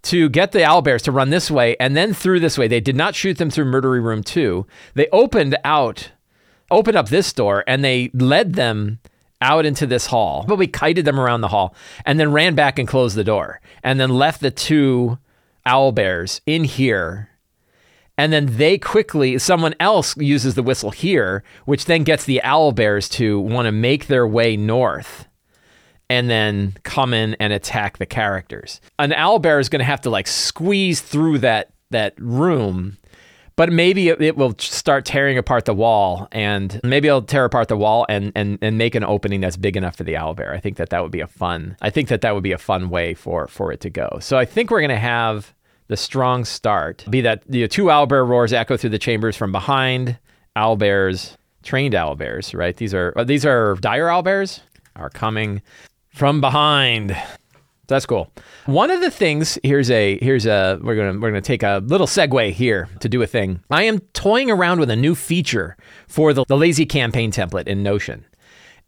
to 0.03 0.29
get 0.29 0.51
the 0.51 0.63
owl 0.63 0.83
bears 0.83 1.01
to 1.01 1.11
run 1.11 1.31
this 1.31 1.49
way 1.49 1.75
and 1.79 1.97
then 1.97 2.13
through 2.13 2.41
this 2.41 2.55
way. 2.55 2.67
They 2.67 2.79
did 2.79 2.95
not 2.95 3.15
shoot 3.15 3.39
them 3.39 3.49
through 3.49 3.65
Murdery 3.65 4.03
Room 4.03 4.21
2. 4.21 4.67
They 4.93 5.07
opened 5.11 5.57
out, 5.63 6.11
opened 6.69 6.95
up 6.95 7.09
this 7.09 7.33
door 7.33 7.63
and 7.65 7.83
they 7.83 8.11
led 8.13 8.53
them 8.53 8.99
out 9.41 9.65
into 9.65 9.87
this 9.87 10.05
hall. 10.05 10.45
But 10.47 10.59
we 10.59 10.67
kited 10.67 11.05
them 11.05 11.19
around 11.19 11.41
the 11.41 11.47
hall 11.47 11.73
and 12.05 12.19
then 12.19 12.31
ran 12.31 12.53
back 12.53 12.77
and 12.77 12.87
closed 12.87 13.15
the 13.15 13.23
door 13.23 13.61
and 13.81 13.99
then 13.99 14.11
left 14.11 14.41
the 14.41 14.51
two 14.51 15.17
owl 15.65 15.91
bears 15.91 16.39
in 16.45 16.65
here 16.65 17.31
and 18.17 18.33
then 18.33 18.57
they 18.57 18.77
quickly 18.77 19.37
someone 19.37 19.75
else 19.79 20.15
uses 20.17 20.55
the 20.55 20.63
whistle 20.63 20.91
here 20.91 21.43
which 21.65 21.85
then 21.85 22.03
gets 22.03 22.25
the 22.25 22.41
owl 22.43 22.71
bears 22.71 23.07
to 23.07 23.39
want 23.39 23.65
to 23.65 23.71
make 23.71 24.07
their 24.07 24.27
way 24.27 24.57
north 24.57 25.27
and 26.09 26.29
then 26.29 26.75
come 26.83 27.13
in 27.13 27.35
and 27.35 27.51
attack 27.51 27.97
the 27.97 28.05
characters. 28.05 28.79
An 28.97 29.13
owl 29.13 29.39
bear 29.39 29.59
is 29.59 29.69
going 29.69 29.79
to 29.79 29.85
have 29.85 30.01
to 30.01 30.09
like 30.09 30.27
squeeze 30.27 31.01
through 31.01 31.39
that 31.39 31.71
that 31.91 32.13
room 32.17 32.97
but 33.55 33.71
maybe 33.71 34.09
it, 34.09 34.21
it, 34.21 34.37
will 34.37 34.53
start 34.59 35.03
tearing 35.03 35.35
apart 35.35 35.65
the 35.65 35.73
wall 35.73 36.27
and 36.31 36.79
maybe 36.83 37.07
it'll 37.07 37.23
tear 37.23 37.43
apart 37.43 37.69
the 37.69 37.77
wall 37.77 38.05
and, 38.07 38.31
and, 38.35 38.59
and 38.61 38.77
make 38.77 38.93
an 38.93 39.03
opening 39.03 39.41
that's 39.41 39.57
big 39.57 39.75
enough 39.75 39.95
for 39.95 40.03
the 40.03 40.15
owl 40.15 40.35
bear. 40.35 40.53
I 40.53 40.59
think 40.59 40.77
that 40.77 40.91
that 40.91 41.01
would 41.01 41.11
be 41.11 41.21
a 41.21 41.27
fun 41.27 41.75
i 41.81 41.89
think 41.89 42.09
that 42.09 42.21
that 42.21 42.35
would 42.35 42.43
be 42.43 42.51
a 42.51 42.57
fun 42.57 42.89
way 42.89 43.13
for 43.15 43.47
for 43.47 43.71
it 43.71 43.79
to 43.81 43.89
go. 43.89 44.19
So 44.21 44.37
i 44.37 44.45
think 44.45 44.69
we're 44.69 44.81
going 44.81 44.89
to 44.89 44.97
have 44.97 45.53
the 45.87 45.97
strong 45.97 46.45
start. 46.45 47.05
Be 47.09 47.21
that 47.21 47.43
the 47.47 47.67
two 47.67 47.85
owlbear 47.85 48.27
roars 48.27 48.53
echo 48.53 48.77
through 48.77 48.91
the 48.91 48.99
chambers 48.99 49.35
from 49.35 49.51
behind. 49.51 50.17
Owlbears, 50.55 51.37
trained 51.63 51.93
owlbears, 51.93 52.57
right? 52.57 52.75
These 52.75 52.93
are 52.93 53.13
uh, 53.15 53.23
these 53.23 53.45
are 53.45 53.75
dire 53.75 54.07
owlbears 54.07 54.61
are 54.95 55.09
coming 55.09 55.61
from 56.09 56.41
behind. 56.41 57.15
That's 57.87 58.05
cool. 58.05 58.31
One 58.65 58.91
of 58.91 58.99
the 58.99 59.11
things 59.11 59.57
here's 59.63 59.89
a 59.89 60.17
here's 60.19 60.45
a 60.45 60.79
we're 60.81 60.95
gonna 60.95 61.19
we're 61.19 61.29
gonna 61.29 61.41
take 61.41 61.63
a 61.63 61.81
little 61.85 62.07
segue 62.07 62.51
here 62.51 62.89
to 62.99 63.07
do 63.07 63.21
a 63.21 63.27
thing. 63.27 63.61
I 63.69 63.83
am 63.83 63.99
toying 64.13 64.51
around 64.51 64.79
with 64.79 64.89
a 64.89 64.95
new 64.95 65.15
feature 65.15 65.77
for 66.07 66.33
the, 66.33 66.43
the 66.47 66.57
lazy 66.57 66.85
campaign 66.85 67.31
template 67.31 67.67
in 67.67 67.83
Notion, 67.83 68.25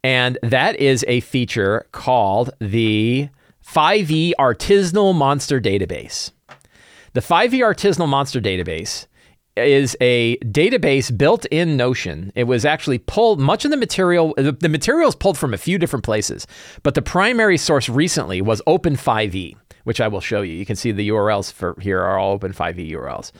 and 0.04 0.38
that 0.42 0.76
is 0.76 1.04
a 1.08 1.20
feature 1.20 1.86
called 1.92 2.50
the 2.58 3.30
5e 3.66 4.32
Artisanal 4.38 5.14
Monster 5.14 5.60
Database. 5.60 6.32
The 7.12 7.20
5e 7.20 7.58
Artisanal 7.58 8.08
Monster 8.08 8.40
Database 8.40 9.06
is 9.56 9.96
a 10.00 10.36
database 10.38 11.16
built 11.16 11.44
in 11.46 11.76
Notion. 11.76 12.30
It 12.36 12.44
was 12.44 12.64
actually 12.64 12.98
pulled, 12.98 13.40
much 13.40 13.64
of 13.64 13.72
the 13.72 13.76
material, 13.76 14.32
the, 14.36 14.52
the 14.52 14.68
material 14.68 15.08
is 15.08 15.16
pulled 15.16 15.36
from 15.36 15.52
a 15.52 15.58
few 15.58 15.76
different 15.76 16.04
places, 16.04 16.46
but 16.84 16.94
the 16.94 17.02
primary 17.02 17.58
source 17.58 17.88
recently 17.88 18.40
was 18.40 18.62
Open5e, 18.68 19.56
which 19.82 20.00
I 20.00 20.06
will 20.06 20.20
show 20.20 20.42
you. 20.42 20.54
You 20.54 20.64
can 20.64 20.76
see 20.76 20.92
the 20.92 21.08
URLs 21.08 21.52
for 21.52 21.76
here 21.80 22.00
are 22.00 22.16
all 22.16 22.38
Open5e 22.38 22.92
URLs. 22.92 23.32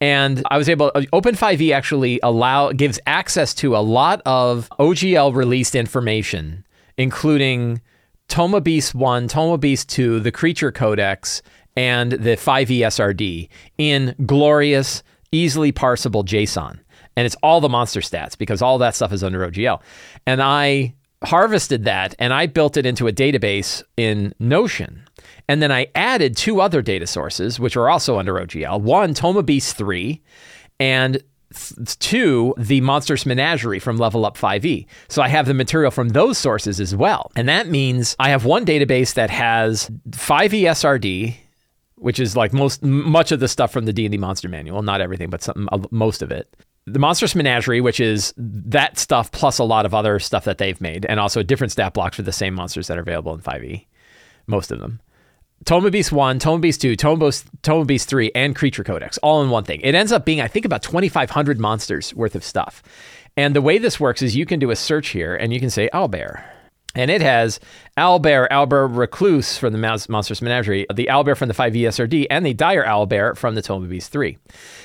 And 0.00 0.44
I 0.48 0.56
was 0.56 0.68
able, 0.68 0.92
uh, 0.94 1.00
Open5e 1.12 1.74
actually 1.74 2.20
allow 2.22 2.70
gives 2.70 3.00
access 3.04 3.52
to 3.54 3.76
a 3.76 3.78
lot 3.78 4.22
of 4.26 4.68
OGL 4.78 5.34
released 5.34 5.74
information, 5.74 6.64
including 6.96 7.80
Tome 8.28 8.54
of 8.54 8.62
Beast 8.62 8.94
1, 8.94 9.26
Tome 9.26 9.54
of 9.54 9.60
Beast 9.60 9.88
2, 9.88 10.20
the 10.20 10.30
Creature 10.30 10.70
Codex, 10.72 11.42
and 11.78 12.10
the 12.10 12.30
5e 12.30 12.80
SRD 12.80 13.48
in 13.78 14.16
glorious 14.26 15.04
easily 15.30 15.70
parsable 15.70 16.24
JSON. 16.24 16.80
And 17.16 17.24
it's 17.24 17.36
all 17.40 17.60
the 17.60 17.68
monster 17.68 18.00
stats 18.00 18.36
because 18.36 18.60
all 18.60 18.78
that 18.78 18.96
stuff 18.96 19.12
is 19.12 19.22
under 19.22 19.48
OGL. 19.48 19.80
And 20.26 20.42
I 20.42 20.94
harvested 21.22 21.84
that 21.84 22.16
and 22.18 22.34
I 22.34 22.46
built 22.46 22.76
it 22.76 22.84
into 22.84 23.06
a 23.06 23.12
database 23.12 23.84
in 23.96 24.34
Notion. 24.40 25.04
And 25.48 25.62
then 25.62 25.70
I 25.70 25.86
added 25.94 26.36
two 26.36 26.60
other 26.60 26.82
data 26.82 27.06
sources, 27.06 27.60
which 27.60 27.76
are 27.76 27.88
also 27.88 28.18
under 28.18 28.34
OGL. 28.34 28.80
One, 28.80 29.14
Tome 29.14 29.36
of 29.36 29.46
Beast 29.46 29.76
3, 29.76 30.20
and 30.80 31.22
th- 31.54 31.98
two, 32.00 32.54
the 32.58 32.80
Monstrous 32.80 33.24
Menagerie 33.24 33.78
from 33.78 33.98
Level 33.98 34.26
Up 34.26 34.36
5e. 34.36 34.84
So 35.06 35.22
I 35.22 35.28
have 35.28 35.46
the 35.46 35.54
material 35.54 35.92
from 35.92 36.08
those 36.08 36.38
sources 36.38 36.80
as 36.80 36.94
well. 36.94 37.30
And 37.36 37.48
that 37.48 37.68
means 37.68 38.16
I 38.18 38.30
have 38.30 38.44
one 38.44 38.66
database 38.66 39.14
that 39.14 39.30
has 39.30 39.88
5e 40.10 40.62
SRD, 40.62 41.36
which 42.00 42.18
is 42.18 42.36
like 42.36 42.52
most 42.52 42.82
much 42.82 43.32
of 43.32 43.40
the 43.40 43.48
stuff 43.48 43.72
from 43.72 43.84
the 43.84 43.92
D&D 43.92 44.16
Monster 44.18 44.48
Manual, 44.48 44.82
not 44.82 45.00
everything, 45.00 45.30
but 45.30 45.42
some, 45.42 45.68
most 45.90 46.22
of 46.22 46.30
it 46.30 46.54
the 46.92 46.98
Monstrous 46.98 47.34
Menagerie, 47.34 47.80
which 47.80 48.00
is 48.00 48.32
that 48.36 48.98
stuff 48.98 49.30
plus 49.30 49.58
a 49.58 49.64
lot 49.64 49.86
of 49.86 49.94
other 49.94 50.18
stuff 50.18 50.44
that 50.44 50.58
they've 50.58 50.80
made, 50.80 51.04
and 51.06 51.20
also 51.20 51.42
different 51.42 51.72
stat 51.72 51.94
blocks 51.94 52.16
for 52.16 52.22
the 52.22 52.32
same 52.32 52.54
monsters 52.54 52.86
that 52.86 52.98
are 52.98 53.02
available 53.02 53.34
in 53.34 53.40
5e, 53.40 53.86
most 54.46 54.70
of 54.70 54.80
them. 54.80 55.00
Tome 55.64 55.86
of 55.86 55.92
Beast 55.92 56.12
1, 56.12 56.38
Tome 56.38 56.56
of 56.56 56.60
Beast 56.60 56.80
2, 56.80 56.96
Tome 56.96 57.20
of 57.20 57.28
Beast, 57.28 57.46
Tome 57.62 57.80
of 57.82 57.86
Beast 57.86 58.08
3, 58.08 58.30
and 58.34 58.54
Creature 58.54 58.84
Codex, 58.84 59.18
all 59.18 59.42
in 59.42 59.50
one 59.50 59.64
thing. 59.64 59.80
It 59.82 59.94
ends 59.94 60.12
up 60.12 60.24
being, 60.24 60.40
I 60.40 60.48
think, 60.48 60.64
about 60.64 60.82
2,500 60.82 61.58
monsters 61.58 62.14
worth 62.14 62.34
of 62.34 62.44
stuff. 62.44 62.82
And 63.36 63.54
the 63.54 63.62
way 63.62 63.78
this 63.78 64.00
works 64.00 64.22
is 64.22 64.36
you 64.36 64.46
can 64.46 64.58
do 64.58 64.70
a 64.70 64.76
search 64.76 65.08
here 65.08 65.34
and 65.34 65.52
you 65.52 65.60
can 65.60 65.70
say 65.70 65.90
Owlbear. 65.92 66.44
And 66.94 67.10
it 67.10 67.20
has 67.20 67.60
Owlbear, 67.96 68.48
Owlbear 68.48 68.96
Recluse 68.96 69.58
from 69.58 69.72
the 69.72 69.78
Monstrous 69.78 70.40
Menagerie, 70.40 70.86
the 70.92 71.06
Owlbear 71.06 71.36
from 71.36 71.48
the 71.48 71.54
5e 71.54 71.82
SRD, 71.82 72.26
and 72.30 72.44
the 72.44 72.54
Dire 72.54 72.84
Owlbear 72.84 73.36
from 73.36 73.54
the 73.54 73.62
Tome 73.62 73.84
of 73.84 73.90
Beast 73.90 74.10
3. 74.10 74.38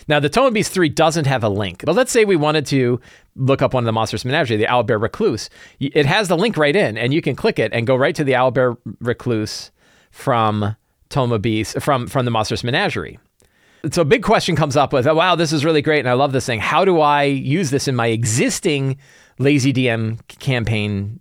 Now, 0.08 0.20
the 0.20 0.30
Tome 0.30 0.48
of 0.48 0.54
Beast 0.54 0.74
3 0.74 0.90
doesn't 0.90 1.26
have 1.26 1.44
a 1.44 1.50
link, 1.50 1.84
but 1.86 1.96
let's 1.96 2.12
say 2.12 2.26
we 2.26 2.36
wanted 2.36 2.66
to 2.68 3.00
look 3.36 3.62
up 3.62 3.74
one 3.74 3.84
of 3.84 3.86
the 3.86 3.94
Monstrous 3.94 4.26
Menagerie, 4.26 4.58
the 4.58 4.66
Owlbear 4.66 5.02
Recluse. 5.02 5.50
It 5.80 6.06
has 6.06 6.28
the 6.28 6.38
link 6.38 6.58
right 6.58 6.76
in, 6.76 6.98
and 6.98 7.14
you 7.14 7.22
can 7.22 7.36
click 7.36 7.58
it 7.58 7.72
and 7.74 7.88
go 7.88 7.96
right 7.96 8.16
to 8.16 8.24
the 8.24 8.34
Owlbear 8.34 8.78
Recluse 9.00 9.72
from 10.12 10.76
Tome 11.10 11.32
of 11.32 11.42
Beast, 11.42 11.82
from, 11.82 12.08
from 12.08 12.26
the 12.26 12.32
Monstrous 12.32 12.64
Menagerie. 12.64 13.18
So 13.92 14.02
a 14.02 14.06
big 14.06 14.24
question 14.24 14.56
comes 14.56 14.78
up 14.78 14.94
with, 14.94 15.06
wow, 15.08 15.36
this 15.36 15.52
is 15.52 15.66
really 15.66 15.82
great, 15.82 16.00
and 16.00 16.10
I 16.10 16.14
love 16.14 16.32
this 16.32 16.46
thing. 16.46 16.60
How 16.60 16.86
do 16.86 17.00
I 17.02 17.24
use 17.24 17.70
this 17.70 17.88
in 17.88 17.96
my 17.96 18.08
existing 18.08 18.98
Lazy 19.40 19.74
DM 19.74 20.20
campaign 20.40 21.20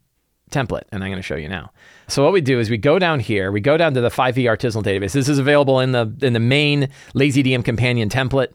template, 0.52 0.82
and 0.92 1.02
I'm 1.02 1.10
going 1.10 1.18
to 1.18 1.22
show 1.22 1.36
you 1.36 1.48
now. 1.48 1.70
So 2.08 2.22
what 2.22 2.32
we 2.32 2.40
do 2.40 2.60
is 2.60 2.70
we 2.70 2.76
go 2.76 2.98
down 2.98 3.20
here, 3.20 3.50
we 3.50 3.60
go 3.60 3.76
down 3.76 3.94
to 3.94 4.00
the 4.00 4.10
5e 4.10 4.44
artisanal 4.44 4.82
database. 4.82 5.12
This 5.12 5.28
is 5.28 5.38
available 5.38 5.80
in 5.80 5.92
the 5.92 6.12
in 6.22 6.32
the 6.32 6.40
main 6.40 6.88
LazyDM 7.14 7.64
companion 7.64 8.08
template, 8.08 8.52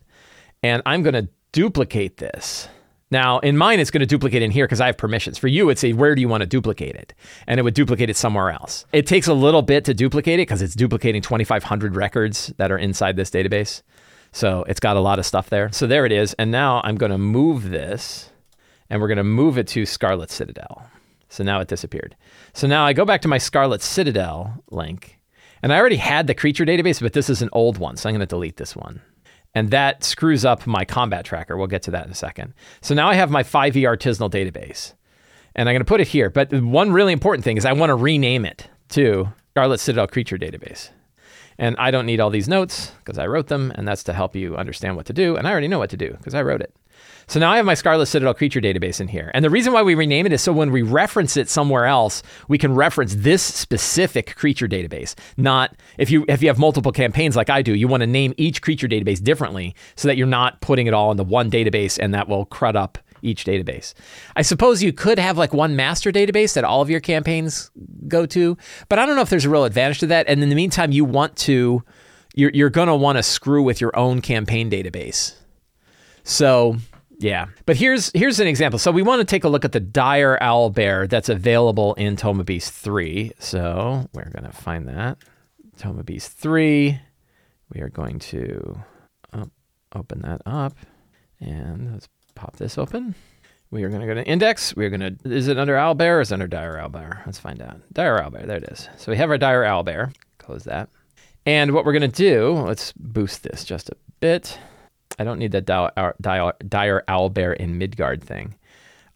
and 0.63 0.81
I'm 0.85 1.03
going 1.03 1.15
to 1.15 1.27
duplicate 1.51 2.17
this. 2.17 2.69
Now, 3.09 3.39
in 3.39 3.57
mine, 3.57 3.79
it's 3.79 3.89
going 3.89 4.01
to 4.01 4.05
duplicate 4.05 4.41
in 4.41 4.51
here 4.51 4.65
because 4.65 4.81
I 4.81 4.87
have 4.87 4.97
permissions. 4.97 5.37
For 5.37 5.47
you, 5.47 5.69
it's 5.69 5.79
say, 5.79 5.93
where 5.93 6.13
do 6.13 6.19
you 6.19 6.27
want 6.27 6.41
to 6.41 6.47
duplicate 6.47 6.95
it? 6.95 7.13
And 7.47 7.57
it 7.57 7.63
would 7.63 7.73
duplicate 7.73 8.09
it 8.09 8.17
somewhere 8.17 8.51
else. 8.51 8.85
It 8.91 9.07
takes 9.07 9.27
a 9.27 9.33
little 9.33 9.61
bit 9.61 9.85
to 9.85 9.93
duplicate 9.93 10.39
it 10.39 10.43
because 10.43 10.61
it's 10.61 10.75
duplicating 10.75 11.21
2,500 11.21 11.95
records 11.95 12.53
that 12.57 12.69
are 12.69 12.77
inside 12.77 13.15
this 13.15 13.29
database. 13.29 13.81
So 14.33 14.63
it's 14.63 14.81
got 14.81 14.97
a 14.97 14.99
lot 14.99 15.19
of 15.19 15.25
stuff 15.25 15.49
there. 15.49 15.71
So 15.71 15.87
there 15.87 16.05
it 16.05 16.11
is. 16.11 16.33
And 16.33 16.51
now 16.51 16.81
I'm 16.83 16.95
going 16.95 17.13
to 17.13 17.17
move 17.17 17.69
this 17.69 18.29
and 18.89 19.01
we're 19.01 19.07
going 19.07 19.17
to 19.17 19.23
move 19.23 19.57
it 19.57 19.67
to 19.69 19.85
Scarlet 19.85 20.29
Citadel. 20.29 20.89
So 21.29 21.43
now 21.43 21.59
it 21.59 21.67
disappeared. 21.67 22.15
So 22.53 22.67
now 22.67 22.85
I 22.85 22.93
go 22.93 23.05
back 23.05 23.21
to 23.21 23.27
my 23.27 23.37
Scarlet 23.37 23.81
Citadel 23.81 24.63
link, 24.71 25.19
and 25.61 25.73
I 25.73 25.77
already 25.77 25.97
had 25.97 26.27
the 26.27 26.33
creature 26.33 26.65
database, 26.65 27.01
but 27.01 27.13
this 27.13 27.29
is 27.29 27.41
an 27.41 27.49
old 27.51 27.77
one, 27.77 27.97
so 27.97 28.07
I'm 28.07 28.15
going 28.15 28.21
to 28.21 28.25
delete 28.25 28.57
this 28.57 28.75
one. 28.75 29.01
And 29.53 29.71
that 29.71 30.03
screws 30.03 30.45
up 30.45 30.67
my 30.67 30.85
combat 30.85 31.25
tracker. 31.25 31.57
We'll 31.57 31.67
get 31.67 31.81
to 31.83 31.91
that 31.91 32.05
in 32.05 32.11
a 32.11 32.15
second. 32.15 32.53
So 32.81 32.93
now 32.93 33.07
I 33.09 33.15
have 33.15 33.31
my 33.31 33.43
5e 33.43 33.81
artisanal 33.81 34.29
database, 34.29 34.93
and 35.55 35.67
I'm 35.67 35.73
going 35.73 35.81
to 35.81 35.85
put 35.85 36.01
it 36.01 36.07
here. 36.07 36.29
But 36.29 36.53
one 36.53 36.91
really 36.91 37.13
important 37.13 37.43
thing 37.43 37.57
is 37.57 37.65
I 37.65 37.73
want 37.73 37.89
to 37.89 37.95
rename 37.95 38.45
it 38.45 38.69
to 38.89 39.29
Scarlet 39.51 39.79
Citadel 39.79 40.07
Creature 40.07 40.37
Database. 40.37 40.89
And 41.57 41.75
I 41.79 41.89
don't 41.89 42.05
need 42.05 42.19
all 42.19 42.29
these 42.29 42.47
notes 42.47 42.91
because 42.99 43.17
I 43.17 43.25
wrote 43.25 43.47
them, 43.47 43.71
and 43.75 43.87
that's 43.87 44.03
to 44.03 44.13
help 44.13 44.35
you 44.35 44.55
understand 44.55 44.95
what 44.95 45.07
to 45.07 45.13
do. 45.13 45.35
And 45.35 45.47
I 45.47 45.51
already 45.51 45.67
know 45.67 45.79
what 45.79 45.89
to 45.89 45.97
do 45.97 46.11
because 46.11 46.35
I 46.35 46.43
wrote 46.43 46.61
it. 46.61 46.75
So 47.29 47.41
now 47.41 47.51
I 47.51 47.57
have 47.57 47.65
my 47.65 47.73
Scarlet 47.73 48.05
Citadel 48.05 48.33
creature 48.33 48.61
database 48.61 49.01
in 49.01 49.09
here. 49.09 49.31
And 49.33 49.43
the 49.43 49.49
reason 49.49 49.73
why 49.73 49.83
we 49.83 49.95
rename 49.95 50.25
it 50.25 50.31
is 50.31 50.41
so 50.41 50.53
when 50.53 50.71
we 50.71 50.81
reference 50.81 51.35
it 51.35 51.49
somewhere 51.49 51.85
else, 51.85 52.23
we 52.47 52.57
can 52.57 52.73
reference 52.73 53.15
this 53.15 53.43
specific 53.43 54.35
creature 54.37 54.67
database. 54.67 55.13
Not 55.35 55.75
if 55.97 56.09
you 56.09 56.23
if 56.29 56.41
you 56.41 56.47
have 56.47 56.57
multiple 56.57 56.93
campaigns 56.93 57.35
like 57.35 57.49
I 57.49 57.61
do, 57.61 57.75
you 57.75 57.89
want 57.89 58.01
to 58.01 58.07
name 58.07 58.33
each 58.37 58.61
creature 58.61 58.87
database 58.87 59.21
differently 59.21 59.75
so 59.97 60.07
that 60.07 60.15
you're 60.15 60.25
not 60.25 60.61
putting 60.61 60.87
it 60.87 60.93
all 60.93 61.11
in 61.11 61.17
the 61.17 61.25
one 61.25 61.51
database 61.51 61.99
and 62.01 62.13
that 62.13 62.29
will 62.29 62.45
crud 62.45 62.77
up 62.77 62.97
each 63.21 63.43
database. 63.43 63.93
I 64.37 64.41
suppose 64.41 64.81
you 64.81 64.93
could 64.93 65.19
have 65.19 65.37
like 65.37 65.53
one 65.53 65.75
master 65.75 66.13
database 66.13 66.53
that 66.53 66.63
all 66.63 66.81
of 66.81 66.89
your 66.89 67.01
campaigns 67.01 67.71
go 68.07 68.25
to, 68.27 68.57
but 68.87 68.99
I 68.99 69.05
don't 69.05 69.17
know 69.17 69.21
if 69.21 69.29
there's 69.29 69.45
a 69.45 69.49
real 69.49 69.65
advantage 69.65 69.99
to 69.99 70.07
that. 70.07 70.27
And 70.29 70.41
in 70.41 70.47
the 70.47 70.55
meantime, 70.55 70.93
you 70.93 71.03
want 71.03 71.35
to 71.37 71.83
you're 72.35 72.51
you're 72.53 72.69
going 72.69 72.87
to 72.87 72.95
want 72.95 73.17
to 73.17 73.23
screw 73.23 73.63
with 73.63 73.81
your 73.81 73.93
own 73.97 74.21
campaign 74.21 74.71
database. 74.71 75.33
So 76.23 76.77
yeah, 77.19 77.47
but 77.65 77.77
here's 77.77 78.11
here's 78.13 78.39
an 78.39 78.47
example. 78.47 78.79
So 78.79 78.91
we 78.91 79.01
want 79.01 79.19
to 79.19 79.25
take 79.25 79.43
a 79.43 79.49
look 79.49 79.65
at 79.65 79.71
the 79.71 79.79
dire 79.79 80.37
owl 80.41 80.69
bear 80.69 81.07
that's 81.07 81.29
available 81.29 81.93
in 81.95 82.15
Tome 82.15 82.39
of 82.39 82.45
Beast 82.45 82.73
3. 82.73 83.31
So 83.39 84.09
we're 84.13 84.29
going 84.29 84.45
to 84.45 84.51
find 84.51 84.87
that. 84.87 85.17
Tome 85.77 85.99
of 85.99 86.05
Beast 86.05 86.31
3. 86.31 86.99
We 87.73 87.81
are 87.81 87.89
going 87.89 88.19
to 88.19 88.79
open 89.93 90.21
that 90.21 90.41
up 90.45 90.73
and 91.39 91.93
let's 91.93 92.07
pop 92.35 92.55
this 92.57 92.77
open. 92.77 93.15
We 93.69 93.83
are 93.83 93.89
going 93.89 94.01
to 94.01 94.07
go 94.07 94.13
to 94.13 94.25
index. 94.25 94.75
We're 94.75 94.89
going 94.89 95.01
to, 95.01 95.17
is 95.25 95.47
it 95.47 95.57
under 95.57 95.75
owl 95.75 95.95
bear 95.95 96.19
or 96.19 96.21
is 96.21 96.31
it 96.31 96.35
under 96.35 96.47
dire 96.47 96.79
owl 96.79 96.89
bear? 96.89 97.21
Let's 97.25 97.39
find 97.39 97.61
out. 97.61 97.81
Dire 97.91 98.21
owl 98.21 98.29
bear, 98.29 98.45
there 98.45 98.57
it 98.57 98.69
is. 98.71 98.87
So 98.97 99.11
we 99.11 99.17
have 99.17 99.29
our 99.29 99.37
dire 99.37 99.65
owl 99.65 99.83
bear. 99.83 100.13
Close 100.37 100.63
that. 100.63 100.89
And 101.45 101.73
what 101.73 101.85
we're 101.85 101.93
going 101.93 102.09
to 102.09 102.23
do, 102.23 102.51
let's 102.51 102.93
boost 102.93 103.43
this 103.43 103.65
just 103.65 103.89
a 103.89 103.97
bit. 104.19 104.57
I 105.19 105.23
don't 105.23 105.39
need 105.39 105.51
that 105.53 105.65
dire, 105.65 106.13
dire 106.21 107.03
owlbear 107.07 107.55
in 107.55 107.77
Midgard 107.77 108.23
thing. 108.23 108.55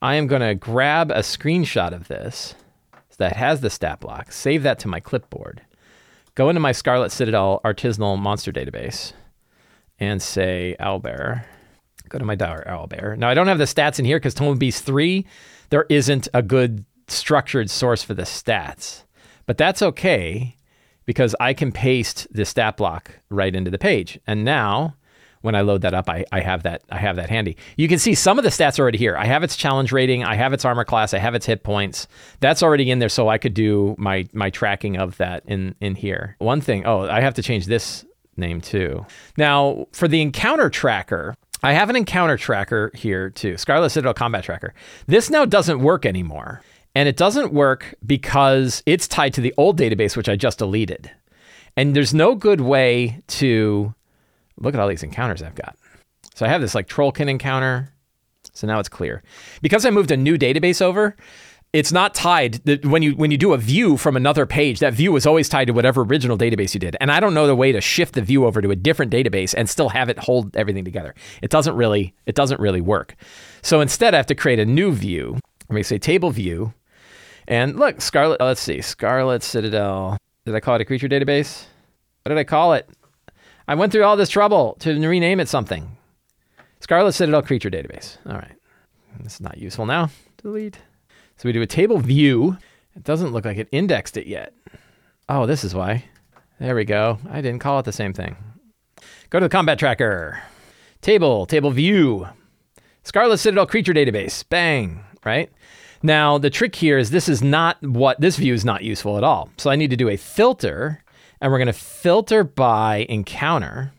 I 0.01 0.15
am 0.15 0.27
going 0.27 0.41
to 0.41 0.55
grab 0.55 1.11
a 1.11 1.19
screenshot 1.19 1.93
of 1.93 2.07
this 2.07 2.55
that 3.17 3.35
has 3.35 3.61
the 3.61 3.69
stat 3.69 3.99
block, 3.99 4.31
save 4.31 4.63
that 4.63 4.79
to 4.79 4.87
my 4.87 4.99
clipboard, 4.99 5.61
go 6.33 6.49
into 6.49 6.59
my 6.59 6.71
Scarlet 6.71 7.11
Citadel 7.11 7.61
artisanal 7.63 8.17
monster 8.17 8.51
database, 8.51 9.13
and 9.99 10.21
say 10.21 10.75
owlbear. 10.79 11.43
Go 12.09 12.17
to 12.17 12.25
my 12.25 12.35
dire 12.35 12.65
owlbear. 12.67 13.15
Now 13.17 13.29
I 13.29 13.35
don't 13.35 13.47
have 13.47 13.59
the 13.59 13.65
stats 13.65 13.99
in 13.99 14.05
here 14.05 14.17
because 14.17 14.33
Tome 14.33 14.53
of 14.53 14.59
Beast 14.59 14.83
3, 14.83 15.25
there 15.69 15.85
isn't 15.87 16.27
a 16.33 16.41
good 16.41 16.83
structured 17.07 17.69
source 17.69 18.03
for 18.03 18.15
the 18.15 18.23
stats. 18.23 19.03
But 19.45 19.57
that's 19.57 19.81
okay 19.81 20.57
because 21.05 21.35
I 21.39 21.53
can 21.53 21.71
paste 21.71 22.27
the 22.31 22.43
stat 22.45 22.75
block 22.77 23.19
right 23.29 23.55
into 23.55 23.69
the 23.69 23.77
page. 23.77 24.19
And 24.25 24.43
now 24.43 24.95
when 25.41 25.55
I 25.55 25.61
load 25.61 25.81
that 25.81 25.93
up, 25.93 26.09
I, 26.09 26.25
I 26.31 26.41
have 26.41 26.63
that 26.63 26.83
I 26.89 26.97
have 26.97 27.15
that 27.17 27.29
handy. 27.29 27.57
You 27.77 27.87
can 27.87 27.99
see 27.99 28.15
some 28.15 28.37
of 28.37 28.43
the 28.43 28.49
stats 28.49 28.79
already 28.79 28.97
here. 28.97 29.17
I 29.17 29.25
have 29.25 29.43
its 29.43 29.55
challenge 29.55 29.91
rating, 29.91 30.23
I 30.23 30.35
have 30.35 30.53
its 30.53 30.65
armor 30.65 30.85
class, 30.85 31.13
I 31.13 31.19
have 31.19 31.35
its 31.35 31.45
hit 31.45 31.63
points. 31.63 32.07
That's 32.39 32.63
already 32.63 32.89
in 32.91 32.99
there, 32.99 33.09
so 33.09 33.27
I 33.27 33.37
could 33.37 33.53
do 33.53 33.95
my 33.97 34.27
my 34.33 34.49
tracking 34.49 34.97
of 34.97 35.17
that 35.17 35.43
in 35.45 35.75
in 35.81 35.95
here. 35.95 36.35
One 36.39 36.61
thing, 36.61 36.85
oh, 36.85 37.09
I 37.09 37.21
have 37.21 37.33
to 37.35 37.43
change 37.43 37.65
this 37.65 38.05
name 38.37 38.61
too. 38.61 39.05
Now 39.37 39.87
for 39.91 40.07
the 40.07 40.21
encounter 40.21 40.69
tracker. 40.69 41.35
I 41.63 41.73
have 41.73 41.91
an 41.91 41.95
encounter 41.95 42.37
tracker 42.37 42.89
here 42.95 43.29
too, 43.29 43.55
Scarlet 43.55 43.91
Citadel 43.91 44.15
Combat 44.15 44.43
Tracker. 44.43 44.73
This 45.05 45.29
now 45.29 45.45
doesn't 45.45 45.79
work 45.79 46.07
anymore. 46.07 46.63
And 46.95 47.07
it 47.07 47.17
doesn't 47.17 47.53
work 47.53 47.95
because 48.05 48.83
it's 48.85 49.07
tied 49.07 49.33
to 49.35 49.41
the 49.41 49.53
old 49.57 49.79
database, 49.79 50.17
which 50.17 50.27
I 50.27 50.35
just 50.35 50.57
deleted. 50.57 51.09
And 51.77 51.95
there's 51.95 52.13
no 52.13 52.35
good 52.35 52.61
way 52.61 53.21
to 53.27 53.93
look 54.61 54.73
at 54.73 54.79
all 54.79 54.87
these 54.87 55.03
encounters 55.03 55.41
I've 55.41 55.55
got. 55.55 55.75
So 56.35 56.45
I 56.45 56.49
have 56.49 56.61
this 56.61 56.75
like 56.75 56.87
Trollkin 56.87 57.29
encounter. 57.29 57.93
So 58.53 58.67
now 58.67 58.79
it's 58.79 58.89
clear. 58.89 59.23
Because 59.61 59.85
I 59.85 59.89
moved 59.89 60.11
a 60.11 60.17
new 60.17 60.37
database 60.37 60.81
over, 60.81 61.15
it's 61.73 61.91
not 61.91 62.13
tied 62.13 62.83
when 62.85 63.01
you 63.01 63.15
when 63.15 63.31
you 63.31 63.37
do 63.37 63.53
a 63.53 63.57
view 63.57 63.95
from 63.95 64.17
another 64.17 64.45
page 64.45 64.79
that 64.79 64.93
view 64.93 65.15
is 65.15 65.25
always 65.25 65.47
tied 65.47 65.65
to 65.65 65.73
whatever 65.73 66.01
original 66.01 66.37
database 66.37 66.73
you 66.73 66.79
did. 66.81 66.97
And 66.99 67.11
i 67.11 67.19
don't 67.19 67.33
know 67.33 67.47
the 67.47 67.55
way 67.55 67.71
to 67.71 67.79
shift 67.79 68.15
the 68.15 68.21
view 68.21 68.45
over 68.45 68.61
to 68.61 68.71
a 68.71 68.75
different 68.75 69.11
database 69.11 69.53
and 69.57 69.69
still 69.69 69.89
have 69.89 70.09
it 70.09 70.19
hold 70.19 70.55
everything 70.57 70.83
together. 70.83 71.15
It 71.41 71.49
doesn't 71.49 71.75
really 71.75 72.13
it 72.25 72.35
doesn't 72.35 72.59
really 72.59 72.81
work. 72.81 73.15
So 73.61 73.79
instead 73.79 74.13
i 74.13 74.17
have 74.17 74.25
to 74.27 74.35
create 74.35 74.59
a 74.59 74.65
new 74.65 74.91
view. 74.91 75.39
Let 75.69 75.75
me 75.75 75.83
say 75.83 75.97
table 75.97 76.31
view. 76.31 76.73
And 77.47 77.79
look 77.79 78.01
scarlet 78.01 78.41
let's 78.41 78.61
see 78.61 78.81
scarlet 78.81 79.41
citadel. 79.41 80.17
Did 80.45 80.55
i 80.55 80.59
call 80.59 80.75
it 80.75 80.81
a 80.81 80.85
creature 80.85 81.07
database? 81.07 81.65
What 82.23 82.29
did 82.29 82.37
i 82.37 82.43
call 82.43 82.73
it 82.73 82.89
I 83.67 83.75
went 83.75 83.91
through 83.91 84.03
all 84.03 84.17
this 84.17 84.29
trouble 84.29 84.75
to 84.79 84.93
rename 85.07 85.39
it 85.39 85.47
something. 85.47 85.97
Scarlet 86.79 87.13
Citadel 87.13 87.41
Creature 87.41 87.69
Database. 87.69 88.17
All 88.25 88.33
right. 88.33 88.55
This 89.19 89.35
is 89.35 89.41
not 89.41 89.57
useful 89.57 89.85
now. 89.85 90.09
Delete. 90.41 90.79
So 91.37 91.47
we 91.47 91.53
do 91.53 91.61
a 91.61 91.67
table 91.67 91.97
view. 91.99 92.57
It 92.95 93.03
doesn't 93.03 93.31
look 93.31 93.45
like 93.45 93.57
it 93.57 93.69
indexed 93.71 94.17
it 94.17 94.27
yet. 94.27 94.53
Oh, 95.29 95.45
this 95.45 95.63
is 95.63 95.75
why. 95.75 96.05
There 96.59 96.75
we 96.75 96.85
go. 96.85 97.19
I 97.29 97.41
didn't 97.41 97.59
call 97.59 97.79
it 97.79 97.85
the 97.85 97.91
same 97.91 98.13
thing. 98.13 98.35
Go 99.29 99.39
to 99.39 99.45
the 99.45 99.49
combat 99.49 99.79
tracker. 99.79 100.41
Table, 101.01 101.45
table 101.45 101.71
view. 101.71 102.27
Scarlet 103.03 103.37
Citadel 103.37 103.65
creature 103.65 103.93
database. 103.93 104.43
Bang, 104.47 105.03
right? 105.23 105.51
Now, 106.03 106.37
the 106.37 106.49
trick 106.49 106.75
here 106.75 106.97
is 106.97 107.11
this 107.11 107.29
is 107.29 107.41
not 107.41 107.81
what 107.81 108.19
this 108.19 108.37
view 108.37 108.53
is 108.53 108.65
not 108.65 108.83
useful 108.83 109.17
at 109.17 109.23
all. 109.23 109.49
So 109.57 109.69
I 109.69 109.75
need 109.75 109.89
to 109.91 109.97
do 109.97 110.09
a 110.09 110.17
filter, 110.17 111.03
and 111.41 111.51
we're 111.51 111.57
going 111.57 111.67
to 111.67 111.73
filter 111.73 112.43
by 112.43 113.05
encounter. 113.09 113.91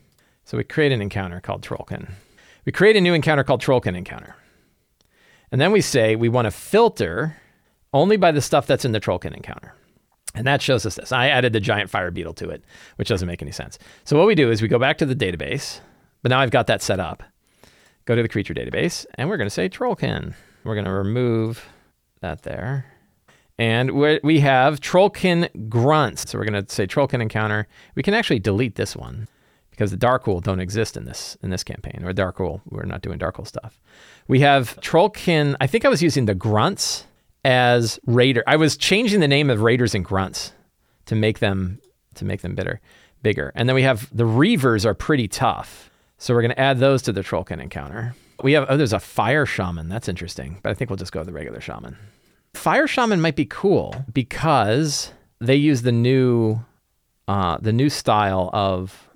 So 0.45 0.57
we 0.57 0.63
create 0.63 0.91
an 0.91 1.01
encounter 1.01 1.41
called 1.41 1.61
Trollkin. 1.61 2.09
We 2.65 2.71
create 2.71 2.95
a 2.95 3.01
new 3.01 3.13
encounter 3.13 3.43
called 3.43 3.61
Trollkin 3.61 3.95
encounter. 3.95 4.35
And 5.51 5.59
then 5.59 5.71
we 5.71 5.81
say 5.81 6.15
we 6.15 6.29
want 6.29 6.45
to 6.45 6.51
filter 6.51 7.37
only 7.93 8.17
by 8.17 8.31
the 8.31 8.41
stuff 8.41 8.65
that's 8.65 8.85
in 8.85 8.93
the 8.93 8.99
Trollkin 8.99 9.35
encounter. 9.35 9.75
And 10.35 10.47
that 10.47 10.61
shows 10.61 10.85
us 10.85 10.95
this. 10.95 11.11
I 11.11 11.27
added 11.27 11.53
the 11.53 11.59
giant 11.59 11.89
fire 11.91 12.09
beetle 12.09 12.33
to 12.35 12.49
it, 12.49 12.63
which 12.95 13.09
doesn't 13.09 13.27
make 13.27 13.41
any 13.41 13.51
sense. 13.51 13.77
So 14.03 14.17
what 14.17 14.25
we 14.25 14.33
do 14.33 14.49
is 14.49 14.61
we 14.61 14.67
go 14.67 14.79
back 14.79 14.97
to 14.97 15.05
the 15.05 15.15
database, 15.15 15.79
but 16.23 16.29
now 16.29 16.39
I've 16.39 16.49
got 16.49 16.67
that 16.67 16.81
set 16.81 16.99
up. 16.99 17.21
Go 18.05 18.15
to 18.15 18.21
the 18.21 18.27
creature 18.27 18.53
database, 18.53 19.05
and 19.15 19.29
we're 19.29 19.37
going 19.37 19.45
to 19.45 19.53
say 19.53 19.69
Trollkin. 19.69 20.33
We're 20.63 20.73
going 20.73 20.85
to 20.85 20.91
remove 20.91 21.63
that 22.21 22.41
there. 22.41 22.92
And 23.59 23.91
we 23.91 24.39
have 24.39 24.79
Trollkin 24.79 25.69
grunts. 25.69 26.29
So 26.29 26.39
we're 26.39 26.45
going 26.45 26.65
to 26.65 26.73
say 26.73 26.87
Trollkin 26.87 27.21
encounter. 27.21 27.67
We 27.95 28.01
can 28.03 28.13
actually 28.13 28.39
delete 28.39 28.75
this 28.75 28.95
one 28.95 29.27
because 29.69 29.91
the 29.91 29.97
Darakhul 29.97 30.41
don't 30.41 30.59
exist 30.59 30.97
in 30.97 31.05
this 31.05 31.37
in 31.41 31.49
this 31.49 31.63
campaign. 31.63 32.03
Or 32.03 32.13
Darakhul, 32.13 32.61
we're 32.69 32.83
not 32.83 33.01
doing 33.01 33.19
Darakhul 33.19 33.47
stuff. 33.47 33.79
We 34.27 34.39
have 34.39 34.79
Trollkin. 34.81 35.55
I 35.61 35.67
think 35.67 35.85
I 35.85 35.89
was 35.89 36.01
using 36.01 36.25
the 36.25 36.35
grunts 36.35 37.05
as 37.45 37.99
raider. 38.05 38.43
I 38.47 38.55
was 38.55 38.77
changing 38.77 39.19
the 39.19 39.27
name 39.27 39.49
of 39.49 39.61
raiders 39.61 39.93
and 39.93 40.03
grunts 40.03 40.53
to 41.05 41.15
make 41.15 41.39
them 41.39 41.79
to 42.15 42.25
make 42.25 42.41
them 42.41 42.55
bitter, 42.55 42.81
bigger. 43.21 43.51
And 43.55 43.67
then 43.67 43.75
we 43.75 43.83
have 43.83 44.15
the 44.15 44.25
reavers 44.25 44.85
are 44.85 44.93
pretty 44.93 45.27
tough. 45.27 45.89
So 46.17 46.33
we're 46.33 46.41
going 46.41 46.51
to 46.51 46.59
add 46.59 46.79
those 46.79 47.01
to 47.03 47.11
the 47.11 47.21
Trollkin 47.21 47.61
encounter. 47.61 48.15
We 48.41 48.53
have 48.53 48.65
oh, 48.69 48.77
there's 48.77 48.93
a 48.93 48.99
fire 48.99 49.45
shaman. 49.45 49.89
That's 49.89 50.07
interesting, 50.07 50.59
but 50.63 50.69
I 50.69 50.73
think 50.73 50.89
we'll 50.89 50.97
just 50.97 51.11
go 51.11 51.19
with 51.19 51.27
the 51.27 51.33
regular 51.33 51.61
shaman. 51.61 51.97
Fire 52.53 52.87
shaman 52.87 53.21
might 53.21 53.35
be 53.35 53.45
cool 53.45 53.95
because 54.13 55.11
they 55.39 55.55
use 55.55 55.81
the 55.81 55.91
new 55.91 56.59
uh, 57.27 57.57
the 57.57 57.73
new 57.73 57.89
style 57.89 58.49
of 58.53 59.09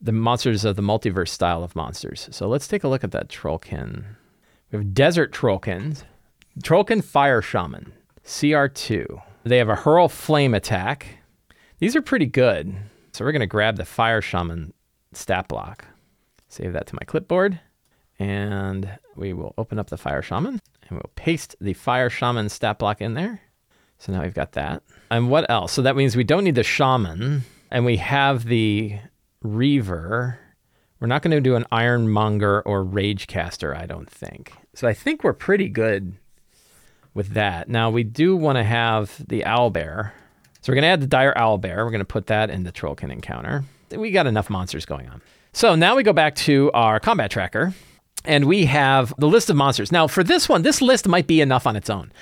the 0.00 0.12
monsters 0.12 0.64
of 0.64 0.76
the 0.76 0.82
multiverse 0.82 1.28
style 1.28 1.62
of 1.64 1.74
monsters. 1.74 2.28
So 2.30 2.48
let's 2.48 2.68
take 2.68 2.84
a 2.84 2.88
look 2.88 3.02
at 3.04 3.10
that 3.12 3.28
Trollkin. 3.28 4.04
We 4.70 4.78
have 4.78 4.94
Desert 4.94 5.32
Trollkins, 5.32 6.04
Trollkin 6.62 7.02
Fire 7.02 7.42
Shaman, 7.42 7.92
CR2. 8.24 9.22
They 9.44 9.58
have 9.58 9.68
a 9.68 9.76
Hurl 9.76 10.08
Flame 10.08 10.54
attack. 10.54 11.18
These 11.78 11.96
are 11.96 12.02
pretty 12.02 12.26
good. 12.26 12.74
So 13.12 13.24
we're 13.24 13.32
going 13.32 13.40
to 13.40 13.46
grab 13.46 13.76
the 13.76 13.84
Fire 13.84 14.20
Shaman 14.20 14.72
stat 15.12 15.48
block, 15.48 15.86
save 16.48 16.72
that 16.74 16.86
to 16.88 16.94
my 16.94 17.04
clipboard, 17.06 17.60
and 18.18 18.98
we 19.14 19.32
will 19.32 19.54
open 19.56 19.78
up 19.78 19.88
the 19.88 19.96
Fire 19.96 20.22
Shaman 20.22 20.60
and 20.88 20.98
we'll 20.98 21.10
paste 21.14 21.56
the 21.60 21.74
Fire 21.74 22.10
Shaman 22.10 22.48
stat 22.48 22.78
block 22.78 23.00
in 23.00 23.14
there. 23.14 23.40
So 23.98 24.12
now 24.12 24.22
we've 24.22 24.34
got 24.34 24.52
that. 24.52 24.82
And 25.10 25.30
what 25.30 25.48
else? 25.50 25.72
So 25.72 25.82
that 25.82 25.96
means 25.96 26.16
we 26.16 26.24
don't 26.24 26.44
need 26.44 26.54
the 26.54 26.62
Shaman, 26.62 27.42
and 27.70 27.84
we 27.84 27.96
have 27.96 28.44
the 28.44 28.98
Reaver. 29.42 30.38
We're 31.00 31.06
not 31.06 31.22
going 31.22 31.32
to 31.32 31.40
do 31.40 31.56
an 31.56 31.66
Ironmonger 31.70 32.62
or 32.62 32.84
Ragecaster, 32.84 33.76
I 33.76 33.86
don't 33.86 34.10
think. 34.10 34.52
So 34.74 34.88
I 34.88 34.94
think 34.94 35.24
we're 35.24 35.32
pretty 35.32 35.68
good 35.68 36.14
with 37.14 37.30
that. 37.30 37.68
Now 37.68 37.90
we 37.90 38.02
do 38.02 38.36
want 38.36 38.56
to 38.56 38.64
have 38.64 39.26
the 39.26 39.44
owl 39.44 39.70
bear. 39.70 40.12
So 40.60 40.72
we're 40.72 40.76
going 40.76 40.82
to 40.82 40.88
add 40.88 41.00
the 41.00 41.06
dire 41.06 41.36
owl 41.36 41.58
bear. 41.58 41.84
We're 41.84 41.90
going 41.90 42.00
to 42.00 42.04
put 42.04 42.26
that 42.26 42.50
in 42.50 42.64
the 42.64 42.72
trollkin 42.72 43.10
encounter. 43.10 43.64
We 43.90 44.10
got 44.10 44.26
enough 44.26 44.50
monsters 44.50 44.84
going 44.84 45.08
on. 45.08 45.22
So 45.52 45.74
now 45.74 45.96
we 45.96 46.02
go 46.02 46.12
back 46.12 46.34
to 46.36 46.70
our 46.74 47.00
combat 47.00 47.30
tracker 47.30 47.72
and 48.26 48.46
we 48.46 48.66
have 48.66 49.14
the 49.18 49.28
list 49.28 49.50
of 49.50 49.56
monsters. 49.56 49.92
Now 49.92 50.06
for 50.06 50.24
this 50.24 50.48
one, 50.48 50.62
this 50.62 50.82
list 50.82 51.08
might 51.08 51.26
be 51.26 51.40
enough 51.40 51.66
on 51.66 51.76
its 51.76 51.90
own 51.90 52.12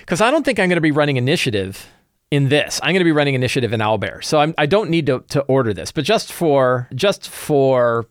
because 0.00 0.20
I 0.20 0.30
don't 0.30 0.44
think 0.44 0.58
I'm 0.58 0.68
going 0.68 0.76
to 0.76 0.82
be 0.82 0.92
running 0.92 1.16
initiative 1.16 1.88
in 2.30 2.48
this. 2.48 2.80
I'm 2.82 2.92
going 2.92 3.00
to 3.00 3.04
be 3.04 3.12
running 3.12 3.34
initiative 3.34 3.72
in 3.72 3.80
Owlbear. 3.80 4.24
So 4.24 4.38
I'm, 4.38 4.54
I 4.58 4.66
do 4.66 4.78
not 4.78 4.88
need 4.88 5.06
to, 5.06 5.20
to 5.28 5.42
order 5.42 5.72
this, 5.72 5.92
but 5.92 6.04
just 6.04 6.32
for 6.32 6.88
just 6.94 7.28
for 7.28 8.08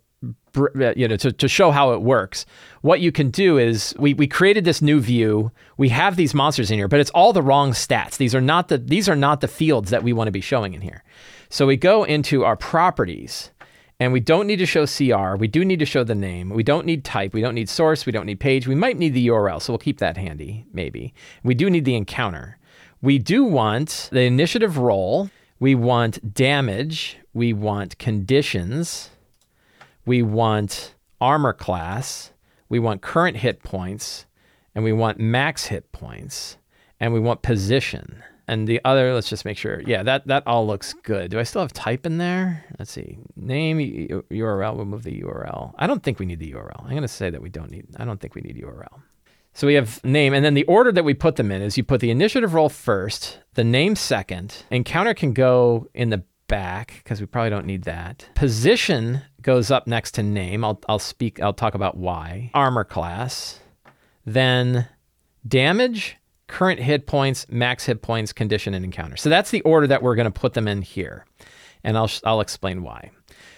uh, 0.56 0.94
you 0.96 1.08
know 1.08 1.18
to, 1.18 1.32
to 1.32 1.48
show 1.48 1.72
how 1.72 1.94
it 1.94 2.02
works 2.02 2.46
what 2.82 3.00
you 3.02 3.12
can 3.12 3.32
do 3.32 3.58
is 3.58 3.96
we, 3.98 4.14
we 4.14 4.28
created 4.28 4.64
this 4.64 4.84
new 4.84 5.00
view 5.00 5.52
we 5.78 5.90
have 5.90 6.16
these 6.16 6.36
monsters 6.36 6.70
in 6.70 6.78
here 6.78 6.88
but 6.88 7.00
it's 7.00 7.10
all 7.10 7.34
the 7.34 7.42
wrong 7.42 7.72
stats 7.72 8.18
these 8.18 8.36
are 8.36 8.42
not 8.42 8.68
the 8.68 8.78
these 8.78 9.10
are 9.10 9.16
not 9.16 9.42
the 9.42 9.48
fields 9.48 9.90
that 9.90 10.04
we 10.04 10.14
want 10.14 10.28
to 10.28 10.32
be 10.32 10.42
showing 10.42 10.76
in 10.76 10.82
here 10.82 11.04
so 11.50 11.66
we 11.66 11.76
go 11.76 12.04
into 12.04 12.44
our 12.46 12.56
properties 12.56 13.50
and 14.04 14.14
we 14.14 14.20
don't 14.20 14.48
need 14.48 14.58
to 14.58 14.66
show 14.66 14.86
cr 14.86 15.36
we 15.36 15.48
do 15.48 15.64
need 15.64 15.80
to 15.80 15.86
show 15.86 16.04
the 16.04 16.16
name. 16.16 16.50
We 16.50 16.64
don't 16.64 16.86
need 16.86 17.04
type. 17.04 17.34
We 17.34 17.42
don't 17.42 17.56
need 17.56 17.70
source. 17.70 18.06
We 18.06 18.12
don't 18.12 18.26
need 18.26 18.40
page. 18.40 18.68
We 18.68 18.76
might 18.76 18.98
need 18.98 19.14
the 19.14 19.28
url 19.28 19.62
so 19.62 19.74
we'll 19.74 19.80
keep 19.80 20.00
that 20.00 20.18
handy 20.18 20.66
maybe. 20.74 21.14
We 21.44 21.54
do 21.56 21.70
need 21.70 21.86
the 21.86 21.96
encounter. 21.96 22.58
We 23.02 23.18
do 23.18 23.44
want 23.44 24.10
the 24.12 24.22
initiative 24.22 24.78
roll 24.78 25.30
we 25.60 25.76
want 25.76 26.34
damage. 26.34 27.18
We 27.34 27.54
want 27.54 27.98
conditions. 27.98 29.12
We 30.06 30.22
want 30.22 30.94
armor 31.22 31.54
class, 31.54 32.34
we 32.68 32.80
want 32.80 33.02
current 33.02 33.38
hit 33.38 33.64
points, 33.64 34.26
and 34.76 34.84
we 34.84 34.92
want 34.92 35.18
max 35.18 35.68
hit 35.68 35.90
points, 35.94 36.58
and 37.00 37.14
we 37.14 37.20
want 37.22 37.42
position. 37.42 38.22
And 38.48 38.68
the 38.68 38.82
other, 38.84 39.14
let's 39.14 39.30
just 39.30 39.46
make 39.46 39.58
sure. 39.58 39.82
Yeah, 39.86 40.04
that, 40.04 40.28
that 40.28 40.44
all 40.46 40.68
looks 40.68 40.94
good. 41.04 41.32
Do 41.32 41.40
I 41.40 41.44
still 41.44 41.62
have 41.62 41.72
type 41.72 42.06
in 42.06 42.18
there? 42.18 42.66
Let's 42.78 42.92
see. 42.92 43.18
Name, 43.36 43.78
URL, 43.78 44.76
we'll 44.76 44.86
move 44.86 45.04
the 45.04 45.22
URL. 45.22 45.74
I 45.78 45.88
don't 45.88 46.04
think 46.04 46.20
we 46.20 46.26
need 46.26 46.40
the 46.40 46.52
URL. 46.52 46.84
I'm 46.84 46.90
going 46.90 47.04
to 47.04 47.08
say 47.08 47.30
that 47.30 47.42
we 47.42 47.50
don't 47.50 47.72
need, 47.72 47.88
I 47.98 48.06
don't 48.06 48.20
think 48.20 48.36
we 48.36 48.42
need 48.42 48.58
URL. 48.58 49.02
So 49.54 49.68
we 49.68 49.76
have 49.76 50.04
name, 50.04 50.34
and 50.34 50.44
then 50.44 50.56
the 50.56 50.66
order 50.66 50.92
that 50.92 51.06
we 51.06 51.14
put 51.14 51.36
them 51.36 51.52
in 51.52 51.62
is 51.62 51.78
you 51.78 51.84
put 51.84 52.02
the 52.02 52.10
initiative 52.10 52.56
roll 52.56 52.70
first, 52.70 53.40
the 53.54 53.64
name 53.64 53.96
second. 53.96 54.64
Encounter 54.72 55.14
can 55.14 55.32
go 55.32 55.88
in 55.94 56.10
the 56.10 56.24
back 56.48 56.96
because 57.04 57.20
we 57.22 57.28
probably 57.28 57.52
don't 57.52 57.68
need 57.68 57.84
that. 57.84 58.28
Position 58.34 59.22
goes 59.42 59.70
up 59.70 59.86
next 59.86 60.12
to 60.14 60.24
name. 60.24 60.64
I'll, 60.64 60.82
I'll 60.90 61.00
speak, 61.00 61.40
I'll 61.40 61.54
talk 61.54 61.76
about 61.76 61.98
why. 61.98 62.50
Armor 62.54 62.84
class. 62.84 63.60
Then 64.26 64.88
damage, 65.48 66.18
current 66.48 66.80
hit 66.80 67.08
points, 67.08 67.46
max 67.50 67.86
hit 67.86 68.02
points, 68.02 68.34
condition, 68.34 68.74
and 68.74 68.84
encounter. 68.86 69.18
So 69.18 69.30
that's 69.30 69.52
the 69.52 69.62
order 69.62 69.88
that 69.88 70.04
we're 70.04 70.16
going 70.16 70.32
to 70.32 70.40
put 70.40 70.54
them 70.54 70.68
in 70.68 70.82
here. 70.82 71.26
And 71.84 71.98
I'll, 71.98 72.12
I'll 72.24 72.42
explain 72.42 72.84
why. 72.84 73.12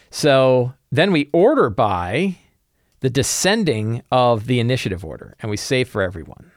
So 0.09 0.73
then 0.91 1.11
we 1.11 1.29
order 1.33 1.69
by 1.69 2.37
the 3.01 3.09
descending 3.09 4.01
of 4.11 4.47
the 4.47 4.59
initiative 4.59 5.03
order, 5.03 5.35
and 5.39 5.51
we 5.51 5.57
save 5.57 5.89
for 5.89 6.01
everyone. 6.01 6.51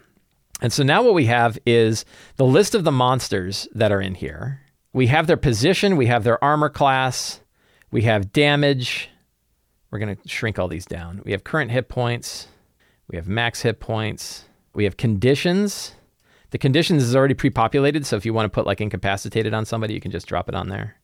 And 0.61 0.73
so 0.73 0.83
now 0.83 1.03
what 1.03 1.15
we 1.15 1.27
have 1.27 1.59
is 1.67 2.05
the 2.37 2.45
list 2.45 2.75
of 2.75 2.85
the 2.85 2.93
monsters 2.93 3.69
that 3.75 3.93
are 3.93 4.01
in 4.01 4.15
here. 4.15 4.61
We 4.93 5.09
have 5.09 5.27
their 5.27 5.37
position, 5.37 5.97
we 5.97 6.07
have 6.07 6.25
their 6.25 6.43
armor 6.43 6.69
class, 6.69 7.41
we 7.91 8.03
have 8.03 8.33
damage, 8.33 9.11
we're 9.91 9.99
going 9.99 10.17
to 10.17 10.29
shrink 10.29 10.59
all 10.59 10.69
these 10.69 10.87
down. 10.87 11.23
We 11.25 11.33
have 11.33 11.45
current 11.45 11.71
hit 11.71 11.89
points. 11.89 12.49
We 13.09 13.17
have 13.17 13.27
max 13.27 13.63
hit 13.63 13.81
points. 13.81 14.45
We 14.75 14.85
have 14.85 14.97
conditions. 14.97 15.95
The 16.51 16.59
conditions 16.59 17.03
is 17.03 17.15
already 17.15 17.35
pre-populated, 17.35 18.07
so 18.07 18.17
if 18.17 18.25
you 18.25 18.33
want 18.33 18.47
to 18.47 18.55
put 18.55 18.67
like 18.67 18.81
incapacitated 18.81 19.53
on 19.53 19.65
somebody, 19.65 19.95
you 19.95 20.01
can 20.01 20.11
just 20.11 20.27
drop 20.27 20.49
it 20.49 20.55
on 20.55 20.69
there. 20.69 20.97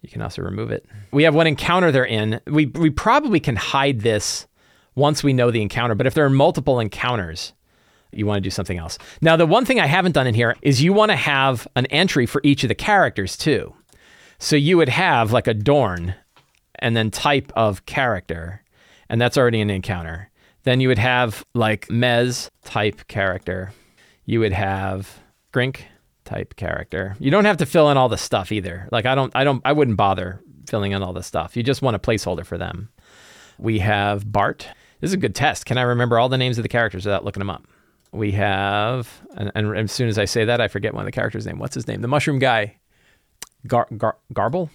You 0.00 0.08
can 0.08 0.22
also 0.22 0.42
remove 0.42 0.70
it. 0.70 0.86
We 1.12 1.22
have 1.24 1.34
what 1.34 1.46
encounter 1.46 1.90
they're 1.90 2.04
in. 2.04 2.40
We 2.46 2.66
we 2.66 2.90
probably 2.90 3.40
can 3.40 3.56
hide 3.56 4.00
this 4.00 4.46
once 4.94 5.24
we 5.24 5.32
know 5.32 5.50
the 5.50 5.62
encounter, 5.62 5.94
but 5.94 6.06
if 6.06 6.14
there 6.14 6.24
are 6.24 6.30
multiple 6.30 6.78
encounters, 6.78 7.52
you 8.12 8.26
want 8.26 8.38
to 8.38 8.42
do 8.42 8.50
something 8.50 8.78
else. 8.78 8.98
Now, 9.20 9.36
the 9.36 9.46
one 9.46 9.64
thing 9.64 9.80
I 9.80 9.86
haven't 9.86 10.12
done 10.12 10.26
in 10.26 10.34
here 10.34 10.56
is 10.62 10.82
you 10.82 10.92
want 10.92 11.10
to 11.10 11.16
have 11.16 11.66
an 11.74 11.86
entry 11.86 12.26
for 12.26 12.40
each 12.44 12.64
of 12.64 12.68
the 12.68 12.74
characters 12.74 13.36
too. 13.36 13.74
So 14.38 14.56
you 14.56 14.76
would 14.76 14.88
have 14.88 15.32
like 15.32 15.46
a 15.46 15.54
Dorn 15.54 16.14
and 16.78 16.96
then 16.96 17.10
type 17.10 17.52
of 17.56 17.86
character, 17.86 18.62
and 19.08 19.20
that's 19.20 19.38
already 19.38 19.60
an 19.60 19.70
encounter. 19.70 20.30
Then 20.64 20.80
you 20.80 20.88
would 20.88 20.98
have 20.98 21.44
like 21.54 21.88
Mez 21.88 22.50
type 22.64 23.06
character. 23.08 23.72
You 24.24 24.40
would 24.40 24.52
have 24.52 25.20
Skrink 25.52 25.80
type 26.24 26.56
character. 26.56 27.16
You 27.18 27.30
don't 27.30 27.44
have 27.44 27.58
to 27.58 27.66
fill 27.66 27.90
in 27.90 27.96
all 27.96 28.08
the 28.08 28.16
stuff 28.16 28.50
either. 28.52 28.88
Like 28.90 29.06
I 29.06 29.14
don't 29.14 29.34
I 29.34 29.44
don't 29.44 29.62
I 29.64 29.72
wouldn't 29.72 29.96
bother 29.96 30.40
filling 30.66 30.92
in 30.92 31.02
all 31.02 31.12
the 31.12 31.22
stuff. 31.22 31.56
You 31.56 31.62
just 31.62 31.82
want 31.82 31.96
a 31.96 31.98
placeholder 31.98 32.44
for 32.44 32.58
them. 32.58 32.88
We 33.58 33.78
have 33.80 34.30
Bart. 34.30 34.68
This 35.00 35.10
is 35.10 35.14
a 35.14 35.18
good 35.18 35.34
test. 35.34 35.66
Can 35.66 35.78
I 35.78 35.82
remember 35.82 36.18
all 36.18 36.28
the 36.28 36.38
names 36.38 36.58
of 36.58 36.62
the 36.62 36.68
characters 36.68 37.04
without 37.04 37.24
looking 37.24 37.40
them 37.40 37.50
up? 37.50 37.66
We 38.10 38.32
have, 38.32 39.22
and, 39.36 39.50
and 39.54 39.76
as 39.76 39.92
soon 39.92 40.08
as 40.08 40.18
I 40.18 40.24
say 40.24 40.44
that, 40.44 40.60
I 40.60 40.68
forget 40.68 40.94
one 40.94 41.02
of 41.02 41.06
the 41.06 41.12
characters' 41.12 41.46
name. 41.46 41.58
What's 41.58 41.74
his 41.74 41.88
name? 41.88 42.00
The 42.00 42.08
mushroom 42.08 42.38
guy. 42.38 42.76
Gar, 43.66 43.88
Gar, 43.96 44.16
Garble? 44.32 44.70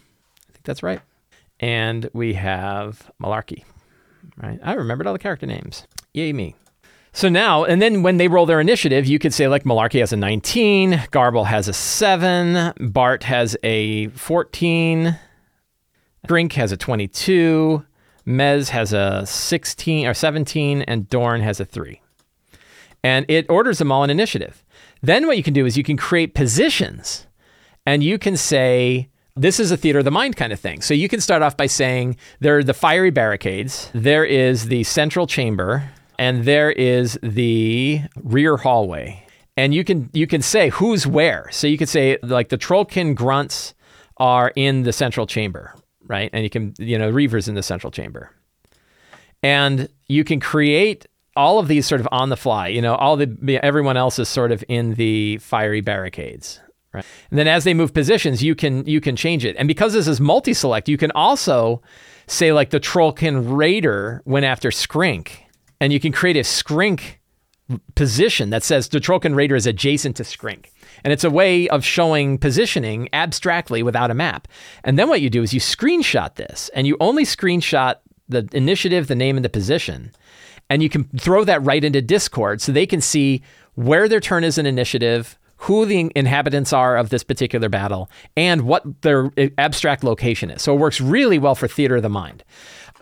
I 0.49 0.51
think 0.51 0.65
that's 0.65 0.83
right 0.83 1.01
and 1.59 2.09
we 2.13 2.33
have 2.33 3.11
Malarkey. 3.21 3.63
Right? 4.41 4.59
I 4.63 4.73
remembered 4.73 5.07
all 5.07 5.13
the 5.13 5.19
character 5.19 5.45
names. 5.45 5.85
Yay 6.13 6.33
me. 6.33 6.55
So 7.11 7.27
now, 7.27 7.63
and 7.63 7.81
then 7.81 8.03
when 8.03 8.17
they 8.17 8.27
roll 8.27 8.45
their 8.45 8.59
initiative, 8.59 9.05
you 9.05 9.19
could 9.19 9.33
say 9.33 9.47
like 9.47 9.63
Malarkey 9.63 9.99
has 9.99 10.13
a 10.13 10.17
19, 10.17 11.07
Garble 11.11 11.45
has 11.45 11.67
a 11.67 11.73
7, 11.73 12.73
Bart 12.79 13.23
has 13.23 13.57
a 13.63 14.07
14, 14.09 15.17
Skrink 16.27 16.53
has 16.53 16.71
a 16.71 16.77
22, 16.77 17.83
Mez 18.27 18.69
has 18.69 18.93
a 18.93 19.25
16 19.25 20.05
or 20.05 20.13
17, 20.13 20.83
and 20.83 21.09
Dorn 21.09 21.41
has 21.41 21.59
a 21.59 21.65
3. 21.65 21.99
And 23.03 23.25
it 23.27 23.49
orders 23.49 23.79
them 23.79 23.91
all 23.91 24.03
in 24.03 24.09
initiative. 24.09 24.63
Then 25.01 25.25
what 25.25 25.37
you 25.37 25.43
can 25.43 25.53
do 25.53 25.65
is 25.65 25.77
you 25.77 25.83
can 25.83 25.97
create 25.97 26.35
positions 26.35 27.25
and 27.85 28.03
you 28.03 28.19
can 28.19 28.37
say, 28.37 29.09
this 29.35 29.59
is 29.59 29.71
a 29.71 29.77
theater 29.77 29.99
of 29.99 30.05
the 30.05 30.11
mind 30.11 30.35
kind 30.35 30.51
of 30.51 30.59
thing. 30.59 30.81
So 30.81 30.93
you 30.93 31.07
can 31.07 31.21
start 31.21 31.41
off 31.41 31.55
by 31.55 31.65
saying 31.65 32.17
there 32.39 32.57
are 32.57 32.63
the 32.63 32.73
fiery 32.73 33.09
barricades, 33.09 33.89
there 33.93 34.25
is 34.25 34.67
the 34.67 34.83
central 34.83 35.25
chamber, 35.25 35.89
and 36.19 36.43
there 36.43 36.69
is 36.69 37.17
the 37.23 38.01
rear 38.21 38.57
hallway. 38.57 39.25
And 39.57 39.73
you 39.73 39.83
can 39.83 40.09
you 40.13 40.27
can 40.27 40.41
say 40.41 40.69
who's 40.69 41.07
where. 41.07 41.49
So 41.51 41.65
you 41.65 41.77
could 41.77 41.89
say 41.89 42.17
like 42.21 42.49
the 42.49 42.57
Trollkin 42.57 43.15
grunts 43.15 43.73
are 44.17 44.51
in 44.55 44.83
the 44.83 44.93
central 44.93 45.25
chamber, 45.25 45.73
right? 46.05 46.29
And 46.31 46.43
you 46.43 46.49
can 46.49 46.73
you 46.77 46.97
know 46.97 47.11
Reavers 47.11 47.47
in 47.47 47.55
the 47.55 47.63
central 47.63 47.89
chamber. 47.89 48.31
And 49.41 49.89
you 50.07 50.23
can 50.23 50.39
create 50.39 51.07
all 51.35 51.59
of 51.59 51.69
these 51.69 51.85
sort 51.85 52.01
of 52.01 52.07
on 52.11 52.29
the 52.29 52.37
fly. 52.37 52.67
You 52.67 52.81
know, 52.81 52.95
all 52.95 53.15
the 53.15 53.59
everyone 53.63 53.97
else 53.97 54.19
is 54.19 54.27
sort 54.27 54.51
of 54.51 54.63
in 54.67 54.95
the 54.95 55.37
fiery 55.37 55.81
barricades. 55.81 56.59
Right. 56.91 57.05
And 57.29 57.37
then 57.37 57.47
as 57.47 57.63
they 57.63 57.73
move 57.73 57.93
positions, 57.93 58.43
you 58.43 58.55
can 58.55 58.85
you 58.85 58.99
can 58.99 59.15
change 59.15 59.45
it. 59.45 59.55
And 59.57 59.67
because 59.67 59.93
this 59.93 60.07
is 60.07 60.19
multi-select, 60.19 60.89
you 60.89 60.97
can 60.97 61.11
also 61.11 61.81
say 62.27 62.51
like 62.51 62.71
the 62.71 62.79
Trollkin 62.79 63.57
Raider 63.57 64.21
went 64.25 64.45
after 64.45 64.69
Skrink, 64.69 65.31
and 65.79 65.93
you 65.93 65.99
can 65.99 66.11
create 66.11 66.37
a 66.37 66.41
Skrink 66.41 67.15
position 67.95 68.49
that 68.49 68.63
says 68.63 68.89
the 68.89 68.99
Trollkin 68.99 69.35
Raider 69.35 69.55
is 69.55 69.67
adjacent 69.67 70.15
to 70.17 70.23
Skrink. 70.23 70.67
And 71.03 71.13
it's 71.13 71.23
a 71.23 71.29
way 71.29 71.69
of 71.69 71.85
showing 71.85 72.37
positioning 72.37 73.09
abstractly 73.13 73.83
without 73.83 74.11
a 74.11 74.15
map. 74.15 74.47
And 74.83 74.97
then 74.97 75.07
what 75.07 75.21
you 75.21 75.29
do 75.29 75.43
is 75.43 75.53
you 75.53 75.59
screenshot 75.59 76.35
this, 76.35 76.69
and 76.73 76.87
you 76.87 76.97
only 76.99 77.23
screenshot 77.23 77.95
the 78.27 78.47
initiative, 78.53 79.07
the 79.07 79.15
name, 79.15 79.37
and 79.37 79.45
the 79.45 79.49
position 79.49 80.11
and 80.69 80.83
you 80.83 80.89
can 80.89 81.05
throw 81.17 81.43
that 81.43 81.63
right 81.63 81.83
into 81.83 82.01
Discord 82.01 82.61
so 82.61 82.71
they 82.71 82.85
can 82.85 83.01
see 83.01 83.41
where 83.73 84.07
their 84.07 84.19
turn 84.19 84.43
is 84.43 84.57
in 84.57 84.65
initiative, 84.65 85.37
who 85.57 85.85
the 85.85 86.11
inhabitants 86.15 86.71
are 86.71 86.95
of 86.95 87.09
this 87.09 87.23
particular 87.23 87.69
battle, 87.69 88.09
and 88.37 88.61
what 88.61 89.01
their 89.01 89.31
eh, 89.35 89.49
abstract 89.57 90.03
location 90.03 90.51
is. 90.51 90.61
So 90.61 90.73
it 90.73 90.79
works 90.79 91.01
really 91.01 91.39
well 91.39 91.55
for 91.55 91.67
theater 91.67 91.97
of 91.97 92.03
the 92.03 92.09
mind. 92.09 92.43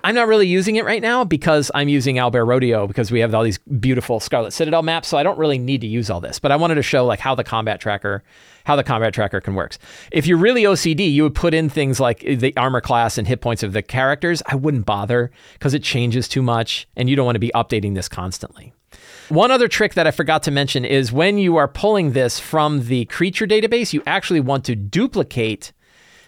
I'm 0.08 0.16
not 0.16 0.30
really 0.30 0.48
using 0.48 0.78
it 0.78 0.86
right 0.86 1.02
now 1.02 1.26
because 1.26 1.70
I'm 1.76 1.90
using 1.90 2.16
Owlbear 2.16 2.48
Rodeo 2.48 2.88
because 2.88 3.12
we 3.12 3.20
have 3.20 3.36
all 3.36 3.44
these 3.44 3.58
beautiful 3.58 4.22
Scarlet 4.22 4.52
Citadel 4.52 4.82
maps, 4.82 5.10
so 5.10 5.18
I 5.18 5.24
don't 5.24 5.38
really 5.38 5.58
need 5.58 5.82
to 5.82 5.88
use 5.88 6.10
all 6.10 6.22
this. 6.22 6.40
But 6.40 6.50
I 6.54 6.56
wanted 6.56 6.76
to 6.76 6.82
show 6.82 7.06
like 7.06 7.20
how 7.20 7.36
the 7.36 7.44
combat 7.44 7.82
tracker 7.82 8.24
how 8.64 8.78
the 8.78 8.86
combat 8.86 9.14
tracker 9.14 9.42
can 9.42 9.54
work. 9.54 9.76
If 10.14 10.26
you're 10.26 10.38
really 10.38 10.64
OCD, 10.64 11.12
you 11.12 11.24
would 11.24 11.36
put 11.36 11.54
in 11.54 11.70
things 11.70 12.00
like 12.00 12.20
the 12.20 12.56
armor 12.56 12.80
class 12.80 13.18
and 13.18 13.28
hit 13.28 13.42
points 13.42 13.64
of 13.64 13.74
the 13.74 13.82
characters. 13.82 14.42
I 14.46 14.56
wouldn't 14.56 14.86
bother 14.86 15.30
because 15.54 15.74
it 15.74 15.84
changes 15.84 16.30
too 16.30 16.42
much 16.42 16.88
and 16.96 17.10
you 17.10 17.18
don't 17.18 17.26
want 17.26 17.36
to 17.36 17.40
be 17.40 17.52
updating 17.54 17.96
this 17.96 18.08
constantly. 18.08 18.74
One 19.28 19.52
other 19.52 19.68
trick 19.68 19.96
that 19.96 20.08
I 20.08 20.12
forgot 20.12 20.44
to 20.44 20.52
mention 20.52 20.86
is 20.86 21.12
when 21.12 21.38
you 21.38 21.58
are 21.58 21.68
pulling 21.68 22.14
this 22.14 22.40
from 22.40 22.88
the 22.88 23.04
creature 23.06 23.46
database, 23.46 23.92
you 23.92 24.04
actually 24.08 24.40
want 24.40 24.64
to 24.66 24.76
duplicate 24.76 25.74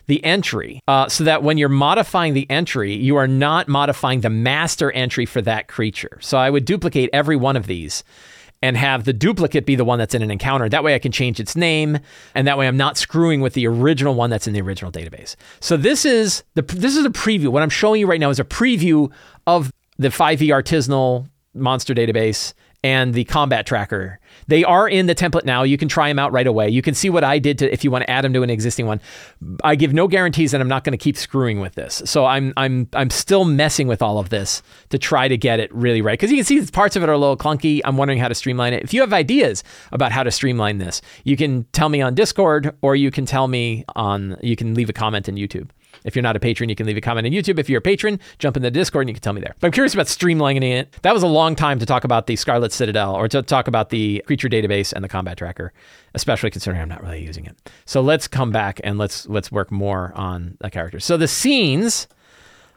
the 0.10 0.24
entry 0.26 0.82
uh, 0.88 1.08
so 1.08 1.24
that 1.24 1.44
when 1.44 1.58
you're 1.58 1.70
modifying 1.70 2.34
the 2.34 2.50
entry, 2.50 2.94
you 2.94 3.16
are 3.16 3.28
not 3.28 3.68
modifying 3.68 4.22
the 4.22 4.30
master 4.30 4.92
entry 4.92 5.26
for 5.26 5.40
that 5.42 5.68
creature. 5.68 6.18
So 6.20 6.38
I 6.38 6.50
would 6.50 6.66
duplicate 6.66 7.12
every 7.14 7.36
one 7.36 7.56
of 7.56 7.68
these 7.68 8.04
and 8.62 8.76
have 8.76 9.06
the 9.06 9.14
duplicate 9.14 9.68
be 9.68 9.76
the 9.76 9.86
one 9.86 10.00
that's 10.00 10.16
in 10.16 10.24
an 10.24 10.32
encounter. 10.32 10.68
That 10.68 10.84
way 10.84 10.96
I 10.96 11.00
can 11.00 11.12
change 11.12 11.40
its 11.40 11.56
name 11.56 12.00
and 12.34 12.48
that 12.48 12.58
way 12.58 12.68
I'm 12.68 12.76
not 12.76 12.98
screwing 12.98 13.40
with 13.40 13.54
the 13.54 13.68
original 13.68 14.16
one 14.16 14.32
that's 14.32 14.48
in 14.48 14.54
the 14.54 14.62
original 14.62 14.92
database. 14.92 15.36
So 15.60 15.78
this 15.78 16.06
is 16.06 16.44
the 16.56 16.64
this 16.64 16.98
is 16.98 17.06
a 17.06 17.12
preview. 17.12 17.50
What 17.50 17.62
I'm 17.62 17.70
showing 17.70 18.02
you 18.02 18.08
right 18.08 18.20
now 18.20 18.32
is 18.32 18.40
a 18.40 18.44
preview 18.44 19.12
of 19.46 19.72
the 19.98 20.10
5e 20.10 20.48
artisanal 20.48 21.28
monster 21.54 21.94
database 21.94 22.54
and 22.84 23.14
the 23.14 23.26
combat 23.26 23.66
tracker. 23.66 24.19
They 24.50 24.64
are 24.64 24.90
in 24.90 25.06
the 25.06 25.14
template 25.14 25.46
now. 25.46 25.62
You 25.62 25.78
can 25.78 25.88
try 25.88 26.08
them 26.08 26.18
out 26.18 26.32
right 26.32 26.48
away. 26.48 26.70
You 26.70 26.82
can 26.82 26.96
see 26.96 27.08
what 27.08 27.24
I 27.24 27.38
did 27.38 27.60
to 27.60 27.72
if 27.72 27.84
you 27.84 27.92
want 27.92 28.02
to 28.02 28.10
add 28.10 28.24
them 28.24 28.34
to 28.34 28.42
an 28.42 28.50
existing 28.50 28.88
one. 28.88 29.00
I 29.64 29.76
give 29.76 29.94
no 29.94 30.08
guarantees 30.08 30.52
that 30.52 30.60
I'm 30.60 30.68
not 30.68 30.84
going 30.84 30.98
to 30.98 30.98
keep 30.98 31.18
screwing 31.18 31.60
with 31.60 31.76
this. 31.76 32.02
So 32.06 32.26
I'm 32.26 32.52
I'm 32.58 32.90
I'm 32.94 33.12
still 33.12 33.46
messing 33.46 33.88
with 33.88 34.02
all 34.02 34.18
of 34.18 34.30
this 34.30 34.64
to 34.90 34.98
try 34.98 35.28
to 35.28 35.38
get 35.38 35.60
it 35.60 35.74
really 35.74 36.02
right. 36.02 36.18
Because 36.18 36.32
you 36.32 36.38
can 36.38 36.46
see 36.46 36.66
parts 36.66 36.96
of 36.96 37.04
it 37.04 37.10
are 37.10 37.14
a 37.14 37.18
little 37.20 37.38
clunky. 37.38 37.82
I'm 37.86 37.96
wondering 37.96 38.18
how 38.18 38.28
to 38.28 38.36
streamline 38.36 38.74
it. 38.74 38.84
If 38.84 38.92
you 38.92 39.02
have 39.02 39.14
ideas 39.14 39.64
about 39.92 40.12
how 40.12 40.24
to 40.24 40.32
streamline 40.32 40.80
this, 40.80 41.04
you 41.24 41.38
can 41.38 41.66
tell 41.72 41.90
me 41.90 42.02
on 42.02 42.16
Discord 42.16 42.76
or 42.82 42.96
you 42.96 43.12
can 43.12 43.28
tell 43.28 43.48
me 43.48 43.86
on 43.96 44.36
you 44.42 44.56
can 44.56 44.74
leave 44.74 44.90
a 44.90 44.94
comment 44.94 45.30
in 45.30 45.36
YouTube. 45.36 45.70
If 46.04 46.16
you're 46.16 46.24
not 46.24 46.36
a 46.36 46.40
patron, 46.40 46.70
you 46.70 46.76
can 46.76 46.86
leave 46.86 46.98
a 46.98 47.02
comment 47.02 47.28
on 47.28 47.34
YouTube. 47.34 47.60
If 47.60 47.70
you're 47.70 47.80
a 47.80 47.82
patron, 47.82 48.20
jump 48.38 48.58
in 48.58 48.64
the 48.64 48.72
Discord 48.72 49.04
and 49.04 49.10
you 49.10 49.14
can 49.14 49.22
tell 49.22 49.34
me 49.34 49.42
there. 49.42 49.56
But 49.60 49.68
I'm 49.68 49.74
curious 49.74 49.94
about 49.94 50.08
streamlining 50.08 50.72
it. 50.72 50.92
That 51.02 51.14
was 51.14 51.24
a 51.24 51.28
long 51.28 51.56
time 51.56 51.80
to 51.80 51.86
talk 51.86 52.04
about 52.04 52.28
the 52.28 52.36
Scarlet 52.36 52.72
Citadel 52.72 53.16
or 53.16 53.28
to 53.28 53.42
talk 53.42 53.68
about 53.68 53.90
the 53.90 54.24
creature 54.26 54.50
database 54.50 54.94
and 54.94 55.04
the 55.04 55.10
combat 55.10 55.38
tracker, 55.38 55.74
especially 56.14 56.50
considering 56.50 56.82
I'm 56.82 56.90
not 56.90 57.02
really 57.02 57.24
using 57.24 57.46
it. 57.46 57.72
So 57.86 58.02
let's 58.02 58.28
come 58.28 58.52
back 58.52 58.80
and 58.84 58.98
let's 58.98 59.28
let's 59.28 59.52
work 59.52 59.72
more 59.72 60.12
on 60.16 60.58
the 60.60 60.70
characters. 60.70 61.06
So 61.06 61.18
the 61.18 61.28
scenes 61.28 62.08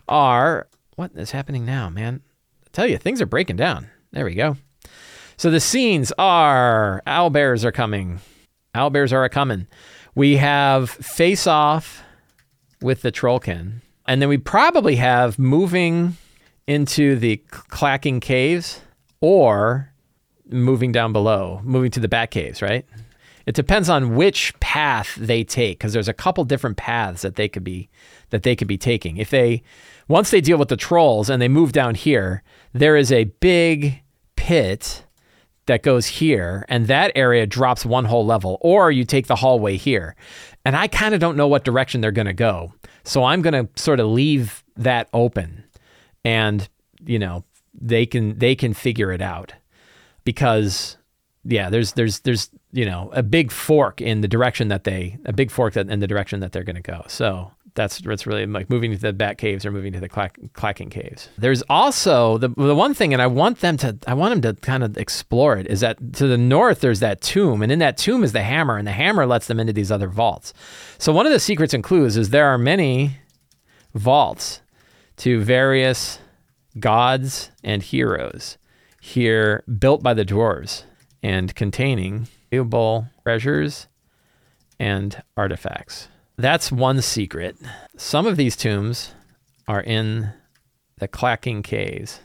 are 0.08 0.68
what 0.96 1.12
is 1.14 1.30
happening 1.30 1.64
now, 1.64 1.88
man? 1.88 2.20
I 2.66 2.68
tell 2.72 2.86
you, 2.86 2.98
things 2.98 3.20
are 3.20 3.26
breaking 3.26 3.56
down. 3.56 3.88
There 4.12 4.24
we 4.24 4.34
go. 4.34 4.56
So 5.36 5.50
the 5.50 5.60
scenes 5.60 6.12
are 6.18 7.02
owl 7.06 7.30
bears 7.30 7.64
are 7.64 7.72
coming. 7.72 8.20
Owl 8.74 8.90
bears 8.90 9.12
are 9.12 9.24
a 9.24 9.28
coming. 9.28 9.66
We 10.14 10.36
have 10.36 10.90
face 10.90 11.46
off 11.46 12.02
with 12.82 13.02
the 13.02 13.12
Trollkin. 13.12 13.80
And 14.06 14.20
then 14.20 14.28
we 14.28 14.38
probably 14.38 14.96
have 14.96 15.38
moving 15.38 16.16
into 16.66 17.16
the 17.16 17.36
clacking 17.48 18.20
caves 18.20 18.80
or 19.20 19.92
moving 20.48 20.92
down 20.92 21.12
below, 21.12 21.60
moving 21.64 21.90
to 21.92 22.00
the 22.00 22.08
bat 22.08 22.30
caves, 22.30 22.62
right? 22.62 22.84
It 23.46 23.54
depends 23.54 23.88
on 23.88 24.14
which 24.14 24.58
path 24.60 25.16
they 25.16 25.42
take 25.44 25.78
because 25.78 25.92
there's 25.92 26.08
a 26.08 26.14
couple 26.14 26.44
different 26.44 26.76
paths 26.76 27.22
that 27.22 27.34
they 27.34 27.48
could 27.48 27.64
be 27.64 27.88
that 28.30 28.44
they 28.44 28.54
could 28.54 28.68
be 28.68 28.78
taking. 28.78 29.16
If 29.16 29.30
they 29.30 29.62
once 30.08 30.30
they 30.30 30.40
deal 30.40 30.58
with 30.58 30.68
the 30.68 30.76
trolls 30.76 31.28
and 31.28 31.42
they 31.42 31.48
move 31.48 31.72
down 31.72 31.94
here, 31.94 32.42
there 32.72 32.96
is 32.96 33.10
a 33.10 33.24
big 33.24 34.00
pit 34.36 35.04
that 35.66 35.82
goes 35.82 36.06
here 36.06 36.64
and 36.68 36.86
that 36.86 37.12
area 37.14 37.46
drops 37.46 37.84
one 37.84 38.04
whole 38.04 38.26
level 38.26 38.58
or 38.60 38.90
you 38.90 39.04
take 39.04 39.26
the 39.26 39.36
hallway 39.36 39.76
here. 39.76 40.16
And 40.64 40.76
I 40.76 40.88
kind 40.88 41.14
of 41.14 41.20
don't 41.20 41.36
know 41.36 41.48
what 41.48 41.64
direction 41.64 42.00
they're 42.00 42.10
going 42.10 42.26
to 42.26 42.32
go. 42.32 42.72
So 43.04 43.24
I'm 43.24 43.42
going 43.42 43.66
to 43.66 43.80
sort 43.80 44.00
of 44.00 44.06
leave 44.08 44.64
that 44.76 45.08
open 45.12 45.64
and, 46.24 46.68
you 47.04 47.18
know, 47.18 47.44
they 47.74 48.06
can 48.06 48.38
they 48.38 48.54
can 48.54 48.74
figure 48.74 49.12
it 49.12 49.22
out 49.22 49.54
because 50.24 50.96
yeah, 51.44 51.70
there's 51.70 51.92
there's 51.92 52.20
there's 52.20 52.50
you 52.72 52.84
know 52.84 53.10
a 53.12 53.22
big 53.22 53.50
fork 53.50 54.00
in 54.00 54.20
the 54.20 54.28
direction 54.28 54.68
that 54.68 54.84
they 54.84 55.18
a 55.24 55.32
big 55.32 55.50
fork 55.50 55.74
that 55.74 55.88
in 55.88 56.00
the 56.00 56.06
direction 56.06 56.40
that 56.40 56.52
they're 56.52 56.64
going 56.64 56.76
to 56.76 56.82
go. 56.82 57.02
So 57.08 57.50
that's 57.74 58.00
that's 58.00 58.26
really 58.26 58.46
like 58.46 58.68
moving 58.68 58.92
to 58.92 58.98
the 58.98 59.12
bat 59.12 59.38
caves 59.38 59.64
or 59.64 59.72
moving 59.72 59.92
to 59.92 60.00
the 60.00 60.08
clack, 60.08 60.38
clacking 60.52 60.90
caves. 60.90 61.28
There's 61.38 61.62
also 61.68 62.38
the 62.38 62.48
the 62.48 62.74
one 62.74 62.94
thing, 62.94 63.12
and 63.12 63.22
I 63.22 63.26
want 63.26 63.60
them 63.60 63.76
to 63.78 63.96
I 64.06 64.14
want 64.14 64.42
them 64.42 64.54
to 64.54 64.60
kind 64.60 64.82
of 64.82 64.96
explore 64.96 65.56
it. 65.56 65.66
Is 65.66 65.80
that 65.80 66.14
to 66.14 66.26
the 66.26 66.38
north 66.38 66.80
there's 66.80 67.00
that 67.00 67.20
tomb, 67.20 67.62
and 67.62 67.72
in 67.72 67.78
that 67.80 67.96
tomb 67.96 68.24
is 68.24 68.32
the 68.32 68.42
hammer, 68.42 68.76
and 68.76 68.86
the 68.86 68.92
hammer 68.92 69.26
lets 69.26 69.46
them 69.46 69.60
into 69.60 69.72
these 69.72 69.90
other 69.90 70.08
vaults. 70.08 70.52
So 70.98 71.12
one 71.12 71.26
of 71.26 71.32
the 71.32 71.40
secrets 71.40 71.74
and 71.74 71.82
clues 71.82 72.16
is 72.16 72.30
there 72.30 72.48
are 72.48 72.58
many 72.58 73.18
vaults 73.94 74.60
to 75.18 75.40
various 75.42 76.18
gods 76.78 77.50
and 77.62 77.82
heroes 77.82 78.56
here 79.00 79.64
built 79.78 80.02
by 80.02 80.14
the 80.14 80.24
dwarves 80.24 80.84
and 81.22 81.54
containing 81.54 82.28
valuable 82.50 83.06
treasures 83.22 83.88
and 84.78 85.22
artifacts. 85.36 86.08
That's 86.36 86.72
one 86.72 87.02
secret. 87.02 87.56
Some 87.96 88.26
of 88.26 88.36
these 88.36 88.56
tombs 88.56 89.12
are 89.68 89.82
in 89.82 90.32
the 90.98 91.08
Clacking 91.08 91.62
Caves 91.62 92.20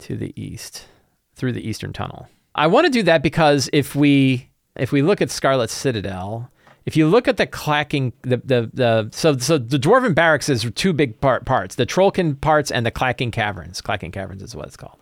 to 0.00 0.16
the 0.16 0.32
east, 0.40 0.86
through 1.34 1.52
the 1.52 1.66
eastern 1.66 1.92
tunnel. 1.92 2.28
I 2.54 2.66
want 2.66 2.86
to 2.86 2.90
do 2.90 3.02
that 3.04 3.22
because 3.22 3.68
if 3.72 3.94
we 3.94 4.50
if 4.76 4.92
we 4.92 5.02
look 5.02 5.20
at 5.20 5.30
Scarlet 5.30 5.70
Citadel, 5.70 6.50
if 6.86 6.96
you 6.96 7.08
look 7.08 7.28
at 7.28 7.36
the 7.36 7.46
clacking 7.46 8.12
the 8.22 8.38
the, 8.38 8.70
the 8.72 9.08
so 9.12 9.36
so 9.36 9.58
the 9.58 9.78
dwarven 9.78 10.14
barracks 10.14 10.48
is 10.48 10.70
two 10.74 10.92
big 10.92 11.20
part, 11.20 11.44
parts 11.44 11.74
the 11.74 11.84
trollkin 11.84 12.40
parts 12.40 12.70
and 12.70 12.86
the 12.86 12.90
clacking 12.90 13.32
caverns 13.32 13.80
clacking 13.80 14.12
caverns 14.12 14.42
is 14.42 14.54
what 14.54 14.66
it's 14.66 14.76
called 14.76 14.98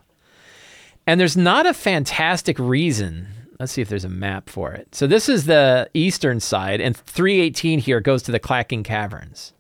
and 1.07 1.21
there's 1.21 1.37
not 1.37 1.67
a 1.67 1.75
fantastic 1.75 2.59
reason 2.59 3.29
Let's 3.59 3.73
see 3.73 3.83
if 3.83 3.89
there's 3.89 4.05
a 4.05 4.09
map 4.09 4.51
for 4.51 4.73
it. 4.73 4.95
So 4.95 5.07
this 5.07 5.29
is 5.29 5.47
the 5.47 5.89
eastern 5.95 6.41
side, 6.41 6.81
and 6.81 6.97
318 6.97 7.79
here 7.79 8.01
goes 8.01 8.23
to 8.25 8.33
the 8.33 8.41
Clacking 8.41 8.83
Caverns. 8.83 9.53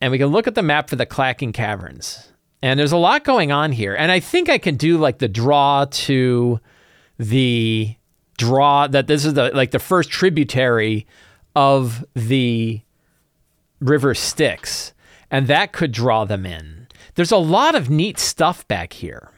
And 0.00 0.12
we 0.12 0.18
can 0.18 0.28
look 0.28 0.46
at 0.46 0.54
the 0.54 0.62
map 0.62 0.90
for 0.90 0.96
the 0.96 1.06
Clacking 1.06 1.52
Caverns. 1.52 2.32
And 2.62 2.78
there's 2.78 2.92
a 2.92 2.98
lot 2.98 3.24
going 3.24 3.52
on 3.52 3.72
here. 3.72 3.94
And 3.94 4.10
I 4.10 4.20
think 4.20 4.48
I 4.48 4.58
can 4.58 4.76
do 4.76 4.98
like 4.98 5.18
the 5.18 5.28
draw 5.28 5.86
to 5.90 6.60
the 7.18 7.94
draw 8.36 8.86
that 8.86 9.06
this 9.06 9.24
is 9.24 9.34
the 9.34 9.50
like 9.54 9.72
the 9.72 9.78
first 9.78 10.10
tributary 10.10 11.06
of 11.56 12.04
the 12.14 12.80
river 13.80 14.14
Styx. 14.14 14.92
And 15.30 15.46
that 15.46 15.72
could 15.72 15.92
draw 15.92 16.24
them 16.24 16.46
in. 16.46 16.86
there's 17.14 17.32
a 17.32 17.36
lot 17.36 17.74
of 17.74 17.90
neat 17.90 18.18
stuff 18.18 18.66
back 18.68 18.92
here. 18.92 19.30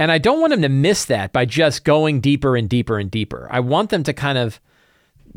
And 0.00 0.10
I 0.10 0.16
don't 0.16 0.40
want 0.40 0.52
them 0.52 0.62
to 0.62 0.70
miss 0.70 1.04
that 1.04 1.30
by 1.30 1.44
just 1.44 1.84
going 1.84 2.22
deeper 2.22 2.56
and 2.56 2.70
deeper 2.70 2.98
and 2.98 3.10
deeper. 3.10 3.46
I 3.50 3.60
want 3.60 3.90
them 3.90 4.02
to 4.04 4.14
kind 4.14 4.38
of, 4.38 4.58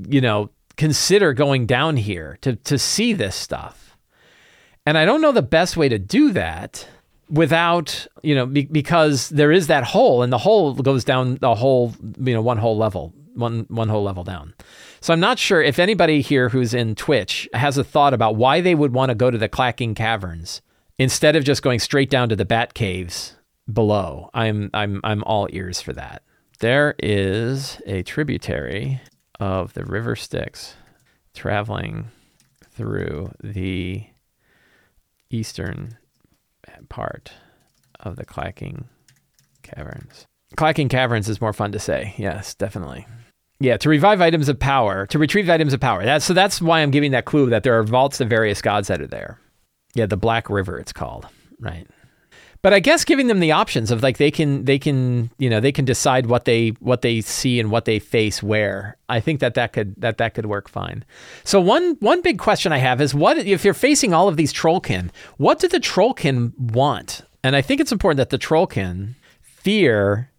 you 0.07 0.21
know, 0.21 0.51
consider 0.77 1.33
going 1.33 1.65
down 1.65 1.97
here 1.97 2.37
to, 2.41 2.55
to 2.55 2.79
see 2.79 3.11
this 3.11 3.35
stuff. 3.35 3.97
And 4.85 4.97
I 4.97 5.03
don't 5.03 5.19
know 5.19 5.33
the 5.33 5.41
best 5.41 5.75
way 5.75 5.89
to 5.89 5.99
do 5.99 6.31
that 6.31 6.87
without, 7.29 8.07
you 8.21 8.33
know, 8.35 8.45
be, 8.45 8.63
because 8.63 9.27
there 9.27 9.51
is 9.51 9.67
that 9.67 9.83
hole 9.83 10.23
and 10.23 10.31
the 10.31 10.37
hole 10.37 10.73
goes 10.75 11.03
down 11.03 11.35
the 11.41 11.55
whole, 11.55 11.93
you 12.21 12.33
know, 12.33 12.41
one 12.41 12.57
whole 12.57 12.77
level, 12.77 13.13
one, 13.33 13.65
one 13.67 13.89
whole 13.89 14.03
level 14.03 14.23
down. 14.23 14.53
So 15.01 15.11
I'm 15.11 15.19
not 15.19 15.39
sure 15.39 15.61
if 15.61 15.77
anybody 15.77 16.21
here 16.21 16.47
who's 16.47 16.73
in 16.73 16.95
Twitch 16.95 17.49
has 17.53 17.77
a 17.77 17.83
thought 17.83 18.13
about 18.13 18.37
why 18.37 18.61
they 18.61 18.75
would 18.75 18.93
want 18.93 19.09
to 19.09 19.15
go 19.15 19.29
to 19.29 19.37
the 19.37 19.49
Clacking 19.49 19.93
Caverns 19.93 20.61
instead 20.97 21.35
of 21.35 21.43
just 21.43 21.63
going 21.63 21.79
straight 21.79 22.09
down 22.09 22.29
to 22.29 22.35
the 22.37 22.45
Bat 22.45 22.73
Caves 22.75 23.35
below. 23.71 24.29
I'm 24.33 24.69
I'm 24.73 24.99
I'm 25.03 25.23
all 25.23 25.47
ears 25.51 25.81
for 25.81 25.93
that. 25.93 26.23
There 26.59 26.95
is 26.99 27.81
a 27.85 28.03
tributary 28.03 29.01
of 29.39 29.73
the 29.73 29.85
River 29.85 30.15
Styx 30.15 30.75
traveling 31.33 32.05
through 32.71 33.31
the 33.43 34.03
eastern 35.29 35.97
part 36.89 37.33
of 37.99 38.15
the 38.15 38.25
Clacking 38.25 38.85
Caverns. 39.63 40.25
Clacking 40.55 40.89
Caverns 40.89 41.27
is 41.27 41.41
more 41.41 41.53
fun 41.53 41.71
to 41.71 41.79
say. 41.79 42.13
Yes, 42.17 42.53
definitely. 42.53 43.07
Yeah, 43.59 43.77
to 43.77 43.89
revive 43.89 44.21
items 44.21 44.49
of 44.49 44.59
power, 44.59 45.05
to 45.07 45.17
retrieve 45.17 45.49
items 45.49 45.73
of 45.73 45.79
power. 45.79 46.03
That's 46.03 46.25
so 46.25 46.33
that's 46.33 46.61
why 46.61 46.81
I'm 46.81 46.91
giving 46.91 47.11
that 47.11 47.25
clue 47.25 47.49
that 47.49 47.63
there 47.63 47.77
are 47.77 47.83
vaults 47.83 48.19
of 48.19 48.29
various 48.29 48.61
gods 48.61 48.87
that 48.89 49.01
are 49.01 49.07
there. 49.07 49.39
Yeah, 49.93 50.05
the 50.05 50.17
Black 50.17 50.49
River 50.49 50.77
it's 50.79 50.93
called. 50.93 51.27
Right. 51.59 51.87
But 52.63 52.73
I 52.73 52.79
guess 52.79 53.03
giving 53.03 53.27
them 53.27 53.41
the 53.41 53.51
options 53.51 53.91
of 53.91 54.01
like 54.01 54.17
they 54.17 54.31
can 54.31 54.63
they 54.63 54.79
can 54.79 55.29
you 55.37 55.49
know 55.49 55.59
they 55.59 55.73
can 55.73 55.83
decide 55.83 56.27
what 56.27 56.45
they 56.45 56.69
what 56.79 57.01
they 57.01 57.19
see 57.19 57.59
and 57.59 57.69
what 57.69 57.83
they 57.83 57.99
face 57.99 58.41
where. 58.41 58.97
I 59.09 59.19
think 59.19 59.41
that 59.41 59.53
that 59.55 59.73
could 59.73 59.93
that 59.97 60.17
that 60.17 60.33
could 60.33 60.45
work 60.45 60.69
fine. 60.69 61.03
So 61.43 61.59
one 61.59 61.97
one 61.99 62.21
big 62.21 62.39
question 62.39 62.71
I 62.71 62.77
have 62.77 63.01
is 63.01 63.13
what 63.13 63.37
if 63.37 63.65
you're 63.65 63.73
facing 63.73 64.13
all 64.13 64.29
of 64.29 64.37
these 64.37 64.53
trollkin, 64.53 65.09
what 65.37 65.59
do 65.59 65.67
the 65.67 65.81
trollkin 65.81 66.57
want? 66.57 67.21
And 67.43 67.53
I 67.55 67.61
think 67.61 67.81
it's 67.81 67.91
important 67.91 68.17
that 68.17 68.29
the 68.29 68.39
trollkin 68.39 69.15
fear 69.41 70.31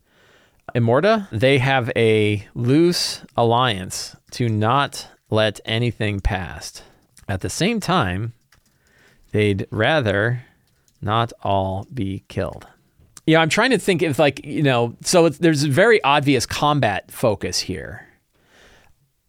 Immorta, 0.74 1.28
they 1.30 1.58
have 1.58 1.92
a 1.94 2.48
loose 2.54 3.20
alliance 3.36 4.16
to 4.32 4.48
not 4.48 5.08
let 5.28 5.60
anything 5.66 6.20
past. 6.20 6.82
At 7.28 7.42
the 7.42 7.50
same 7.50 7.80
time, 7.80 8.32
they'd 9.32 9.66
rather 9.70 10.42
not 11.04 11.32
all 11.42 11.86
be 11.92 12.24
killed. 12.28 12.66
Yeah, 13.26 13.40
I'm 13.40 13.48
trying 13.48 13.70
to 13.70 13.78
think 13.78 14.02
if, 14.02 14.18
like, 14.18 14.44
you 14.44 14.62
know, 14.62 14.96
so 15.02 15.28
there's 15.28 15.64
a 15.64 15.68
very 15.68 16.02
obvious 16.02 16.44
combat 16.44 17.10
focus 17.10 17.58
here. 17.58 18.06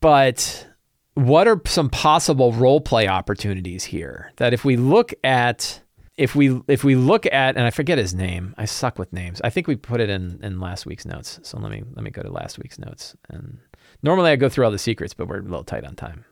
But 0.02 0.68
what 1.14 1.48
are 1.48 1.62
some 1.66 1.90
possible 1.90 2.52
role 2.52 2.82
play 2.82 3.08
opportunities 3.08 3.86
here? 3.86 4.32
That 4.36 4.54
if 4.54 4.66
we 4.66 4.76
look 4.76 5.14
at 5.24 5.82
if 6.18 6.36
we 6.36 6.62
if 6.68 6.84
we 6.84 6.96
look 6.96 7.26
at 7.26 7.58
and 7.58 7.66
I 7.66 7.72
forget 7.72 7.98
his 7.98 8.14
name, 8.14 8.54
I 8.58 8.66
suck 8.66 8.98
with 9.00 9.12
names. 9.12 9.42
I 9.44 9.50
think 9.50 9.68
we 9.68 9.76
put 9.76 10.00
it 10.00 10.10
in 10.10 10.40
in 10.44 10.60
last 10.60 10.86
week's 10.86 11.06
notes. 11.06 11.40
So 11.44 11.58
let 11.58 11.72
me 11.72 11.84
let 11.94 12.04
me 12.04 12.12
go 12.12 12.22
to 12.22 12.32
last 12.32 12.60
week's 12.60 12.80
notes. 12.80 13.16
And 13.30 13.58
normally 14.04 14.32
I 14.32 14.36
go 14.36 14.50
through 14.50 14.66
all 14.66 14.72
the 14.72 14.78
secrets, 14.78 15.14
but 15.14 15.28
we're 15.28 15.40
a 15.40 15.44
little 15.44 15.64
tight 15.64 15.86
on 15.86 15.96
time. 15.96 16.26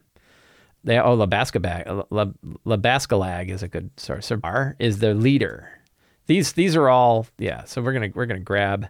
They 0.84 1.00
oh 1.00 1.18
Labascalag 1.18 2.08
La, 2.10 2.26
Labascalag 2.66 3.50
is 3.50 3.64
a 3.64 3.68
good 3.68 3.92
source. 3.98 4.30
Bar 4.32 4.76
is 4.80 5.00
their 5.00 5.14
leader. 5.14 5.70
These 6.28 6.54
these 6.54 6.76
are 6.76 6.90
all 6.90 7.28
yeah. 7.38 7.64
So 7.64 7.82
we're 7.82 7.94
gonna 7.94 8.12
we're 8.14 8.26
gonna 8.26 8.40
grab 8.40 8.88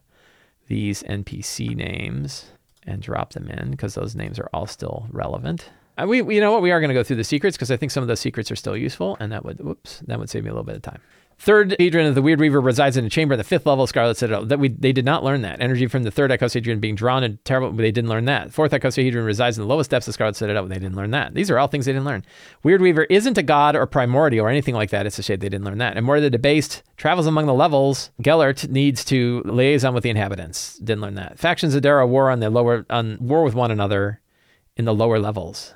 these 0.67 1.03
NPC 1.03 1.75
names 1.75 2.51
and 2.85 3.01
drop 3.01 3.33
them 3.33 3.47
in 3.47 3.71
because 3.71 3.95
those 3.95 4.15
names 4.15 4.39
are 4.39 4.49
all 4.53 4.65
still 4.65 5.07
relevant. 5.11 5.69
Uh, 5.97 6.05
we, 6.07 6.21
we, 6.21 6.35
you 6.35 6.41
know 6.41 6.51
what? 6.51 6.61
We 6.61 6.71
are 6.71 6.79
going 6.79 6.89
to 6.89 6.95
go 6.95 7.03
through 7.03 7.17
the 7.17 7.23
secrets 7.23 7.55
because 7.55 7.69
I 7.69 7.77
think 7.77 7.91
some 7.91 8.01
of 8.01 8.07
those 8.07 8.19
secrets 8.19 8.49
are 8.49 8.55
still 8.55 8.75
useful, 8.75 9.15
and 9.19 9.31
that 9.31 9.45
would, 9.45 9.59
whoops, 9.59 10.01
that 10.07 10.17
would 10.17 10.29
save 10.29 10.43
me 10.43 10.49
a 10.49 10.53
little 10.53 10.63
bit 10.63 10.75
of 10.75 10.81
time. 10.81 10.99
Third 11.37 11.75
Hadron 11.79 12.05
of 12.05 12.15
the 12.15 12.21
Weird 12.21 12.39
Weaver 12.39 12.61
resides 12.61 12.97
in 12.97 13.05
a 13.05 13.09
chamber 13.09 13.33
at 13.33 13.37
the 13.37 13.43
fifth 13.43 13.65
level 13.65 13.83
of 13.83 13.89
Scarlet 13.89 14.17
Citadel. 14.17 14.45
That 14.45 14.59
we 14.59 14.69
they 14.69 14.91
did 14.91 15.05
not 15.05 15.23
learn 15.23 15.41
that 15.41 15.61
energy 15.61 15.87
from 15.87 16.03
the 16.03 16.11
third 16.11 16.31
icosahedron 16.31 16.79
being 16.79 16.95
drawn 16.95 17.23
and 17.23 17.43
terrible. 17.45 17.71
They 17.71 17.91
didn't 17.91 18.09
learn 18.09 18.25
that. 18.25 18.53
Fourth 18.53 18.71
icosahedron 18.71 19.25
resides 19.25 19.57
in 19.57 19.63
the 19.63 19.67
lowest 19.67 19.91
depths 19.91 20.07
of 20.07 20.13
Scarlet 20.13 20.35
Citadel. 20.35 20.65
They 20.67 20.75
didn't 20.75 20.95
learn 20.95 21.11
that. 21.11 21.33
These 21.33 21.49
are 21.51 21.59
all 21.59 21.67
things 21.67 21.85
they 21.85 21.93
didn't 21.93 22.05
learn. 22.05 22.23
Weird 22.63 22.81
Weaver 22.81 23.03
isn't 23.05 23.37
a 23.37 23.43
god 23.43 23.75
or 23.75 23.85
primordial 23.85 24.45
or 24.45 24.49
anything 24.49 24.75
like 24.75 24.89
that. 24.91 25.05
It's 25.05 25.19
a 25.19 25.23
shade 25.23 25.41
they 25.41 25.49
didn't 25.49 25.65
learn 25.65 25.79
that. 25.79 25.97
Immorta 25.97 26.21
the 26.21 26.29
debased 26.29 26.83
travels 26.97 27.27
among 27.27 27.45
the 27.45 27.53
levels. 27.53 28.11
Gellert 28.21 28.69
needs 28.69 29.03
to 29.05 29.41
liaison 29.45 29.93
with 29.93 30.03
the 30.03 30.09
inhabitants. 30.09 30.77
Didn't 30.79 31.01
learn 31.01 31.15
that. 31.15 31.39
Factions 31.39 31.75
of 31.75 31.81
Dara 31.81 32.07
war 32.07 32.29
on 32.29 32.39
the 32.39 32.49
lower 32.49 32.85
on 32.89 33.17
war 33.19 33.43
with 33.43 33.55
one 33.55 33.71
another 33.71 34.21
in 34.75 34.85
the 34.85 34.93
lower 34.93 35.19
levels. 35.19 35.73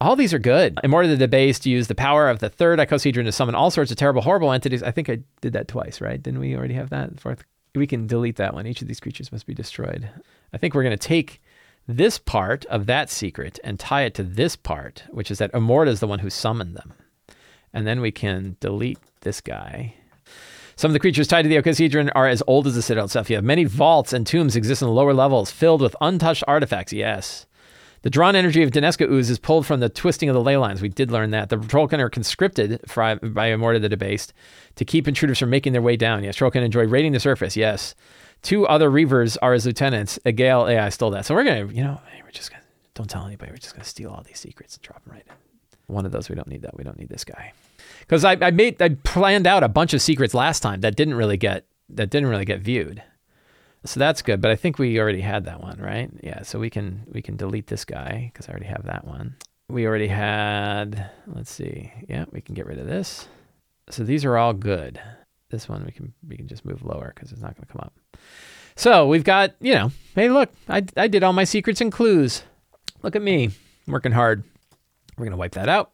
All 0.00 0.14
these 0.14 0.32
are 0.32 0.38
good. 0.38 0.78
In 0.84 0.90
to 0.92 1.16
debase, 1.16 1.58
to 1.60 1.70
use 1.70 1.88
the 1.88 1.94
power 1.94 2.28
of 2.28 2.38
the 2.38 2.48
third 2.48 2.78
icosahedron 2.78 3.24
to 3.24 3.32
summon 3.32 3.56
all 3.56 3.70
sorts 3.70 3.90
of 3.90 3.96
terrible, 3.96 4.22
horrible 4.22 4.52
entities. 4.52 4.82
I 4.82 4.92
think 4.92 5.10
I 5.10 5.18
did 5.40 5.54
that 5.54 5.66
twice, 5.66 6.00
right? 6.00 6.22
Didn't 6.22 6.38
we 6.38 6.56
already 6.56 6.74
have 6.74 6.90
that? 6.90 7.18
Fourth, 7.18 7.42
we 7.74 7.86
can 7.86 8.06
delete 8.06 8.36
that 8.36 8.54
one. 8.54 8.66
Each 8.66 8.80
of 8.80 8.86
these 8.86 9.00
creatures 9.00 9.32
must 9.32 9.46
be 9.46 9.54
destroyed. 9.54 10.08
I 10.52 10.58
think 10.58 10.74
we're 10.74 10.84
going 10.84 10.96
to 10.96 11.08
take 11.08 11.42
this 11.88 12.16
part 12.16 12.64
of 12.66 12.86
that 12.86 13.10
secret 13.10 13.58
and 13.64 13.80
tie 13.80 14.02
it 14.02 14.14
to 14.14 14.22
this 14.22 14.54
part, 14.54 15.02
which 15.10 15.32
is 15.32 15.38
that 15.38 15.52
Immorta 15.52 15.88
is 15.88 16.00
the 16.00 16.06
one 16.06 16.20
who 16.20 16.30
summoned 16.30 16.76
them. 16.76 16.92
And 17.72 17.86
then 17.86 18.00
we 18.00 18.12
can 18.12 18.56
delete 18.60 18.98
this 19.22 19.40
guy. 19.40 19.94
Some 20.76 20.90
of 20.90 20.92
the 20.92 21.00
creatures 21.00 21.26
tied 21.26 21.42
to 21.42 21.48
the 21.48 21.56
icosahedron 21.56 22.12
are 22.14 22.28
as 22.28 22.42
old 22.46 22.68
as 22.68 22.76
the 22.76 22.82
citadel 22.82 23.06
itself. 23.06 23.28
You 23.28 23.36
have 23.36 23.44
many 23.44 23.64
vaults 23.64 24.12
and 24.12 24.24
tombs 24.24 24.54
exist 24.54 24.80
in 24.80 24.86
the 24.86 24.94
lower 24.94 25.12
levels, 25.12 25.50
filled 25.50 25.80
with 25.80 25.96
untouched 26.00 26.44
artifacts. 26.46 26.92
Yes. 26.92 27.46
The 28.02 28.10
drawn 28.10 28.36
energy 28.36 28.62
of 28.62 28.70
Daneska 28.70 29.10
ooze 29.10 29.28
is 29.28 29.38
pulled 29.38 29.66
from 29.66 29.80
the 29.80 29.88
twisting 29.88 30.28
of 30.28 30.34
the 30.34 30.42
ley 30.42 30.56
lines. 30.56 30.80
We 30.80 30.88
did 30.88 31.10
learn 31.10 31.30
that. 31.32 31.48
The 31.48 31.56
Trollkin 31.56 31.98
are 31.98 32.08
conscripted 32.08 32.80
by 32.94 33.50
Immorta 33.50 33.80
the 33.80 33.88
Debased 33.88 34.32
to 34.76 34.84
keep 34.84 35.08
intruders 35.08 35.38
from 35.38 35.50
making 35.50 35.72
their 35.72 35.82
way 35.82 35.96
down. 35.96 36.22
Yes, 36.22 36.36
Trollkin 36.36 36.62
enjoy 36.62 36.86
raiding 36.86 37.12
the 37.12 37.20
surface. 37.20 37.56
Yes. 37.56 37.94
Two 38.42 38.66
other 38.68 38.88
Reavers 38.88 39.36
are 39.42 39.52
his 39.52 39.66
lieutenants. 39.66 40.18
A 40.24 40.30
Gale, 40.30 40.70
yeah, 40.70 40.84
I 40.84 40.90
stole 40.90 41.10
that. 41.10 41.26
So 41.26 41.34
we're 41.34 41.44
going 41.44 41.68
to, 41.68 41.74
you 41.74 41.82
know, 41.82 42.00
we're 42.22 42.30
just 42.30 42.50
going 42.50 42.62
to, 42.62 42.68
don't 42.94 43.10
tell 43.10 43.26
anybody. 43.26 43.50
We're 43.50 43.58
just 43.58 43.74
going 43.74 43.82
to 43.82 43.88
steal 43.88 44.10
all 44.10 44.22
these 44.22 44.38
secrets 44.38 44.76
and 44.76 44.82
drop 44.82 45.04
them 45.04 45.14
right 45.14 45.24
in. 45.26 45.34
One 45.92 46.06
of 46.06 46.12
those, 46.12 46.28
we 46.28 46.36
don't 46.36 46.46
need 46.46 46.62
that. 46.62 46.76
We 46.76 46.84
don't 46.84 46.98
need 46.98 47.08
this 47.08 47.24
guy. 47.24 47.52
Because 48.00 48.24
I, 48.24 48.36
I 48.40 48.52
made, 48.52 48.80
I 48.80 48.90
planned 48.90 49.46
out 49.46 49.64
a 49.64 49.68
bunch 49.68 49.92
of 49.92 50.00
secrets 50.00 50.34
last 50.34 50.60
time 50.60 50.82
that 50.82 50.94
didn't 50.94 51.14
really 51.14 51.36
get, 51.36 51.66
that 51.88 52.10
didn't 52.10 52.28
really 52.28 52.44
get 52.44 52.60
viewed. 52.60 53.02
So 53.84 54.00
that's 54.00 54.22
good, 54.22 54.40
but 54.40 54.50
I 54.50 54.56
think 54.56 54.78
we 54.78 54.98
already 54.98 55.20
had 55.20 55.44
that 55.44 55.62
one, 55.62 55.78
right? 55.78 56.10
Yeah, 56.22 56.42
so 56.42 56.58
we 56.58 56.70
can 56.70 57.04
we 57.12 57.22
can 57.22 57.36
delete 57.36 57.68
this 57.68 57.84
guy 57.84 58.30
because 58.32 58.48
I 58.48 58.52
already 58.52 58.66
have 58.66 58.84
that 58.86 59.06
one. 59.06 59.36
We 59.68 59.86
already 59.86 60.08
had, 60.08 61.10
let's 61.26 61.52
see. 61.52 61.92
Yeah, 62.08 62.24
we 62.32 62.40
can 62.40 62.54
get 62.54 62.66
rid 62.66 62.78
of 62.78 62.86
this. 62.86 63.28
So 63.90 64.02
these 64.02 64.24
are 64.24 64.36
all 64.36 64.52
good. 64.52 65.00
This 65.50 65.68
one 65.68 65.84
we 65.84 65.92
can 65.92 66.12
we 66.26 66.36
can 66.36 66.48
just 66.48 66.64
move 66.64 66.84
lower 66.84 67.12
because 67.14 67.32
it's 67.32 67.40
not 67.40 67.54
going 67.56 67.66
to 67.66 67.72
come 67.72 67.82
up. 67.82 67.94
So 68.76 69.08
we've 69.08 69.24
got, 69.24 69.54
you 69.60 69.74
know, 69.74 69.92
hey, 70.14 70.28
look, 70.28 70.50
I, 70.68 70.84
I 70.96 71.08
did 71.08 71.24
all 71.24 71.32
my 71.32 71.44
secrets 71.44 71.80
and 71.80 71.90
clues. 71.90 72.42
Look 73.02 73.16
at 73.16 73.22
me, 73.22 73.50
working 73.86 74.12
hard. 74.12 74.44
We're 75.16 75.24
going 75.24 75.32
to 75.32 75.38
wipe 75.38 75.52
that 75.52 75.68
out. 75.68 75.90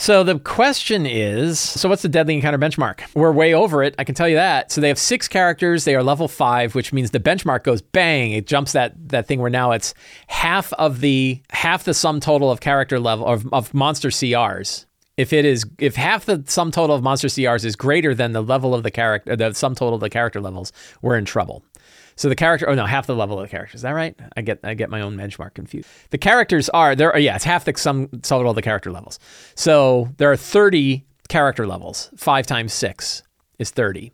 So 0.00 0.22
the 0.22 0.38
question 0.38 1.06
is 1.06 1.58
so 1.58 1.88
what's 1.88 2.02
the 2.02 2.08
deadly 2.08 2.34
encounter 2.34 2.56
benchmark? 2.56 3.00
We're 3.16 3.32
way 3.32 3.52
over 3.52 3.82
it, 3.82 3.96
I 3.98 4.04
can 4.04 4.14
tell 4.14 4.28
you 4.28 4.36
that. 4.36 4.70
So 4.70 4.80
they 4.80 4.86
have 4.86 4.98
six 4.98 5.26
characters, 5.26 5.84
they 5.84 5.96
are 5.96 6.04
level 6.04 6.28
five, 6.28 6.76
which 6.76 6.92
means 6.92 7.10
the 7.10 7.18
benchmark 7.18 7.64
goes 7.64 7.82
bang, 7.82 8.30
it 8.30 8.46
jumps 8.46 8.72
that 8.72 8.94
that 9.08 9.26
thing 9.26 9.40
where 9.40 9.50
now 9.50 9.72
it's 9.72 9.94
half 10.28 10.72
of 10.74 11.00
the 11.00 11.42
half 11.50 11.82
the 11.82 11.94
sum 11.94 12.20
total 12.20 12.48
of 12.48 12.60
character 12.60 13.00
level 13.00 13.26
of, 13.26 13.52
of 13.52 13.74
monster 13.74 14.08
CRs. 14.08 14.86
If 15.16 15.32
it 15.32 15.44
is 15.44 15.66
if 15.80 15.96
half 15.96 16.26
the 16.26 16.44
sum 16.46 16.70
total 16.70 16.94
of 16.94 17.02
monster 17.02 17.26
CRs 17.26 17.64
is 17.64 17.74
greater 17.74 18.14
than 18.14 18.32
the 18.32 18.42
level 18.42 18.76
of 18.76 18.84
the 18.84 18.92
character 18.92 19.34
the 19.34 19.52
sum 19.52 19.74
total 19.74 19.96
of 19.96 20.00
the 20.00 20.10
character 20.10 20.40
levels, 20.40 20.72
we're 21.02 21.18
in 21.18 21.24
trouble. 21.24 21.64
So 22.18 22.28
the 22.28 22.34
character, 22.34 22.68
oh 22.68 22.74
no, 22.74 22.84
half 22.84 23.06
the 23.06 23.14
level 23.14 23.38
of 23.38 23.46
the 23.46 23.50
character. 23.50 23.76
Is 23.76 23.82
that 23.82 23.92
right? 23.92 24.14
I 24.36 24.42
get 24.42 24.58
I 24.64 24.74
get 24.74 24.90
my 24.90 25.00
own 25.00 25.16
benchmark 25.16 25.54
confused. 25.54 25.88
The 26.10 26.18
characters 26.18 26.68
are 26.70 26.96
there. 26.96 27.16
Yeah, 27.16 27.36
it's 27.36 27.44
half 27.44 27.64
the 27.64 27.72
sum 27.76 28.08
total 28.22 28.48
all 28.48 28.54
the 28.54 28.60
character 28.60 28.90
levels. 28.90 29.20
So 29.54 30.08
there 30.16 30.30
are 30.30 30.36
thirty 30.36 31.06
character 31.28 31.64
levels. 31.64 32.10
Five 32.16 32.44
times 32.44 32.72
six 32.72 33.22
is 33.60 33.70
thirty, 33.70 34.10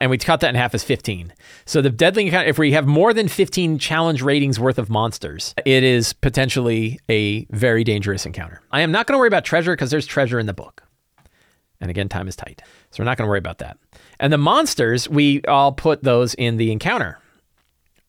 and 0.00 0.10
we 0.10 0.16
cut 0.16 0.40
that 0.40 0.48
in 0.48 0.54
half 0.54 0.74
as 0.74 0.82
fifteen. 0.82 1.34
So 1.66 1.82
the 1.82 1.90
deadly 1.90 2.24
encounter, 2.24 2.48
if 2.48 2.58
we 2.58 2.72
have 2.72 2.86
more 2.86 3.12
than 3.12 3.28
fifteen 3.28 3.78
challenge 3.78 4.22
ratings 4.22 4.58
worth 4.58 4.78
of 4.78 4.88
monsters, 4.88 5.54
it 5.66 5.84
is 5.84 6.14
potentially 6.14 7.00
a 7.10 7.44
very 7.50 7.84
dangerous 7.84 8.24
encounter. 8.24 8.62
I 8.70 8.80
am 8.80 8.92
not 8.92 9.06
going 9.06 9.14
to 9.14 9.18
worry 9.18 9.28
about 9.28 9.44
treasure 9.44 9.74
because 9.74 9.90
there's 9.90 10.06
treasure 10.06 10.38
in 10.40 10.46
the 10.46 10.54
book. 10.54 10.84
And 11.82 11.90
again, 11.90 12.08
time 12.08 12.28
is 12.28 12.36
tight. 12.36 12.62
So 12.92 13.02
we're 13.02 13.06
not 13.06 13.18
going 13.18 13.26
to 13.26 13.28
worry 13.28 13.40
about 13.40 13.58
that. 13.58 13.76
And 14.20 14.32
the 14.32 14.38
monsters, 14.38 15.06
we 15.06 15.42
all 15.44 15.72
put 15.72 16.02
those 16.02 16.32
in 16.34 16.56
the 16.56 16.72
encounter 16.72 17.18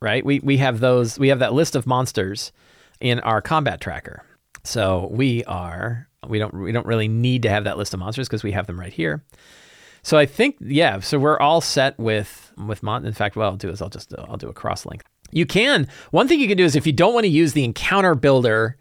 right? 0.04 0.24
We 0.24 0.40
we 0.42 0.58
have 0.58 0.82
those 0.82 1.18
we 1.18 1.30
have 1.30 1.40
that 1.40 1.54
list 1.54 1.76
of 1.76 1.88
monsters 1.88 2.52
in 3.00 3.20
our 3.22 3.42
combat 3.42 3.80
tracker. 3.82 4.24
So 4.64 5.08
we 5.10 5.44
are 5.46 6.08
we 6.28 6.38
don't 6.40 6.54
we 6.54 6.72
don't 6.72 6.86
really 6.86 7.08
need 7.08 7.42
to 7.44 7.50
have 7.50 7.64
that 7.64 7.78
list 7.78 7.94
of 7.94 8.02
monsters 8.02 8.28
because 8.28 8.44
we 8.44 8.52
have 8.52 8.68
them 8.68 8.80
right 8.80 8.94
here. 8.94 9.24
So 10.04 10.18
I 10.18 10.26
think 10.26 10.58
yeah. 10.60 11.00
So 11.00 11.18
we're 11.18 11.40
all 11.40 11.62
set 11.62 11.98
with 11.98 12.52
with 12.58 12.84
Mon. 12.84 13.06
In 13.06 13.14
fact, 13.14 13.36
what 13.36 13.46
I'll 13.46 13.56
do 13.56 13.70
is 13.70 13.82
I'll 13.82 13.90
just 13.90 14.14
I'll 14.18 14.38
do 14.38 14.50
a 14.50 14.54
cross 14.54 14.86
link. 14.86 15.04
You 15.32 15.46
can 15.46 15.88
one 16.12 16.28
thing 16.28 16.42
you 16.42 16.50
can 16.50 16.58
do 16.58 16.66
is 16.66 16.76
if 16.76 16.86
you 16.86 16.94
don't 16.94 17.14
want 17.14 17.24
to 17.24 17.30
use 17.30 17.54
the 17.54 17.64
encounter 17.64 18.14
builder. 18.14 18.78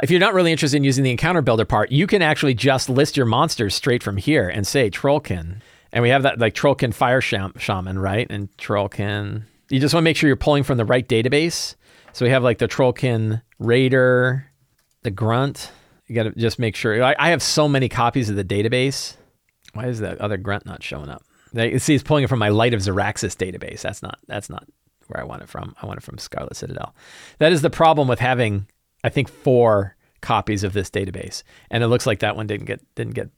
If 0.00 0.12
you're 0.12 0.20
not 0.20 0.34
really 0.34 0.52
interested 0.52 0.76
in 0.76 0.84
using 0.84 1.02
the 1.02 1.10
encounter 1.10 1.42
builder 1.42 1.64
part, 1.64 1.90
you 1.90 2.06
can 2.06 2.22
actually 2.22 2.54
just 2.54 2.88
list 2.88 3.16
your 3.16 3.26
monsters 3.26 3.74
straight 3.74 4.00
from 4.00 4.16
here 4.16 4.48
and 4.48 4.64
say 4.64 4.90
Trollkin. 4.90 5.60
And 5.92 6.02
we 6.02 6.10
have 6.10 6.22
that 6.22 6.38
like 6.38 6.54
Trollkin 6.54 6.94
Fire 6.94 7.20
Shaman, 7.20 7.98
right? 7.98 8.26
And 8.30 8.54
Trollkin. 8.58 9.42
You 9.70 9.80
just 9.80 9.94
want 9.94 10.02
to 10.02 10.04
make 10.04 10.16
sure 10.16 10.28
you're 10.28 10.36
pulling 10.36 10.62
from 10.62 10.78
the 10.78 10.84
right 10.84 11.06
database. 11.06 11.74
So 12.12 12.24
we 12.24 12.30
have 12.30 12.42
like 12.42 12.58
the 12.58 12.68
Trollkin 12.68 13.42
Raider, 13.58 14.50
the 15.02 15.10
Grunt. 15.10 15.70
You 16.06 16.14
got 16.14 16.24
to 16.24 16.30
just 16.32 16.58
make 16.58 16.74
sure. 16.74 17.02
I, 17.02 17.14
I 17.18 17.30
have 17.30 17.42
so 17.42 17.68
many 17.68 17.88
copies 17.88 18.30
of 18.30 18.36
the 18.36 18.44
database. 18.44 19.16
Why 19.74 19.86
is 19.86 20.00
that 20.00 20.18
other 20.20 20.36
Grunt 20.36 20.64
not 20.64 20.82
showing 20.82 21.10
up? 21.10 21.22
See, 21.54 21.94
it's 21.94 22.02
pulling 22.02 22.24
it 22.24 22.28
from 22.28 22.38
my 22.38 22.48
Light 22.48 22.74
of 22.74 22.80
Xaryxis 22.80 23.36
database. 23.36 23.80
That's 23.80 24.02
not. 24.02 24.18
That's 24.26 24.50
not 24.50 24.66
where 25.08 25.20
I 25.20 25.24
want 25.24 25.42
it 25.42 25.48
from. 25.48 25.74
I 25.82 25.86
want 25.86 25.98
it 25.98 26.02
from 26.02 26.18
Scarlet 26.18 26.56
Citadel. 26.56 26.94
That 27.38 27.52
is 27.52 27.62
the 27.62 27.70
problem 27.70 28.08
with 28.08 28.18
having, 28.18 28.66
I 29.04 29.08
think, 29.08 29.28
four 29.28 29.96
copies 30.20 30.64
of 30.64 30.72
this 30.72 30.90
database, 30.90 31.42
and 31.70 31.82
it 31.82 31.86
looks 31.86 32.06
like 32.06 32.20
that 32.20 32.36
one 32.36 32.46
didn't 32.46 32.66
get 32.66 32.82
didn't 32.94 33.14
get 33.14 33.30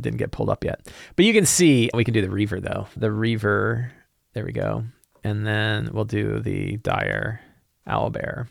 didn't 0.00 0.18
get 0.18 0.30
pulled 0.30 0.50
up 0.50 0.64
yet. 0.64 0.86
But 1.16 1.24
you 1.24 1.32
can 1.32 1.46
see 1.46 1.90
we 1.94 2.04
can 2.04 2.14
do 2.14 2.22
the 2.22 2.30
Reaver 2.30 2.60
though. 2.60 2.86
The 2.96 3.10
Reaver. 3.10 3.92
There 4.34 4.44
we 4.44 4.52
go. 4.52 4.84
And 5.24 5.46
then 5.46 5.90
we'll 5.92 6.04
do 6.04 6.40
the 6.40 6.76
Dire 6.78 7.40
Owlbear. 7.86 8.48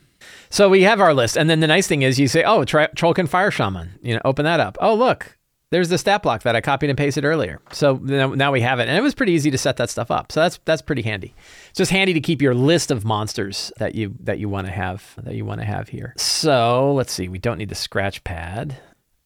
So 0.50 0.70
we 0.70 0.84
have 0.84 1.00
our 1.00 1.14
list, 1.14 1.38
and 1.38 1.50
then 1.50 1.60
the 1.60 1.68
nice 1.68 1.88
thing 1.88 2.02
is 2.02 2.20
you 2.20 2.28
say, 2.28 2.44
"Oh, 2.44 2.64
Tro- 2.64 2.88
Trollkin 2.96 3.30
Fire 3.30 3.52
Shaman." 3.52 4.00
You 4.02 4.16
know, 4.16 4.22
open 4.26 4.46
that 4.46 4.60
up. 4.60 4.78
Oh, 4.82 4.96
look, 4.96 5.38
there's 5.70 5.90
the 5.90 5.98
stat 5.98 6.24
block 6.24 6.44
that 6.44 6.56
I 6.56 6.62
copied 6.62 6.90
and 6.90 6.98
pasted 6.98 7.26
earlier. 7.26 7.60
So 7.72 7.98
now 7.98 8.52
we 8.52 8.62
have 8.62 8.80
it, 8.80 8.88
and 8.88 8.98
it 8.98 9.02
was 9.02 9.14
pretty 9.14 9.34
easy 9.34 9.52
to 9.52 9.58
set 9.58 9.78
that 9.78 9.90
stuff 9.90 10.10
up. 10.10 10.32
So 10.32 10.42
that's 10.42 10.60
that's 10.66 10.82
pretty 10.82 11.02
handy. 11.02 11.36
It's 11.70 11.78
just 11.78 11.92
handy 11.92 12.14
to 12.14 12.22
keep 12.22 12.42
your 12.42 12.56
list 12.56 12.90
of 12.90 13.06
monsters 13.06 13.72
that 13.78 13.96
you 13.96 14.16
that 14.22 14.40
you 14.40 14.50
want 14.50 14.68
to 14.68 14.74
have 14.74 15.14
that 15.24 15.36
you 15.36 15.46
want 15.46 15.62
to 15.62 15.68
have 15.68 15.90
here. 15.90 16.14
So 16.18 16.94
let's 16.94 17.12
see. 17.12 17.28
We 17.28 17.40
don't 17.40 17.58
need 17.58 17.70
the 17.70 17.76
scratch 17.76 18.24
pad 18.24 18.78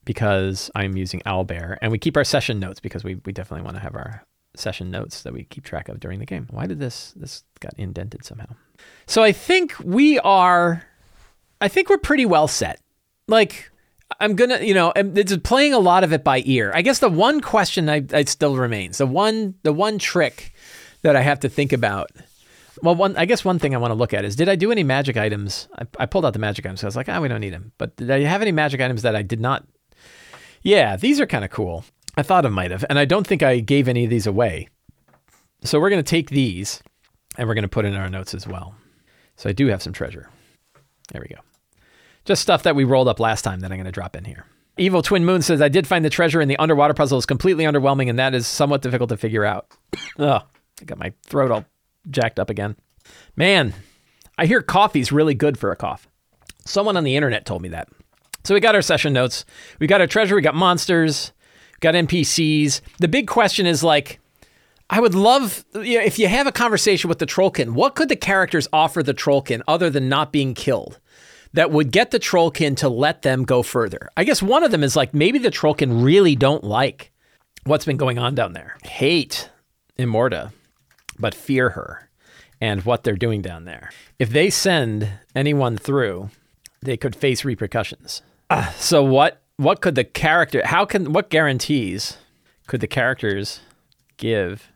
because 0.03 0.71
I'm 0.75 0.97
using 0.97 1.21
Owlbear, 1.21 1.77
and 1.81 1.91
we 1.91 1.99
keep 1.99 2.17
our 2.17 2.23
session 2.23 2.59
notes 2.59 2.79
because 2.79 3.03
we 3.03 3.15
we 3.25 3.31
definitely 3.31 3.63
want 3.63 3.77
to 3.77 3.83
have 3.83 3.95
our 3.95 4.25
session 4.55 4.91
notes 4.91 5.23
that 5.23 5.33
we 5.33 5.43
keep 5.45 5.63
track 5.63 5.89
of 5.89 5.99
during 5.99 6.19
the 6.19 6.25
game. 6.25 6.47
Why 6.51 6.67
did 6.67 6.79
this 6.79 7.13
this 7.15 7.43
got 7.59 7.73
indented 7.77 8.25
somehow? 8.25 8.55
So 9.07 9.23
I 9.23 9.31
think 9.31 9.75
we 9.83 10.19
are 10.19 10.83
I 11.59 11.67
think 11.67 11.89
we're 11.89 11.97
pretty 11.97 12.25
well 12.25 12.47
set. 12.47 12.81
Like 13.27 13.71
I'm 14.19 14.35
gonna, 14.35 14.59
you 14.59 14.73
know, 14.73 14.91
it's 14.95 15.35
playing 15.37 15.73
a 15.73 15.79
lot 15.79 16.03
of 16.03 16.11
it 16.11 16.23
by 16.23 16.41
ear. 16.45 16.71
I 16.73 16.81
guess 16.81 16.99
the 16.99 17.09
one 17.09 17.41
question 17.41 17.89
I, 17.89 18.03
I 18.11 18.23
still 18.25 18.57
remains 18.57 18.97
the 18.97 19.05
one 19.05 19.55
the 19.63 19.73
one 19.73 19.99
trick 19.99 20.53
that 21.03 21.15
I 21.15 21.21
have 21.21 21.39
to 21.41 21.49
think 21.49 21.71
about. 21.71 22.11
Well, 22.81 22.95
one 22.95 23.15
I 23.15 23.25
guess 23.25 23.45
one 23.45 23.59
thing 23.59 23.75
I 23.75 23.77
want 23.77 23.91
to 23.91 23.95
look 23.95 24.13
at 24.13 24.25
is 24.25 24.35
did 24.35 24.49
I 24.49 24.55
do 24.55 24.71
any 24.71 24.83
magic 24.83 25.17
items? 25.17 25.67
I, 25.77 25.85
I 25.99 26.05
pulled 26.07 26.25
out 26.25 26.33
the 26.33 26.39
magic 26.39 26.65
items. 26.65 26.81
So 26.81 26.87
I 26.87 26.89
was 26.89 26.95
like, 26.95 27.09
ah, 27.09 27.17
oh, 27.17 27.21
we 27.21 27.27
don't 27.27 27.41
need 27.41 27.53
them. 27.53 27.71
But 27.77 27.95
did 27.95 28.11
I 28.11 28.21
have 28.21 28.41
any 28.41 28.51
magic 28.51 28.81
items 28.81 29.03
that 29.03 29.15
I 29.15 29.21
did 29.21 29.39
not? 29.39 29.65
Yeah, 30.63 30.95
these 30.95 31.19
are 31.19 31.25
kind 31.25 31.43
of 31.43 31.51
cool. 31.51 31.83
I 32.17 32.23
thought 32.23 32.45
I 32.45 32.49
might 32.49 32.71
have, 32.71 32.85
and 32.89 32.99
I 32.99 33.05
don't 33.05 33.25
think 33.25 33.41
I 33.41 33.59
gave 33.59 33.87
any 33.87 34.03
of 34.03 34.09
these 34.09 34.27
away. 34.27 34.67
So 35.63 35.79
we're 35.79 35.89
going 35.89 36.03
to 36.03 36.09
take 36.09 36.29
these 36.29 36.81
and 37.37 37.47
we're 37.47 37.53
going 37.53 37.63
to 37.63 37.69
put 37.69 37.85
in 37.85 37.95
our 37.95 38.09
notes 38.09 38.33
as 38.33 38.47
well. 38.47 38.75
So 39.35 39.49
I 39.49 39.53
do 39.53 39.67
have 39.67 39.81
some 39.81 39.93
treasure. 39.93 40.29
There 41.11 41.21
we 41.21 41.33
go. 41.33 41.41
Just 42.25 42.41
stuff 42.41 42.63
that 42.63 42.75
we 42.75 42.83
rolled 42.83 43.07
up 43.07 43.19
last 43.19 43.41
time 43.43 43.61
that 43.61 43.71
I'm 43.71 43.77
going 43.77 43.85
to 43.85 43.91
drop 43.91 44.15
in 44.15 44.25
here. 44.25 44.45
Evil 44.77 45.01
Twin 45.01 45.25
Moon 45.25 45.41
says, 45.41 45.61
I 45.61 45.69
did 45.69 45.87
find 45.87 46.03
the 46.03 46.09
treasure 46.09 46.41
in 46.41 46.47
the 46.47 46.57
underwater 46.57 46.93
puzzle 46.93 47.17
is 47.17 47.25
completely 47.25 47.65
underwhelming, 47.65 48.09
and 48.09 48.17
that 48.19 48.33
is 48.33 48.47
somewhat 48.47 48.81
difficult 48.81 49.09
to 49.09 49.17
figure 49.17 49.43
out. 49.43 49.67
Ugh, 50.19 50.41
I 50.81 50.85
got 50.85 50.97
my 50.97 51.13
throat 51.23 51.51
all 51.51 51.65
jacked 52.09 52.39
up 52.39 52.49
again. 52.49 52.75
Man, 53.35 53.73
I 54.37 54.45
hear 54.45 54.61
coffee's 54.61 55.11
really 55.11 55.33
good 55.33 55.57
for 55.57 55.71
a 55.71 55.75
cough. 55.75 56.07
Someone 56.65 56.95
on 56.97 57.03
the 57.03 57.15
internet 57.15 57.45
told 57.45 57.61
me 57.61 57.69
that. 57.69 57.89
So 58.43 58.53
we 58.53 58.59
got 58.59 58.75
our 58.75 58.81
session 58.81 59.13
notes. 59.13 59.45
We 59.79 59.87
got 59.87 60.01
our 60.01 60.07
treasure. 60.07 60.35
We 60.35 60.41
got 60.41 60.55
monsters 60.55 61.31
got 61.81 61.93
NPCs. 61.93 62.81
The 62.99 63.07
big 63.07 63.27
question 63.27 63.65
is 63.65 63.83
like, 63.83 64.19
I 64.89 64.99
would 64.99 65.15
love 65.15 65.65
you 65.73 65.97
know, 65.97 66.03
if 66.03 66.19
you 66.19 66.27
have 66.27 66.47
a 66.47 66.51
conversation 66.51 67.09
with 67.09 67.19
the 67.19 67.25
Trollkin, 67.25 67.71
what 67.71 67.95
could 67.95 68.09
the 68.09 68.15
characters 68.15 68.67
offer 68.71 69.03
the 69.03 69.13
Trollkin 69.13 69.61
other 69.67 69.89
than 69.89 70.09
not 70.09 70.31
being 70.31 70.53
killed 70.53 70.99
that 71.53 71.71
would 71.71 71.91
get 71.91 72.11
the 72.11 72.19
Trollkin 72.19 72.77
to 72.77 72.89
let 72.89 73.21
them 73.21 73.43
go 73.43 73.63
further? 73.63 74.09
I 74.15 74.23
guess 74.23 74.41
one 74.41 74.63
of 74.63 74.71
them 74.71 74.83
is 74.83 74.95
like 74.95 75.13
maybe 75.13 75.39
the 75.39 75.51
Trollkin 75.51 76.03
really 76.03 76.35
don't 76.35 76.63
like 76.63 77.11
what's 77.65 77.85
been 77.85 77.97
going 77.97 78.17
on 78.17 78.35
down 78.35 78.53
there, 78.53 78.77
hate 78.83 79.49
Immorta, 79.97 80.51
but 81.19 81.35
fear 81.35 81.69
her 81.69 82.09
and 82.59 82.83
what 82.83 83.03
they're 83.03 83.15
doing 83.15 83.41
down 83.41 83.65
there. 83.65 83.91
If 84.19 84.29
they 84.29 84.49
send 84.49 85.09
anyone 85.35 85.77
through, 85.77 86.29
they 86.81 86.97
could 86.97 87.15
face 87.15 87.45
repercussions. 87.45 88.21
Uh, 88.49 88.69
so 88.73 89.03
what 89.03 89.41
what 89.61 89.79
could 89.79 89.93
the 89.93 90.03
character 90.03 90.65
how 90.65 90.85
can 90.85 91.13
what 91.13 91.29
guarantees 91.29 92.17
could 92.65 92.81
the 92.81 92.87
characters 92.87 93.59
give 94.17 94.71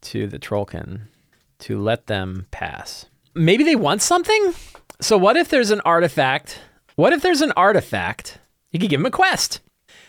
to 0.00 0.26
the 0.26 0.38
trollkin 0.38 1.02
to 1.58 1.78
let 1.78 2.06
them 2.06 2.46
pass? 2.50 3.06
Maybe 3.34 3.64
they 3.64 3.76
want 3.76 4.00
something? 4.00 4.54
So 5.00 5.18
what 5.18 5.36
if 5.36 5.50
there's 5.50 5.70
an 5.70 5.82
artifact 5.84 6.60
what 6.96 7.12
if 7.12 7.22
there's 7.22 7.40
an 7.42 7.52
artifact? 7.52 8.38
You 8.72 8.78
could 8.78 8.90
give 8.90 9.00
them 9.00 9.06
a 9.06 9.10
quest. 9.10 9.60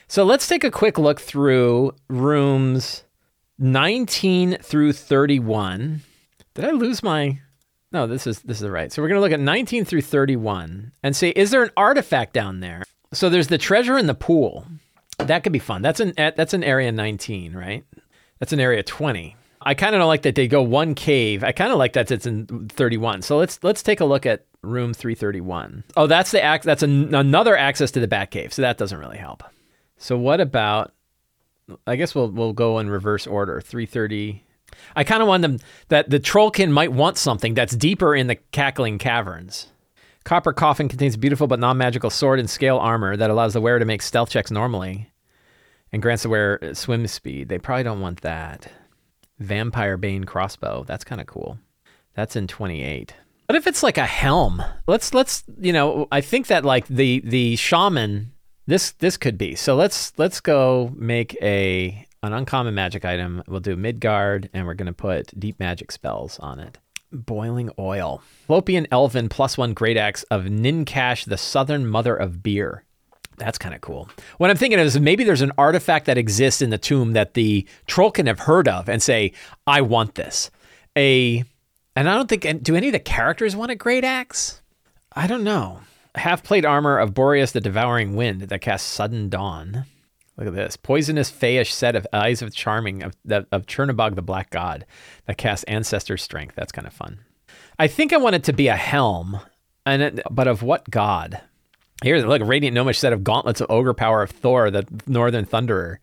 So 0.07 0.23
let's 0.23 0.47
take 0.47 0.63
a 0.63 0.71
quick 0.71 0.97
look 0.97 1.19
through 1.19 1.93
rooms 2.09 3.03
19 3.59 4.57
through 4.57 4.91
31 4.91 6.01
did 6.55 6.65
i 6.65 6.71
lose 6.71 7.03
my 7.03 7.39
no 7.91 8.07
this 8.07 8.25
is 8.25 8.39
this 8.41 8.61
is 8.61 8.69
right. 8.69 8.93
So 8.93 9.01
we're 9.01 9.09
going 9.09 9.17
to 9.17 9.21
look 9.21 9.33
at 9.33 9.41
19 9.41 9.83
through 9.83 10.01
31 10.01 10.93
and 11.03 11.15
say 11.15 11.31
is 11.31 11.51
there 11.51 11.63
an 11.63 11.71
artifact 11.75 12.31
down 12.31 12.61
there 12.61 12.83
so 13.13 13.29
there's 13.29 13.47
the 13.47 13.57
treasure 13.57 13.97
in 13.97 14.07
the 14.07 14.13
pool. 14.13 14.65
That 15.17 15.43
could 15.43 15.53
be 15.53 15.59
fun. 15.59 15.81
That's 15.81 15.99
an 15.99 16.13
that's 16.17 16.53
an 16.53 16.63
area 16.63 16.91
19, 16.91 17.53
right? 17.53 17.83
That's 18.39 18.53
an 18.53 18.59
area 18.59 18.81
20. 18.83 19.35
I 19.63 19.73
kind 19.75 19.93
of 19.93 19.99
don't 19.99 20.07
like 20.07 20.23
that 20.23 20.35
they 20.35 20.47
go 20.47 20.63
one 20.63 20.95
cave. 20.95 21.43
I 21.43 21.51
kind 21.51 21.71
of 21.71 21.77
like 21.77 21.93
that 21.93 22.09
it's 22.09 22.25
in 22.25 22.69
31. 22.69 23.21
So 23.21 23.37
let's 23.37 23.59
let's 23.63 23.83
take 23.83 23.99
a 23.99 24.05
look 24.05 24.25
at 24.25 24.45
room 24.63 24.93
331. 24.93 25.83
Oh, 25.95 26.07
that's 26.07 26.31
the 26.31 26.41
act. 26.41 26.63
That's 26.63 26.83
an, 26.83 27.13
another 27.13 27.55
access 27.55 27.91
to 27.91 27.99
the 27.99 28.07
Bat 28.07 28.31
Cave. 28.31 28.53
So 28.53 28.63
that 28.63 28.77
doesn't 28.77 28.97
really 28.97 29.17
help. 29.17 29.43
So 29.97 30.17
what 30.17 30.41
about? 30.41 30.93
I 31.85 31.95
guess 31.95 32.15
we'll 32.15 32.31
we'll 32.31 32.53
go 32.53 32.79
in 32.79 32.89
reverse 32.89 33.27
order. 33.27 33.61
330. 33.61 34.43
I 34.95 35.03
kind 35.03 35.21
of 35.21 35.27
want 35.27 35.41
them 35.41 35.59
that 35.89 36.09
the 36.09 36.19
Trollkin 36.19 36.71
might 36.71 36.91
want 36.91 37.17
something 37.17 37.53
that's 37.53 37.75
deeper 37.75 38.15
in 38.15 38.27
the 38.27 38.35
cackling 38.35 38.97
caverns. 38.97 39.67
Copper 40.23 40.53
Coffin 40.53 40.87
contains 40.87 41.17
beautiful 41.17 41.47
but 41.47 41.59
non 41.59 41.77
magical 41.77 42.09
sword 42.09 42.39
and 42.39 42.49
scale 42.49 42.77
armor 42.77 43.17
that 43.17 43.29
allows 43.29 43.53
the 43.53 43.61
wearer 43.61 43.79
to 43.79 43.85
make 43.85 44.01
stealth 44.01 44.29
checks 44.29 44.51
normally 44.51 45.11
and 45.91 46.01
grants 46.01 46.23
the 46.23 46.29
wearer 46.29 46.73
swim 46.73 47.07
speed. 47.07 47.49
They 47.49 47.57
probably 47.57 47.83
don't 47.83 48.01
want 48.01 48.21
that. 48.21 48.71
Vampire 49.39 49.97
Bane 49.97 50.23
crossbow. 50.23 50.83
That's 50.87 51.03
kind 51.03 51.19
of 51.19 51.27
cool. 51.27 51.57
That's 52.13 52.35
in 52.35 52.47
28. 52.47 53.15
What 53.47 53.55
if 53.55 53.67
it's 53.67 53.83
like 53.83 53.97
a 53.97 54.05
helm? 54.05 54.63
Let's 54.87 55.13
let's 55.13 55.43
you 55.59 55.73
know, 55.73 56.07
I 56.11 56.21
think 56.21 56.47
that 56.47 56.63
like 56.63 56.87
the 56.87 57.21
the 57.25 57.55
shaman 57.55 58.31
this 58.67 58.91
this 58.91 59.17
could 59.17 59.37
be. 59.37 59.55
So 59.55 59.75
let's 59.75 60.13
let's 60.17 60.39
go 60.39 60.93
make 60.95 61.35
a 61.41 62.07
an 62.23 62.33
uncommon 62.33 62.75
magic 62.75 63.03
item. 63.03 63.43
We'll 63.47 63.59
do 63.59 63.75
Midgard 63.75 64.49
and 64.53 64.65
we're 64.65 64.75
going 64.75 64.85
to 64.87 64.93
put 64.93 65.37
deep 65.37 65.59
magic 65.59 65.91
spells 65.91 66.39
on 66.39 66.59
it. 66.59 66.77
Boiling 67.11 67.69
oil. 67.77 68.21
Lopian 68.49 68.87
Elven 68.91 69.29
plus 69.29 69.57
one 69.57 69.73
great 69.73 69.97
axe 69.97 70.23
of 70.23 70.43
Ninkash, 70.43 71.25
the 71.25 71.37
southern 71.37 71.87
mother 71.87 72.15
of 72.15 72.41
beer. 72.41 72.83
That's 73.37 73.57
kind 73.57 73.73
of 73.73 73.81
cool. 73.81 74.09
What 74.37 74.49
I'm 74.49 74.57
thinking 74.57 74.79
is 74.79 74.99
maybe 74.99 75.23
there's 75.23 75.41
an 75.41 75.51
artifact 75.57 76.05
that 76.05 76.17
exists 76.17 76.61
in 76.61 76.69
the 76.69 76.77
tomb 76.77 77.13
that 77.13 77.33
the 77.33 77.67
troll 77.87 78.11
can 78.11 78.27
have 78.27 78.39
heard 78.39 78.67
of 78.67 78.87
and 78.87 79.01
say, 79.01 79.33
I 79.65 79.81
want 79.81 80.15
this. 80.15 80.51
A, 80.97 81.43
and 81.95 82.09
I 82.09 82.15
don't 82.15 82.29
think, 82.29 82.63
do 82.63 82.75
any 82.75 82.87
of 82.87 82.93
the 82.93 82.99
characters 82.99 83.55
want 83.55 83.71
a 83.71 83.75
great 83.75 84.03
axe? 84.03 84.61
I 85.13 85.27
don't 85.27 85.43
know. 85.43 85.79
Half 86.15 86.43
plate 86.43 86.65
armor 86.65 86.97
of 86.97 87.13
Boreas 87.13 87.51
the 87.51 87.61
Devouring 87.61 88.15
Wind 88.15 88.41
that 88.41 88.61
casts 88.61 88.87
Sudden 88.87 89.29
Dawn. 89.29 89.85
Look 90.41 90.47
at 90.47 90.55
this. 90.55 90.75
Poisonous 90.75 91.29
Fayish 91.29 91.71
set 91.71 91.95
of 91.95 92.07
Eyes 92.11 92.41
of 92.41 92.51
Charming 92.51 93.03
of, 93.03 93.15
of 93.29 93.67
Chernobog 93.67 94.15
the 94.15 94.23
Black 94.23 94.49
God 94.49 94.87
that 95.27 95.37
casts 95.37 95.63
Ancestor 95.65 96.17
Strength. 96.17 96.55
That's 96.55 96.71
kind 96.71 96.87
of 96.87 96.93
fun. 96.93 97.19
I 97.77 97.85
think 97.85 98.11
I 98.11 98.17
want 98.17 98.33
it 98.33 98.43
to 98.45 98.53
be 98.53 98.67
a 98.67 98.75
helm, 98.75 99.39
and 99.85 100.01
it, 100.01 100.19
but 100.31 100.47
of 100.47 100.63
what 100.63 100.89
god? 100.89 101.41
Here's 102.03 102.25
look, 102.25 102.41
Radiant 102.43 102.73
Gnomish 102.73 102.97
set 102.97 103.13
of 103.13 103.23
Gauntlets 103.23 103.61
of 103.61 103.69
Ogre 103.69 103.93
Power 103.93 104.23
of 104.23 104.31
Thor, 104.31 104.71
the 104.71 104.83
Northern 105.05 105.45
Thunderer, 105.45 105.97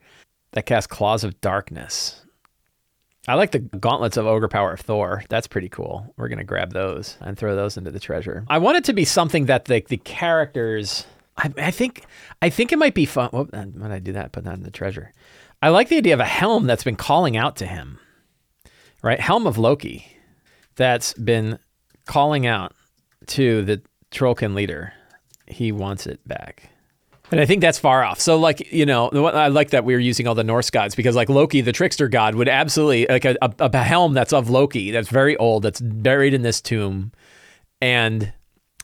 that 0.53 0.67
casts 0.67 0.87
Claws 0.87 1.25
of 1.25 1.41
Darkness. 1.41 2.25
I 3.27 3.35
like 3.35 3.51
the 3.51 3.59
Gauntlets 3.59 4.17
of 4.17 4.27
Ogre 4.27 4.47
Power 4.47 4.73
of 4.73 4.81
Thor. 4.81 5.25
That's 5.29 5.49
pretty 5.49 5.69
cool. 5.69 6.15
We're 6.17 6.29
gonna 6.29 6.45
grab 6.45 6.73
those 6.73 7.17
and 7.21 7.37
throw 7.37 7.57
those 7.57 7.77
into 7.77 7.91
the 7.91 7.99
treasure. 7.99 8.45
I 8.47 8.59
want 8.59 8.77
it 8.77 8.85
to 8.85 8.93
be 8.93 9.05
something 9.05 9.47
that 9.47 9.65
the 9.65 9.85
the 9.89 9.97
characters 9.97 11.07
I, 11.39 11.53
I 11.57 11.71
think 11.71 12.05
I 12.43 12.51
think 12.51 12.73
it 12.73 12.79
might 12.79 12.95
be 12.95 13.07
fun. 13.07 13.31
Why 13.31 13.45
did 13.45 13.83
I 13.83 13.99
do 13.99 14.13
that? 14.13 14.33
Put 14.33 14.45
that 14.45 14.55
in 14.55 14.63
the 14.65 14.71
treasure. 14.71 15.13
I 15.63 15.71
like 15.71 15.89
the 15.89 15.97
idea 15.97 16.15
of 16.15 16.21
a 16.21 16.25
helm 16.25 16.67
that's 16.67 16.85
been 16.85 16.97
calling 16.97 17.37
out 17.37 17.57
to 17.57 17.67
him, 17.67 17.99
right? 19.03 19.21
Helm 19.21 19.47
of 19.47 19.57
Loki 19.57 20.07
that's 20.77 21.15
been 21.15 21.59
calling 22.07 22.47
out 22.47 22.73
to 23.29 23.63
the 23.63 23.83
Trollkin 24.11 24.55
leader. 24.55 24.93
He 25.47 25.73
wants 25.73 26.07
it 26.07 26.27
back. 26.27 26.71
And 27.31 27.41
I 27.41 27.47
think 27.47 27.61
that's 27.61 27.79
far 27.79 28.03
off. 28.03 28.21
So, 28.21 28.39
like, 28.39 28.73
you 28.73 28.87
know, 28.87 29.09
I 29.09 29.49
like 29.49 29.71
that 29.71 29.85
we 29.85 29.95
are 29.95 29.99
using 29.99 30.27
all 30.27 30.35
the 30.35 30.45
Norse 30.45 30.71
gods 30.71 30.95
because, 30.95 31.15
like, 31.15 31.29
Loki, 31.29 31.61
the 31.61 31.73
trickster 31.73 32.09
god, 32.09 32.35
would 32.35 32.49
absolutely, 32.49 33.07
like, 33.07 33.27
a, 33.27 33.37
a, 33.43 33.53
a 33.59 33.83
helm 33.83 34.15
that's 34.15 34.33
of 34.33 34.49
Loki, 34.49 34.91
that's 34.93 35.09
very 35.09 35.37
old, 35.37 35.63
that's 35.63 35.81
buried 35.81 36.33
in 36.33 36.41
this 36.41 36.63
tomb. 36.63 37.13
And 37.83 38.33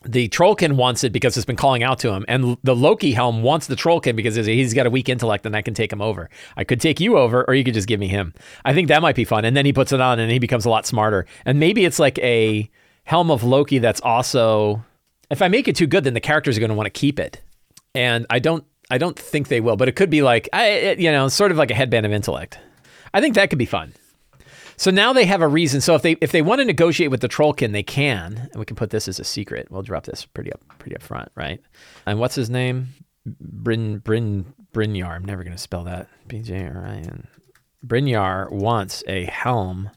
the 0.05 0.29
Trollkin 0.29 0.73
wants 0.73 1.03
it 1.03 1.11
because 1.11 1.35
it's 1.35 1.45
been 1.45 1.55
calling 1.55 1.83
out 1.83 1.99
to 1.99 2.11
him, 2.11 2.25
and 2.27 2.57
the 2.63 2.75
Loki 2.75 3.11
helm 3.11 3.43
wants 3.43 3.67
the 3.67 3.75
Trollkin 3.75 4.15
because 4.15 4.35
he's 4.35 4.73
got 4.73 4.85
a 4.85 4.89
weak 4.89 5.09
intellect 5.09 5.45
and 5.45 5.55
I 5.55 5.61
can 5.61 5.73
take 5.73 5.91
him 5.91 6.01
over. 6.01 6.29
I 6.55 6.63
could 6.63 6.79
take 6.79 6.99
you 6.99 7.17
over, 7.17 7.43
or 7.47 7.55
you 7.55 7.63
could 7.63 7.73
just 7.73 7.87
give 7.87 7.99
me 7.99 8.07
him. 8.07 8.33
I 8.63 8.73
think 8.73 8.87
that 8.87 9.01
might 9.01 9.15
be 9.15 9.25
fun. 9.25 9.45
And 9.45 9.55
then 9.55 9.65
he 9.65 9.73
puts 9.73 9.91
it 9.91 10.01
on 10.01 10.19
and 10.19 10.31
he 10.31 10.39
becomes 10.39 10.65
a 10.65 10.69
lot 10.69 10.85
smarter. 10.85 11.25
And 11.45 11.59
maybe 11.59 11.85
it's 11.85 11.99
like 11.99 12.19
a 12.19 12.69
helm 13.03 13.31
of 13.31 13.43
Loki 13.43 13.79
that's 13.79 14.01
also. 14.01 14.83
If 15.31 15.41
I 15.41 15.47
make 15.47 15.67
it 15.67 15.75
too 15.75 15.87
good, 15.87 16.03
then 16.03 16.13
the 16.13 16.19
characters 16.19 16.55
are 16.55 16.59
going 16.59 16.69
to 16.69 16.75
want 16.75 16.85
to 16.85 16.91
keep 16.91 17.19
it, 17.19 17.41
and 17.93 18.25
I 18.29 18.39
don't. 18.39 18.63
I 18.91 18.99
don't 18.99 19.17
think 19.17 19.47
they 19.47 19.61
will, 19.61 19.77
but 19.77 19.87
it 19.87 19.95
could 19.95 20.11
be 20.11 20.21
like 20.21 20.47
I, 20.53 20.95
you 20.99 21.11
know, 21.11 21.27
sort 21.27 21.51
of 21.51 21.57
like 21.57 21.71
a 21.71 21.73
headband 21.73 22.05
of 22.05 22.11
intellect. 22.11 22.59
I 23.15 23.21
think 23.21 23.33
that 23.33 23.49
could 23.49 23.57
be 23.57 23.65
fun. 23.65 23.93
So 24.77 24.91
now 24.91 25.13
they 25.13 25.25
have 25.25 25.41
a 25.41 25.47
reason. 25.47 25.81
So 25.81 25.95
if 25.95 26.01
they 26.01 26.13
if 26.21 26.31
they 26.31 26.41
want 26.41 26.59
to 26.59 26.65
negotiate 26.65 27.11
with 27.11 27.21
the 27.21 27.29
Trollkin, 27.29 27.71
they 27.71 27.83
can, 27.83 28.49
and 28.51 28.55
we 28.59 28.65
can 28.65 28.75
put 28.75 28.89
this 28.89 29.07
as 29.07 29.19
a 29.19 29.23
secret. 29.23 29.67
We'll 29.69 29.81
drop 29.81 30.05
this 30.05 30.25
pretty 30.25 30.51
up 30.51 30.61
pretty 30.79 30.95
up 30.95 31.01
front, 31.01 31.31
right? 31.35 31.61
And 32.05 32.19
what's 32.19 32.35
his 32.35 32.49
name? 32.49 32.89
Bryn 33.25 33.99
Bryn 33.99 34.53
Brynjar. 34.73 35.11
I'm 35.11 35.25
never 35.25 35.43
going 35.43 35.55
to 35.55 35.61
spell 35.61 35.83
that. 35.85 36.07
B 36.27 36.41
J 36.41 36.65
R 36.65 36.85
I 36.85 36.95
N. 36.95 37.27
Brynjar 37.85 38.51
wants 38.51 39.03
a 39.07 39.25
helm 39.25 39.91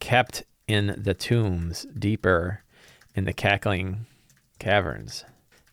kept 0.00 0.44
in 0.68 0.94
the 0.98 1.14
tombs 1.14 1.86
deeper 1.98 2.62
in 3.14 3.24
the 3.24 3.32
cackling 3.32 4.06
caverns 4.58 5.24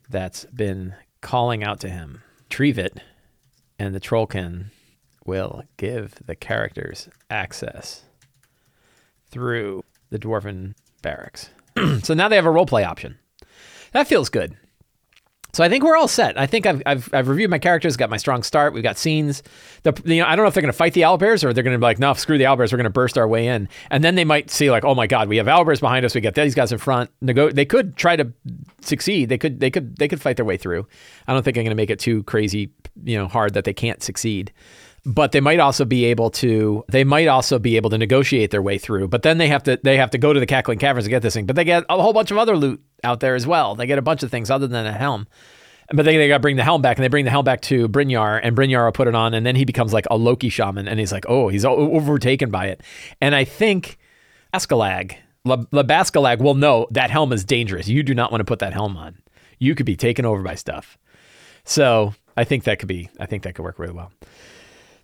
that's 0.09 0.45
been 0.45 0.95
calling 1.21 1.63
out 1.63 1.79
to 1.81 1.89
him. 1.89 2.23
Retrieve 2.43 2.79
it, 2.79 2.99
and 3.77 3.93
the 3.93 3.99
Trollkin 3.99 4.71
will 5.25 5.63
give 5.77 6.15
the 6.25 6.35
characters 6.35 7.07
access 7.29 8.03
through 9.29 9.83
the 10.09 10.19
dwarven 10.19 10.75
barracks. 11.01 11.49
so 12.03 12.13
now 12.13 12.27
they 12.27 12.35
have 12.35 12.45
a 12.45 12.49
roleplay 12.49 12.85
option. 12.85 13.17
That 13.91 14.07
feels 14.07 14.29
good. 14.29 14.57
So 15.51 15.63
I 15.63 15.69
think 15.69 15.83
we're 15.83 15.97
all 15.97 16.07
set. 16.07 16.39
I 16.39 16.45
think 16.45 16.67
I've, 16.67 16.83
I've, 16.85 17.09
I've 17.11 17.27
reviewed 17.27 17.49
my 17.49 17.57
characters, 17.57 17.97
got 17.97 18.11
my 18.11 18.17
strong 18.17 18.43
start. 18.43 18.71
We've 18.71 18.83
got 18.83 18.99
scenes. 18.99 19.41
The, 19.81 19.99
you 20.05 20.21
know, 20.21 20.27
I 20.27 20.35
don't 20.35 20.43
know 20.43 20.47
if 20.47 20.53
they're 20.53 20.61
going 20.61 20.71
to 20.71 20.77
fight 20.77 20.93
the 20.93 21.01
owlbears 21.01 21.43
or 21.43 21.53
they're 21.53 21.63
going 21.63 21.73
to 21.73 21.79
be 21.79 21.83
like, 21.83 21.97
no, 21.97 22.13
screw 22.13 22.37
the 22.37 22.43
owlbears. 22.43 22.71
We're 22.71 22.77
going 22.77 22.83
to 22.83 22.91
burst 22.91 23.17
our 23.17 23.27
way 23.27 23.47
in. 23.47 23.67
And 23.89 24.03
then 24.03 24.13
they 24.13 24.25
might 24.25 24.51
see 24.51 24.69
like, 24.69 24.85
oh 24.85 24.93
my 24.93 25.07
God, 25.07 25.27
we 25.27 25.37
have 25.37 25.47
owlbears 25.47 25.79
behind 25.79 26.05
us. 26.05 26.13
We 26.13 26.21
got 26.21 26.35
these 26.35 26.53
guys 26.53 26.71
in 26.71 26.77
front. 26.77 27.09
Nego- 27.21 27.51
they 27.51 27.65
could 27.65 27.97
try 27.97 28.15
to 28.15 28.31
succeed. 28.81 29.29
They 29.29 29.39
could, 29.39 29.59
they 29.59 29.71
could, 29.71 29.97
they 29.97 30.07
could 30.07 30.21
fight 30.21 30.35
their 30.35 30.45
way 30.45 30.57
through. 30.57 30.87
I 31.27 31.33
don't 31.33 31.41
think 31.41 31.57
I'm 31.57 31.63
going 31.63 31.71
to 31.71 31.75
make 31.75 31.89
it 31.89 31.99
too 31.99 32.21
crazy, 32.23 32.71
you 33.03 33.17
know, 33.17 33.27
hard 33.27 33.55
that 33.55 33.63
they 33.63 33.73
can't 33.73 34.03
succeed 34.03 34.53
but 35.05 35.31
they 35.31 35.39
might 35.39 35.59
also 35.59 35.85
be 35.85 36.05
able 36.05 36.29
to 36.29 36.83
they 36.89 37.03
might 37.03 37.27
also 37.27 37.59
be 37.59 37.75
able 37.77 37.89
to 37.89 37.97
negotiate 37.97 38.51
their 38.51 38.61
way 38.61 38.77
through. 38.77 39.07
But 39.07 39.23
then 39.23 39.37
they 39.37 39.47
have 39.47 39.63
to 39.63 39.79
they 39.83 39.97
have 39.97 40.11
to 40.11 40.17
go 40.17 40.33
to 40.33 40.39
the 40.39 40.45
cackling 40.45 40.79
caverns 40.79 41.05
to 41.05 41.09
get 41.09 41.21
this 41.21 41.33
thing. 41.33 41.45
But 41.45 41.55
they 41.55 41.63
get 41.63 41.85
a 41.89 42.01
whole 42.01 42.13
bunch 42.13 42.31
of 42.31 42.37
other 42.37 42.57
loot 42.57 42.81
out 43.03 43.19
there 43.19 43.35
as 43.35 43.47
well. 43.47 43.75
They 43.75 43.87
get 43.87 43.97
a 43.97 44.03
bunch 44.03 44.23
of 44.23 44.31
things 44.31 44.49
other 44.51 44.67
than 44.67 44.85
a 44.85 44.93
helm. 44.93 45.27
But 45.91 46.05
they, 46.05 46.17
they 46.17 46.27
got 46.27 46.35
to 46.35 46.41
bring 46.41 46.55
the 46.55 46.63
helm 46.63 46.83
back 46.83 46.97
and 46.97 47.03
they 47.03 47.07
bring 47.07 47.25
the 47.25 47.31
helm 47.31 47.43
back 47.43 47.61
to 47.61 47.89
Brynjar 47.89 48.39
and 48.43 48.55
Brynjar 48.55 48.85
will 48.85 48.91
put 48.91 49.07
it 49.07 49.15
on 49.15 49.33
and 49.33 49.43
then 49.43 49.55
he 49.55 49.65
becomes 49.65 49.91
like 49.91 50.05
a 50.11 50.17
Loki 50.17 50.49
shaman 50.49 50.87
and 50.87 50.99
he's 50.99 51.11
like 51.11 51.25
oh 51.27 51.47
he's 51.47 51.65
overtaken 51.65 52.51
by 52.51 52.67
it. 52.67 52.81
And 53.21 53.33
I 53.33 53.43
think 53.43 53.97
Askalag 54.53 55.15
Labaskalag 55.47 56.39
will 56.39 56.55
know 56.55 56.87
that 56.91 57.09
helm 57.09 57.33
is 57.33 57.43
dangerous. 57.43 57.87
You 57.87 58.03
do 58.03 58.13
not 58.13 58.31
want 58.31 58.41
to 58.41 58.45
put 58.45 58.59
that 58.59 58.73
helm 58.73 58.97
on. 58.97 59.17
You 59.57 59.73
could 59.73 59.85
be 59.85 59.95
taken 59.95 60.25
over 60.25 60.43
by 60.43 60.55
stuff. 60.55 60.97
So 61.63 62.13
I 62.37 62.43
think 62.43 62.65
that 62.65 62.79
could 62.79 62.87
be 62.87 63.09
I 63.19 63.25
think 63.25 63.43
that 63.43 63.55
could 63.55 63.63
work 63.63 63.79
really 63.79 63.93
well 63.93 64.11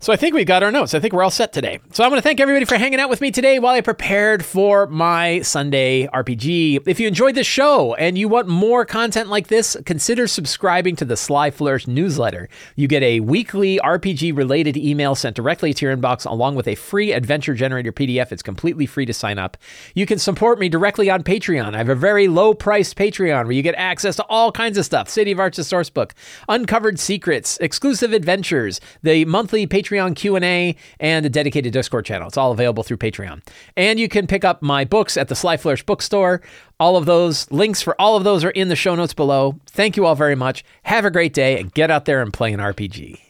so 0.05 0.13
I 0.13 0.17
think 0.17 0.35
we 0.35 0.45
got 0.45 0.61
our 0.61 0.71
notes. 0.71 0.93
I 0.93 0.99
think 0.99 1.15
we're 1.15 1.23
all 1.23 1.31
set 1.31 1.51
today. 1.51 1.79
So 1.91 2.03
I 2.03 2.07
want 2.09 2.19
to 2.19 2.21
thank 2.21 2.39
everybody 2.39 2.65
for 2.65 2.77
hanging 2.77 2.99
out 2.99 3.09
with 3.09 3.21
me 3.21 3.31
today 3.31 3.57
while 3.57 3.73
I 3.73 3.81
prepared 3.81 4.45
for 4.45 4.85
my 4.85 5.41
Sunday 5.41 6.05
RPG. 6.05 6.87
If 6.87 6.99
you 6.99 7.07
enjoyed 7.07 7.33
this 7.33 7.47
show 7.47 7.95
and 7.95 8.15
you 8.15 8.29
want 8.29 8.47
more 8.47 8.85
content 8.85 9.29
like 9.29 9.47
this, 9.47 9.75
consider 9.83 10.27
subscribing 10.27 10.95
to 10.97 11.05
the 11.05 11.17
Sly 11.17 11.49
Flourish 11.49 11.87
newsletter. 11.87 12.49
You 12.75 12.87
get 12.87 13.01
a 13.01 13.19
weekly 13.21 13.79
RPG 13.83 14.37
related 14.37 14.77
email 14.77 15.15
sent 15.15 15.35
directly 15.35 15.73
to 15.73 15.85
your 15.87 15.97
inbox 15.97 16.23
along 16.23 16.53
with 16.53 16.67
a 16.67 16.75
free 16.75 17.11
adventure 17.11 17.55
generator 17.55 17.91
PDF. 17.91 18.31
It's 18.31 18.43
completely 18.43 18.85
free 18.85 19.07
to 19.07 19.13
sign 19.13 19.39
up. 19.39 19.57
You 19.95 20.05
can 20.05 20.19
support 20.19 20.59
me 20.59 20.69
directly 20.69 21.09
on 21.09 21.23
Patreon. 21.23 21.73
I 21.73 21.79
have 21.79 21.89
a 21.89 21.95
very 21.95 22.27
low 22.27 22.53
priced 22.53 22.95
Patreon 22.95 23.45
where 23.45 23.53
you 23.53 23.63
get 23.63 23.73
access 23.73 24.17
to 24.17 24.25
all 24.25 24.51
kinds 24.51 24.77
of 24.77 24.85
stuff. 24.85 25.09
City 25.09 25.31
of 25.31 25.39
Arches 25.39 25.67
sourcebook, 25.67 26.11
uncovered 26.47 26.99
secrets, 26.99 27.57
exclusive 27.57 28.13
adventures, 28.13 28.79
the 29.01 29.25
monthly 29.25 29.65
Patreon 29.65 29.94
Patreon 29.95 30.15
Q&A, 30.15 30.75
and 30.99 31.25
a 31.25 31.29
dedicated 31.29 31.73
Discord 31.73 32.05
channel. 32.05 32.27
It's 32.27 32.37
all 32.37 32.51
available 32.51 32.83
through 32.83 32.97
Patreon. 32.97 33.41
And 33.75 33.99
you 33.99 34.07
can 34.07 34.27
pick 34.27 34.43
up 34.43 34.61
my 34.61 34.85
books 34.85 35.17
at 35.17 35.27
the 35.27 35.35
Sly 35.35 35.57
Flourish 35.57 35.83
bookstore. 35.83 36.41
All 36.79 36.97
of 36.97 37.05
those 37.05 37.49
links 37.51 37.81
for 37.81 37.99
all 37.99 38.17
of 38.17 38.23
those 38.23 38.43
are 38.43 38.49
in 38.51 38.67
the 38.67 38.75
show 38.75 38.95
notes 38.95 39.13
below. 39.13 39.59
Thank 39.67 39.95
you 39.95 40.05
all 40.05 40.15
very 40.15 40.35
much. 40.35 40.63
Have 40.83 41.05
a 41.05 41.11
great 41.11 41.33
day 41.33 41.59
and 41.59 41.73
get 41.73 41.89
out 41.89 42.05
there 42.05 42.21
and 42.21 42.33
play 42.33 42.53
an 42.53 42.59
RPG. 42.59 43.25